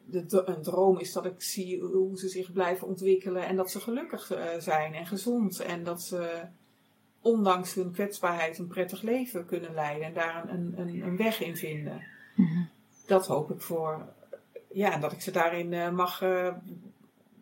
de, 0.05 0.25
de- 0.25 0.43
een 0.45 0.61
droom 0.61 0.97
is 0.99 1.11
dat 1.13 1.25
ik 1.25 1.41
zie 1.41 1.81
hoe 1.81 2.17
ze 2.17 2.27
zich 2.29 2.51
blijven 2.51 2.87
ontwikkelen 2.87 3.45
en 3.47 3.55
dat 3.55 3.71
ze 3.71 3.79
gelukkig 3.79 4.31
eh, 4.31 4.59
zijn 4.59 4.93
en 4.93 5.05
gezond. 5.07 5.59
En 5.59 5.83
dat 5.83 6.01
ze 6.01 6.41
ondanks 7.21 7.73
hun 7.73 7.91
kwetsbaarheid 7.91 8.57
een 8.57 8.67
prettig 8.67 9.01
leven 9.01 9.45
kunnen 9.45 9.73
leiden 9.73 10.07
en 10.07 10.13
daar 10.13 10.49
een, 10.49 10.73
een, 10.79 11.01
een 11.01 11.17
weg 11.17 11.41
in 11.41 11.57
vinden. 11.57 12.03
Mhm. 12.35 12.63
Dat 13.05 13.27
hoop 13.27 13.51
ik 13.51 13.61
voor, 13.61 14.13
ja, 14.71 14.91
en 14.93 15.01
dat 15.01 15.11
ik 15.11 15.21
ze 15.21 15.31
daarin 15.31 15.73
eh, 15.73 15.91
mag, 15.91 16.21
eh, 16.21 16.53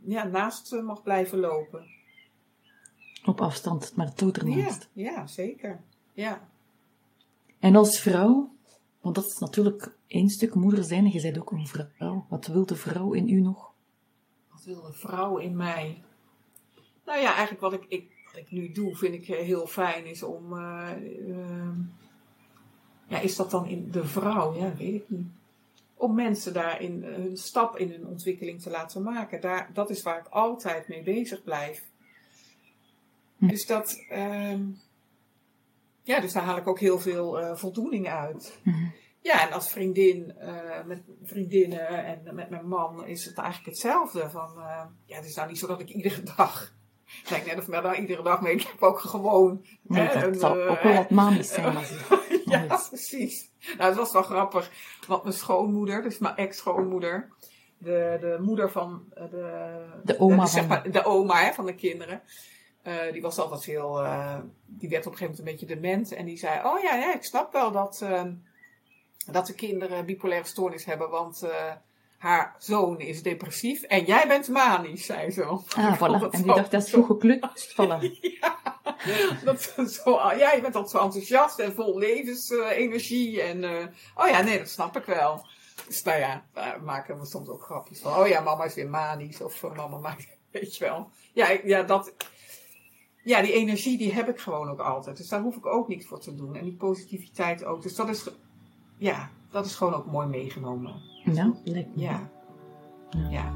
ja, 0.04 0.24
naast 0.24 0.74
eh, 0.74 0.82
mag 0.84 1.04
blijven 1.04 1.40
lopen. 1.40 1.86
Op 3.26 3.42
afstand, 3.42 3.96
maar 3.96 4.06
het 4.06 4.18
doet 4.18 4.36
Ja, 4.36 4.42
ernaast. 4.42 4.90
ja, 4.94 5.28
zeker. 5.28 5.80
Ja. 6.14 6.48
En 7.60 7.76
als 7.76 8.00
vrouw, 8.00 8.52
want 9.02 9.16
dat 9.16 9.26
is 9.26 9.38
natuurlijk 9.38 9.96
één 10.12 10.30
stuk 10.30 10.54
moeder 10.56 10.84
zijn 10.84 11.06
en 11.06 11.12
je 11.12 11.22
bent 11.22 11.40
ook 11.40 11.52
een 11.52 11.68
vrouw. 11.68 12.26
Wat 12.30 12.48
wil 12.48 12.66
de 12.66 12.76
vrouw 12.76 13.14
in 13.14 13.30
u 13.30 13.42
nog? 13.42 13.72
Wat 14.52 14.64
wil 14.64 14.82
de 14.82 14.94
vrouw 14.94 15.38
in 15.38 15.56
mij? 15.56 16.02
Nou 17.06 17.20
ja, 17.20 17.30
eigenlijk 17.32 17.62
wat 17.62 17.74
ik, 17.74 17.86
ik, 17.88 18.12
wat 18.26 18.36
ik 18.36 18.52
nu 18.52 18.72
doe, 18.72 18.96
vind 18.96 19.14
ik 19.14 19.26
heel 19.26 19.68
fijn, 19.68 20.06
is 20.06 20.24
om. 20.24 20.58
eh, 20.58 20.92
eh, 21.30 21.70
ja, 23.08 23.20
is 23.20 23.36
dat 23.36 23.52
dan 23.52 23.66
in 23.68 23.92
de 23.92 24.06
vrouw? 24.06 24.56
Ja, 24.56 24.76
weet 24.76 24.94
ik 24.94 25.10
niet. 25.10 25.28
Om 25.96 26.16
mensen 26.16 26.54
daarin 26.54 27.04
eh, 27.04 27.14
hun 27.14 27.38
stap 27.38 27.78
in 27.78 27.92
hun 27.92 28.08
ontwikkeling 28.08 28.62
te 28.62 28.70
laten 28.70 29.02
maken. 29.02 29.42
Daar, 29.42 29.70
dat 29.74 29.90
is 29.90 30.02
waar 30.02 30.20
ik 30.20 30.28
altijd 30.28 30.88
mee 30.88 31.04
bezig 31.04 31.44
blijf. 31.44 31.84
Hm. 33.38 33.48
Dus 33.48 33.66
dat. 33.66 34.06
ehm, 34.10 34.62
ja, 36.04 36.20
dus 36.20 36.34
daar 36.34 36.44
haal 36.44 36.58
ik 36.58 36.68
ook 36.68 36.80
heel 36.80 37.00
veel 37.00 37.40
eh, 37.40 37.56
voldoening 37.56 38.08
uit. 38.08 38.60
Mhm. 38.64 38.86
Ja, 39.22 39.48
en 39.48 39.54
als 39.54 39.72
vriendin, 39.72 40.38
eh, 40.38 40.84
met 40.86 41.02
vriendinnen 41.24 41.88
en 42.06 42.36
met 42.36 42.50
mijn 42.50 42.68
man 42.68 43.06
is 43.06 43.26
het 43.26 43.38
eigenlijk 43.38 43.70
hetzelfde. 43.70 44.30
Van, 44.30 44.50
eh, 44.58 44.84
ja, 45.06 45.16
het 45.16 45.26
is 45.26 45.36
nou 45.36 45.48
niet 45.48 45.60
zo 45.60 45.68
dat 45.68 45.80
ik 45.80 45.90
iedere 45.90 46.24
dag, 46.38 46.74
kijk 47.24 47.46
net 47.46 47.58
of 47.58 47.66
ik 47.68 47.72
daar 47.72 48.00
iedere 48.00 48.24
dag 48.24 48.42
mee, 48.42 48.54
ik 48.54 48.62
heb 48.62 48.82
ook 48.82 49.00
gewoon. 49.00 49.66
Nee, 49.82 50.08
hè, 50.08 50.14
dat 50.14 50.24
een, 50.24 50.36
zal 50.40 50.60
eh, 50.62 50.72
ook 50.72 50.82
wel 50.82 50.94
wat 50.94 51.46
zijn. 51.46 51.78
Ja, 52.46 52.66
precies. 52.90 53.50
Nou, 53.78 53.90
het 53.90 53.96
was 53.98 54.12
wel 54.12 54.22
grappig, 54.24 54.72
want 55.08 55.24
mijn 55.24 55.36
schoonmoeder, 55.36 56.02
dus 56.02 56.18
mijn 56.18 56.36
ex-schoonmoeder, 56.36 57.30
de, 57.78 58.18
de 58.20 58.38
moeder 58.42 58.72
van 58.72 59.04
eh, 59.14 59.30
de, 59.30 59.84
De 60.04 60.20
oma 60.20 60.44
de, 60.44 60.50
zeg 60.50 60.60
van- 60.60 60.70
maar, 60.70 60.92
de 60.92 61.04
oma 61.06 61.44
hè, 61.44 61.54
van 61.54 61.66
de 61.66 61.76
kinderen. 61.76 62.22
eh, 62.82 63.12
die 63.12 63.22
was 63.22 63.38
altijd 63.40 63.64
heel, 63.66 64.04
eh, 64.04 64.38
die 64.66 64.90
werd 64.90 65.06
op 65.06 65.12
een 65.12 65.18
gegeven 65.18 65.44
moment 65.44 65.62
een 65.62 65.68
beetje 65.68 65.82
dement. 65.82 66.12
En 66.12 66.26
die 66.26 66.38
zei, 66.38 66.66
oh 66.66 66.80
ja, 66.80 66.96
ja 66.96 67.14
ik 67.14 67.24
snap 67.24 67.54
wel 67.54 67.72
dat, 67.72 68.02
eh, 68.04 68.24
dat 69.26 69.48
de 69.48 69.54
kinderen 69.54 70.06
bipolaire 70.06 70.48
stoornis 70.48 70.86
hebben. 70.86 71.10
Want 71.10 71.42
eh, 71.44 71.72
haar 72.18 72.56
zoon 72.60 73.00
is 73.00 73.24
depressief 73.24 73.82
en 73.82 74.04
jij 74.06 74.28
bent 74.28 74.48
manisch, 74.50 75.06
zei 75.06 75.32
ze. 75.32 75.44
Ah, 75.44 75.96
voilà. 76.00 76.20
dat 76.20 76.34
En 76.34 76.42
die 76.44 76.54
dacht, 76.56 76.72
dat 76.72 76.84
is 76.84 76.90
zo- 76.90 77.04
geklukt. 77.04 77.74
Ja, 79.06 79.36
dat, 79.44 79.74
zo, 79.90 80.12
ja, 80.38 80.52
je 80.52 80.62
bent 80.62 80.76
altijd 80.76 80.90
zo 80.90 80.98
enthousiast 81.04 81.60
en 81.60 81.74
vol 81.74 81.98
levensenergie. 81.98 83.42
En, 83.42 83.64
eh, 83.64 83.86
oh 84.16 84.28
ja, 84.28 84.42
nee, 84.42 84.58
dat 84.58 84.70
snap 84.70 84.98
ik 84.98 85.06
wel. 85.06 85.46
Dus 85.88 86.04
nou 86.04 86.20
ja, 86.20 86.46
daar 86.54 86.84
maken 86.84 87.20
we 87.20 87.26
soms 87.26 87.50
ook 87.50 87.64
grapjes 87.64 88.00
van. 88.00 88.16
Oh 88.18 88.28
ja, 88.28 88.40
mama 88.42 88.64
is 88.64 88.74
weer 88.74 88.90
manisch. 88.90 89.42
Of 89.42 89.64
eh, 89.64 89.76
mama 89.76 89.98
maakt, 89.98 90.28
weet 90.52 90.78
je 90.78 90.84
wel. 90.86 91.10
Ja, 91.34 91.50
ja, 91.64 91.84
dat, 91.84 92.14
ja, 93.24 93.42
die 93.42 93.54
energie 93.54 93.98
die 93.98 94.14
heb 94.14 94.30
ik 94.30 94.40
gewoon 94.40 94.70
ook 94.70 94.80
altijd. 94.80 95.18
Dus 95.18 95.28
daar 95.28 95.42
hoef 95.42 95.56
ik 95.56 95.66
ook 95.66 95.88
niks 95.88 96.06
voor 96.06 96.20
te 96.20 96.36
doen. 96.36 96.56
En 96.56 96.64
die 96.64 96.76
positiviteit 96.76 97.64
ook. 97.64 97.82
Dus 97.82 97.96
dat 97.96 98.10
is, 98.10 98.28
ja, 99.02 99.30
dat 99.50 99.66
is 99.66 99.76
gewoon 99.76 99.94
ook 99.94 100.06
mooi 100.06 100.28
meegenomen. 100.28 101.02
Lijkt 101.64 101.96
me. 101.96 102.02
Ja. 102.02 102.30
Ja. 103.10 103.30
Ja. 103.30 103.52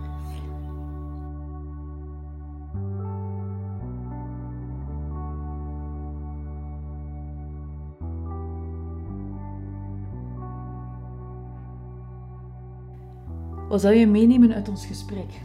Wat 13.69 13.81
zou 13.81 13.93
je 13.93 14.07
meenemen 14.07 14.53
uit 14.53 14.69
ons 14.69 14.85
gesprek? 14.85 15.41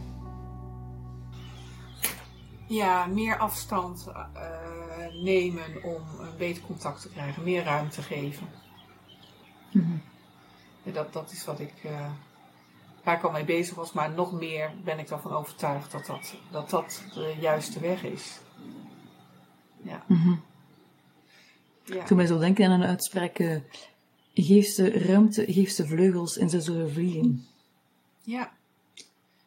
Ja, 2.67 3.05
meer 3.05 3.37
afstand 3.37 4.07
eh, 4.07 5.23
nemen 5.23 5.83
om 5.83 6.19
een 6.19 6.37
beter 6.37 6.63
contact 6.63 7.01
te 7.01 7.09
krijgen, 7.09 7.43
meer 7.43 7.63
ruimte 7.63 8.01
geven. 8.01 8.47
Mhm. 9.71 9.97
Dat, 10.83 11.13
dat 11.13 11.31
is 11.31 11.45
wat 11.45 11.59
ik, 11.59 11.73
eh, 11.83 12.09
waar 13.03 13.17
ik 13.17 13.23
al 13.23 13.31
mee 13.31 13.45
bezig 13.45 13.75
was, 13.75 13.91
maar 13.91 14.11
nog 14.11 14.31
meer 14.31 14.71
ben 14.83 14.99
ik 14.99 15.09
ervan 15.09 15.31
overtuigd 15.31 15.91
dat 15.91 16.05
dat, 16.05 16.35
dat, 16.51 16.69
dat 16.69 17.03
de 17.13 17.35
juiste 17.39 17.79
weg 17.79 18.03
is. 18.03 18.39
Ja. 19.81 20.03
Mhm. 20.07 20.35
Ja. 21.83 22.03
Toen 22.03 22.17
mij 22.17 22.25
zo 22.25 22.39
denken 22.39 22.65
aan 22.65 22.81
een 22.81 22.87
uitspraak, 22.87 23.39
eh, 23.39 23.59
geef 24.33 24.67
ze 24.67 24.91
ruimte, 24.91 25.53
geef 25.53 25.69
ze 25.69 25.87
vleugels 25.87 26.37
en 26.37 26.49
ze 26.49 26.61
zullen 26.61 26.91
vliegen. 26.91 27.47
ja. 28.23 28.51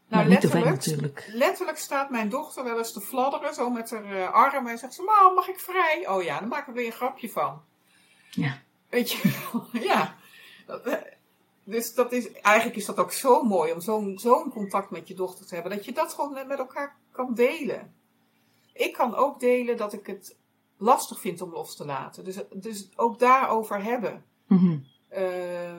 Nou, 0.09 0.39
ver 0.41 0.61
letterlijk, 0.61 1.29
letterlijk 1.33 1.79
staat 1.79 2.11
mijn 2.11 2.29
dochter 2.29 2.64
wel 2.64 2.79
eens 2.79 2.93
te 2.93 3.01
fladderen, 3.01 3.55
zo 3.55 3.70
met 3.70 3.91
haar 3.91 4.05
eh, 4.05 4.33
armen. 4.33 4.72
En 4.72 4.79
zegt 4.79 4.95
ze, 4.95 5.03
mam, 5.03 5.35
mag 5.35 5.49
ik 5.49 5.61
vrij? 5.61 6.09
Oh 6.09 6.22
ja, 6.22 6.41
dan 6.41 6.49
maken 6.49 6.72
we 6.72 6.79
weer 6.79 6.87
een 6.87 6.97
grapje 6.97 7.31
van. 7.31 7.62
Ja. 8.31 8.59
Weet 8.95 9.11
je 9.12 9.51
ja. 9.90 10.16
Dus 11.64 11.95
dat 11.95 12.12
is, 12.12 12.32
eigenlijk 12.32 12.76
is 12.76 12.84
dat 12.84 12.99
ook 12.99 13.12
zo 13.12 13.42
mooi 13.42 13.72
om 13.72 13.80
zo'n 13.80 14.18
zo'n 14.18 14.51
contact 14.51 14.90
met 14.90 15.09
je 15.09 15.14
dochter 15.14 15.47
te 15.47 15.55
hebben. 15.55 15.76
Dat 15.76 15.84
je 15.84 15.92
dat 15.92 16.14
gewoon 16.14 16.47
met 16.47 16.59
elkaar 16.59 16.97
kan 17.11 17.34
delen. 17.34 17.95
Ik 18.72 18.92
kan 18.92 19.14
ook 19.14 19.40
delen 19.40 19.76
dat 19.76 19.92
ik 19.92 20.07
het 20.07 20.36
lastig 20.76 21.20
vind 21.20 21.40
om 21.40 21.53
los 21.53 21.76
te 21.76 21.84
laten. 21.84 22.24
Dus, 22.24 22.38
dus 22.53 22.88
ook 22.97 23.18
daarover 23.18 23.82
hebben. 23.82 24.24
Mhm. 24.47 24.78
Eh, 25.09 25.76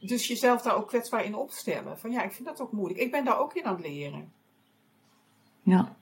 dus 0.00 0.26
jezelf 0.26 0.62
daar 0.62 0.76
ook 0.76 0.88
kwetsbaar 0.88 1.24
in 1.24 1.34
opstellen. 1.34 1.98
Van 1.98 2.10
ja, 2.10 2.22
ik 2.22 2.32
vind 2.32 2.48
dat 2.48 2.60
ook 2.60 2.72
moeilijk. 2.72 3.00
Ik 3.00 3.10
ben 3.10 3.24
daar 3.24 3.38
ook 3.38 3.54
in 3.54 3.64
aan 3.64 3.76
het 3.76 3.86
leren. 3.86 4.32
Ja. 5.62 5.96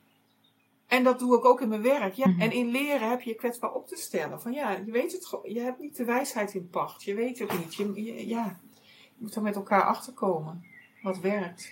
En 0.87 1.03
dat 1.03 1.19
doe 1.19 1.37
ik 1.37 1.45
ook 1.45 1.61
in 1.61 1.69
mijn 1.69 1.81
werk. 1.81 2.13
Ja. 2.13 2.27
Mhm. 2.27 2.41
En 2.41 2.51
in 2.51 2.67
leren 2.71 3.09
heb 3.09 3.21
je 3.21 3.29
je 3.29 3.35
kwetsbaar 3.35 3.71
op 3.71 3.87
te 3.87 3.95
stellen. 3.95 4.41
Van 4.41 4.51
ja, 4.51 4.71
je 4.85 4.91
weet 4.91 5.11
het 5.11 5.25
gewoon. 5.25 5.53
Je 5.53 5.59
hebt 5.59 5.79
niet 5.79 5.95
de 5.97 6.05
wijsheid 6.05 6.53
in 6.53 6.69
pacht. 6.69 7.03
Je 7.03 7.13
weet 7.15 7.39
het 7.39 7.57
niet. 7.59 7.75
Je, 7.75 8.03
je- 8.03 8.27
ja, 8.27 8.59
je 9.01 9.09
moet 9.17 9.35
er 9.35 9.41
met 9.41 9.55
elkaar 9.55 9.83
achterkomen. 9.83 10.65
Wat 11.01 11.19
werkt. 11.19 11.71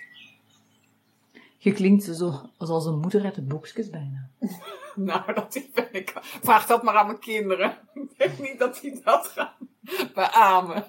Je 1.57 1.71
klinkt 1.73 2.03
zo 2.03 2.49
als 2.57 2.85
een 2.85 2.99
moeder 2.99 3.23
uit 3.23 3.35
de 3.35 3.41
boekjes 3.41 3.89
bijna. 3.89 4.29
Nou, 4.95 5.33
dat 5.33 5.55
is- 5.55 5.71
ben 5.71 5.93
ik. 5.93 6.13
Vraag 6.21 6.65
dat 6.65 6.83
maar 6.83 6.95
aan 6.95 7.05
mijn 7.05 7.19
kinderen. 7.19 7.77
Ik 7.93 8.17
denk 8.17 8.39
niet 8.39 8.59
dat 8.59 8.79
die 8.81 9.01
dat 9.03 9.27
gaan 9.27 9.53
beamen. 10.13 10.85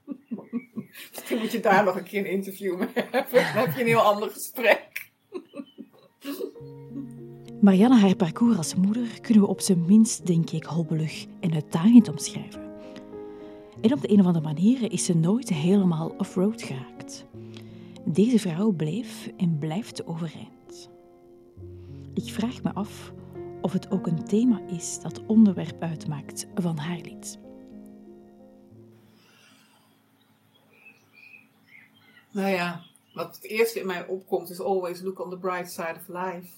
Misschien 1.10 1.38
moet 1.38 1.52
je 1.52 1.60
daar 1.60 1.84
nog 1.84 1.96
een 1.96 2.04
keer 2.04 2.20
een 2.20 2.30
interview 2.30 2.78
mee 2.78 2.88
hebben. 2.94 3.32
Dan 3.32 3.42
heb 3.42 3.74
je 3.74 3.80
een 3.80 3.86
heel 3.86 4.00
ander 4.00 4.30
gesprek. 4.30 5.10
Marianne 7.60 7.96
haar 7.98 8.16
parcours 8.16 8.56
als 8.56 8.74
moeder 8.74 9.20
kunnen 9.20 9.42
we 9.42 9.48
op 9.48 9.60
zijn 9.60 9.84
minst, 9.84 10.26
denk 10.26 10.50
ik, 10.50 10.64
hobbelig 10.64 11.26
en 11.40 11.52
uitdagend 11.52 12.08
omschrijven. 12.08 12.62
En 13.80 13.92
op 13.92 14.00
de 14.00 14.10
een 14.10 14.20
of 14.20 14.26
andere 14.26 14.44
manier 14.44 14.92
is 14.92 15.04
ze 15.04 15.16
nooit 15.16 15.48
helemaal 15.48 16.14
off-road 16.18 16.62
geraakt. 16.62 17.24
Deze 18.04 18.38
vrouw 18.38 18.70
bleef 18.70 19.30
en 19.36 19.58
blijft 19.58 20.06
overeind. 20.06 20.90
Ik 22.14 22.32
vraag 22.32 22.62
me 22.62 22.72
af 22.72 23.12
of 23.62 23.72
het 23.72 23.90
ook 23.90 24.06
een 24.06 24.24
thema 24.24 24.60
is 24.66 25.00
dat 25.00 25.26
onderwerp 25.26 25.82
uitmaakt 25.82 26.46
van 26.54 26.78
haar 26.78 27.00
lied. 27.00 27.38
Nou 32.30 32.48
ja, 32.48 32.82
wat 33.14 33.34
het 33.34 33.44
eerste 33.44 33.80
in 33.80 33.86
mij 33.86 34.06
opkomt 34.06 34.50
is 34.50 34.60
always 34.60 35.00
look 35.00 35.20
on 35.24 35.30
the 35.30 35.38
bright 35.38 35.72
side 35.72 35.94
of 35.96 36.08
life. 36.08 36.48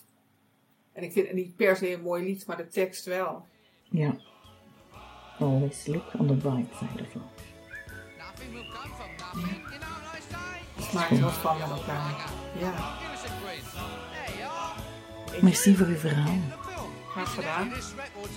En 0.93 1.03
ik 1.03 1.13
vind 1.13 1.27
het 1.27 1.37
niet 1.37 1.57
per 1.57 1.77
se 1.77 1.93
een 1.93 2.03
mooi 2.03 2.25
lied, 2.25 2.47
maar 2.47 2.57
de 2.57 2.69
tekst 2.69 3.05
wel. 3.05 3.47
Ja. 3.91 4.17
Always 5.39 5.87
look 5.87 6.13
on 6.19 6.27
the 6.27 6.35
bright 6.35 6.75
side 6.75 7.03
of 7.03 7.15
life. 7.15 7.49
Het 10.75 10.93
maakt 10.93 11.21
wat 11.21 11.33
van 11.33 11.59
met 11.59 11.71
elkaar. 11.71 12.31
Ja. 12.59 12.99
Merci 15.41 15.77
voor 15.77 15.87
uw 15.87 15.97
verhaal. 15.97 16.39
Graag 17.09 17.35
gedaan. 17.35 17.73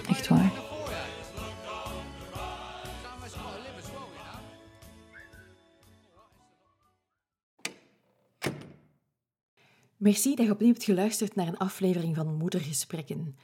Echt 0.08 0.28
waar. 0.28 0.52
Merci 10.04 10.36
dat 10.36 10.46
je 10.46 10.52
opnieuw 10.52 10.72
hebt 10.72 10.84
geluisterd 10.84 11.36
naar 11.36 11.48
een 11.48 11.58
aflevering 11.58 12.16
van 12.16 12.36
Moedergesprekken. 12.36 13.36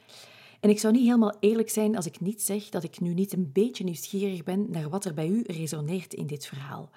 En 0.60 0.70
ik 0.70 0.78
zou 0.78 0.92
niet 0.92 1.04
helemaal 1.04 1.36
eerlijk 1.40 1.70
zijn 1.70 1.96
als 1.96 2.06
ik 2.06 2.20
niet 2.20 2.42
zeg 2.42 2.68
dat 2.68 2.84
ik 2.84 3.00
nu 3.00 3.14
niet 3.14 3.32
een 3.32 3.52
beetje 3.52 3.84
nieuwsgierig 3.84 4.42
ben 4.42 4.70
naar 4.70 4.88
wat 4.88 5.04
er 5.04 5.14
bij 5.14 5.28
u 5.28 5.42
resoneert 5.46 6.14
in 6.14 6.26
dit 6.26 6.46
verhaal. 6.46 6.90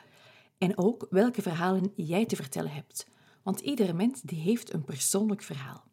En 0.58 0.78
ook 0.78 1.08
welke 1.10 1.42
verhalen 1.42 1.92
jij 1.96 2.26
te 2.26 2.36
vertellen 2.36 2.72
hebt. 2.72 3.08
Want 3.44 3.60
iedere 3.60 3.94
mens 3.94 4.22
die 4.22 4.40
heeft 4.40 4.74
een 4.74 4.84
persoonlijk 4.84 5.42
verhaal. 5.42 5.84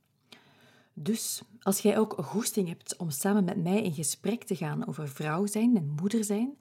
Dus 0.94 1.42
als 1.60 1.80
jij 1.80 1.98
ook 1.98 2.14
goesting 2.22 2.68
hebt 2.68 2.96
om 2.96 3.10
samen 3.10 3.44
met 3.44 3.62
mij 3.62 3.82
in 3.82 3.94
gesprek 3.94 4.44
te 4.44 4.56
gaan 4.56 4.86
over 4.86 5.08
vrouw 5.08 5.46
zijn 5.46 5.76
en 5.76 5.94
moeder 6.00 6.24
zijn, 6.24 6.58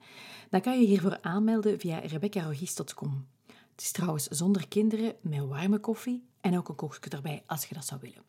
dan 0.50 0.60
kan 0.60 0.80
je 0.80 0.86
hiervoor 0.86 1.18
aanmelden 1.20 1.78
via 1.78 1.98
rebeccarogis.com. 1.98 3.26
Het 3.80 3.88
is 3.88 3.94
trouwens 3.94 4.26
zonder 4.26 4.68
kinderen, 4.68 5.14
met 5.20 5.46
warme 5.46 5.78
koffie 5.78 6.24
en 6.40 6.58
ook 6.58 6.68
een 6.68 6.74
koekje 6.74 7.10
erbij 7.10 7.42
als 7.46 7.64
je 7.64 7.74
dat 7.74 7.86
zou 7.86 8.00
willen. 8.00 8.22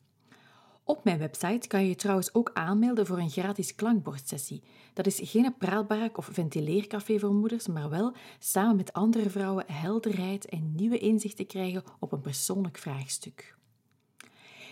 Op 0.83 1.03
mijn 1.03 1.17
website 1.17 1.67
kan 1.67 1.81
je 1.81 1.89
je 1.89 1.95
trouwens 1.95 2.33
ook 2.33 2.51
aanmelden 2.53 3.05
voor 3.05 3.17
een 3.17 3.29
gratis 3.29 3.75
klankbordsessie. 3.75 4.63
Dat 4.93 5.05
is 5.05 5.19
geen 5.23 5.57
praalbarak 5.57 6.17
of 6.17 6.29
ventileercafé 6.31 7.19
voor 7.19 7.33
moeders, 7.33 7.67
maar 7.67 7.89
wel 7.89 8.13
samen 8.39 8.75
met 8.75 8.93
andere 8.93 9.29
vrouwen 9.29 9.65
helderheid 9.67 10.45
en 10.45 10.75
nieuwe 10.75 10.97
inzichten 10.97 11.47
krijgen 11.47 11.83
op 11.99 12.11
een 12.11 12.21
persoonlijk 12.21 12.77
vraagstuk. 12.77 13.55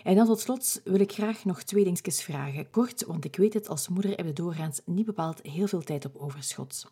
En 0.02 0.16
dan 0.16 0.26
tot 0.26 0.40
slot 0.40 0.80
wil 0.84 1.00
ik 1.00 1.12
graag 1.12 1.44
nog 1.44 1.62
twee 1.62 1.84
dingetjes 1.84 2.22
vragen. 2.22 2.70
Kort, 2.70 3.04
want 3.04 3.24
ik 3.24 3.36
weet 3.36 3.54
het, 3.54 3.68
als 3.68 3.88
moeder 3.88 4.10
heb 4.10 4.26
je 4.26 4.32
doorgaans 4.32 4.80
niet 4.84 5.06
bepaald 5.06 5.42
heel 5.42 5.66
veel 5.66 5.82
tijd 5.82 6.04
op 6.04 6.16
overschot. 6.16 6.90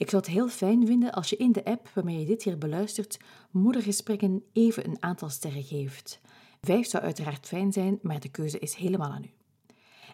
Ik 0.00 0.10
zou 0.10 0.22
het 0.22 0.32
heel 0.32 0.48
fijn 0.48 0.86
vinden 0.86 1.12
als 1.12 1.30
je 1.30 1.36
in 1.36 1.52
de 1.52 1.64
app 1.64 1.88
waarmee 1.94 2.18
je 2.18 2.26
dit 2.26 2.42
hier 2.42 2.58
beluistert, 2.58 3.18
moedergesprekken 3.50 4.42
even 4.52 4.84
een 4.84 5.02
aantal 5.02 5.28
sterren 5.28 5.62
geeft. 5.62 6.20
Vijf 6.60 6.86
zou 6.86 7.04
uiteraard 7.04 7.46
fijn 7.46 7.72
zijn, 7.72 7.98
maar 8.02 8.20
de 8.20 8.28
keuze 8.28 8.58
is 8.58 8.74
helemaal 8.74 9.10
aan 9.10 9.24
u. 9.24 9.30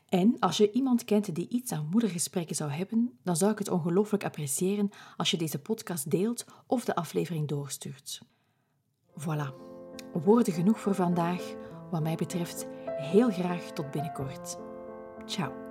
En 0.09 0.37
als 0.39 0.57
je 0.57 0.71
iemand 0.71 1.05
kent 1.05 1.35
die 1.35 1.49
iets 1.49 1.73
aan 1.73 1.89
moedergesprekken 1.91 2.57
zou 2.57 2.71
hebben, 2.71 3.19
dan 3.23 3.37
zou 3.37 3.53
ik 3.53 3.59
het 3.59 3.71
ongelooflijk 3.71 4.25
appreciëren 4.25 4.91
als 5.17 5.31
je 5.31 5.37
deze 5.37 5.59
podcast 5.59 6.11
deelt 6.11 6.45
of 6.67 6.85
de 6.85 6.95
aflevering 6.95 7.49
doorstuurt. 7.49 8.21
Voilà, 9.21 9.55
woorden 10.25 10.53
genoeg 10.53 10.81
voor 10.81 10.95
vandaag. 10.95 11.55
Wat 11.91 12.03
mij 12.03 12.15
betreft, 12.15 12.67
heel 12.87 13.31
graag 13.31 13.73
tot 13.73 13.91
binnenkort. 13.91 14.59
Ciao. 15.27 15.66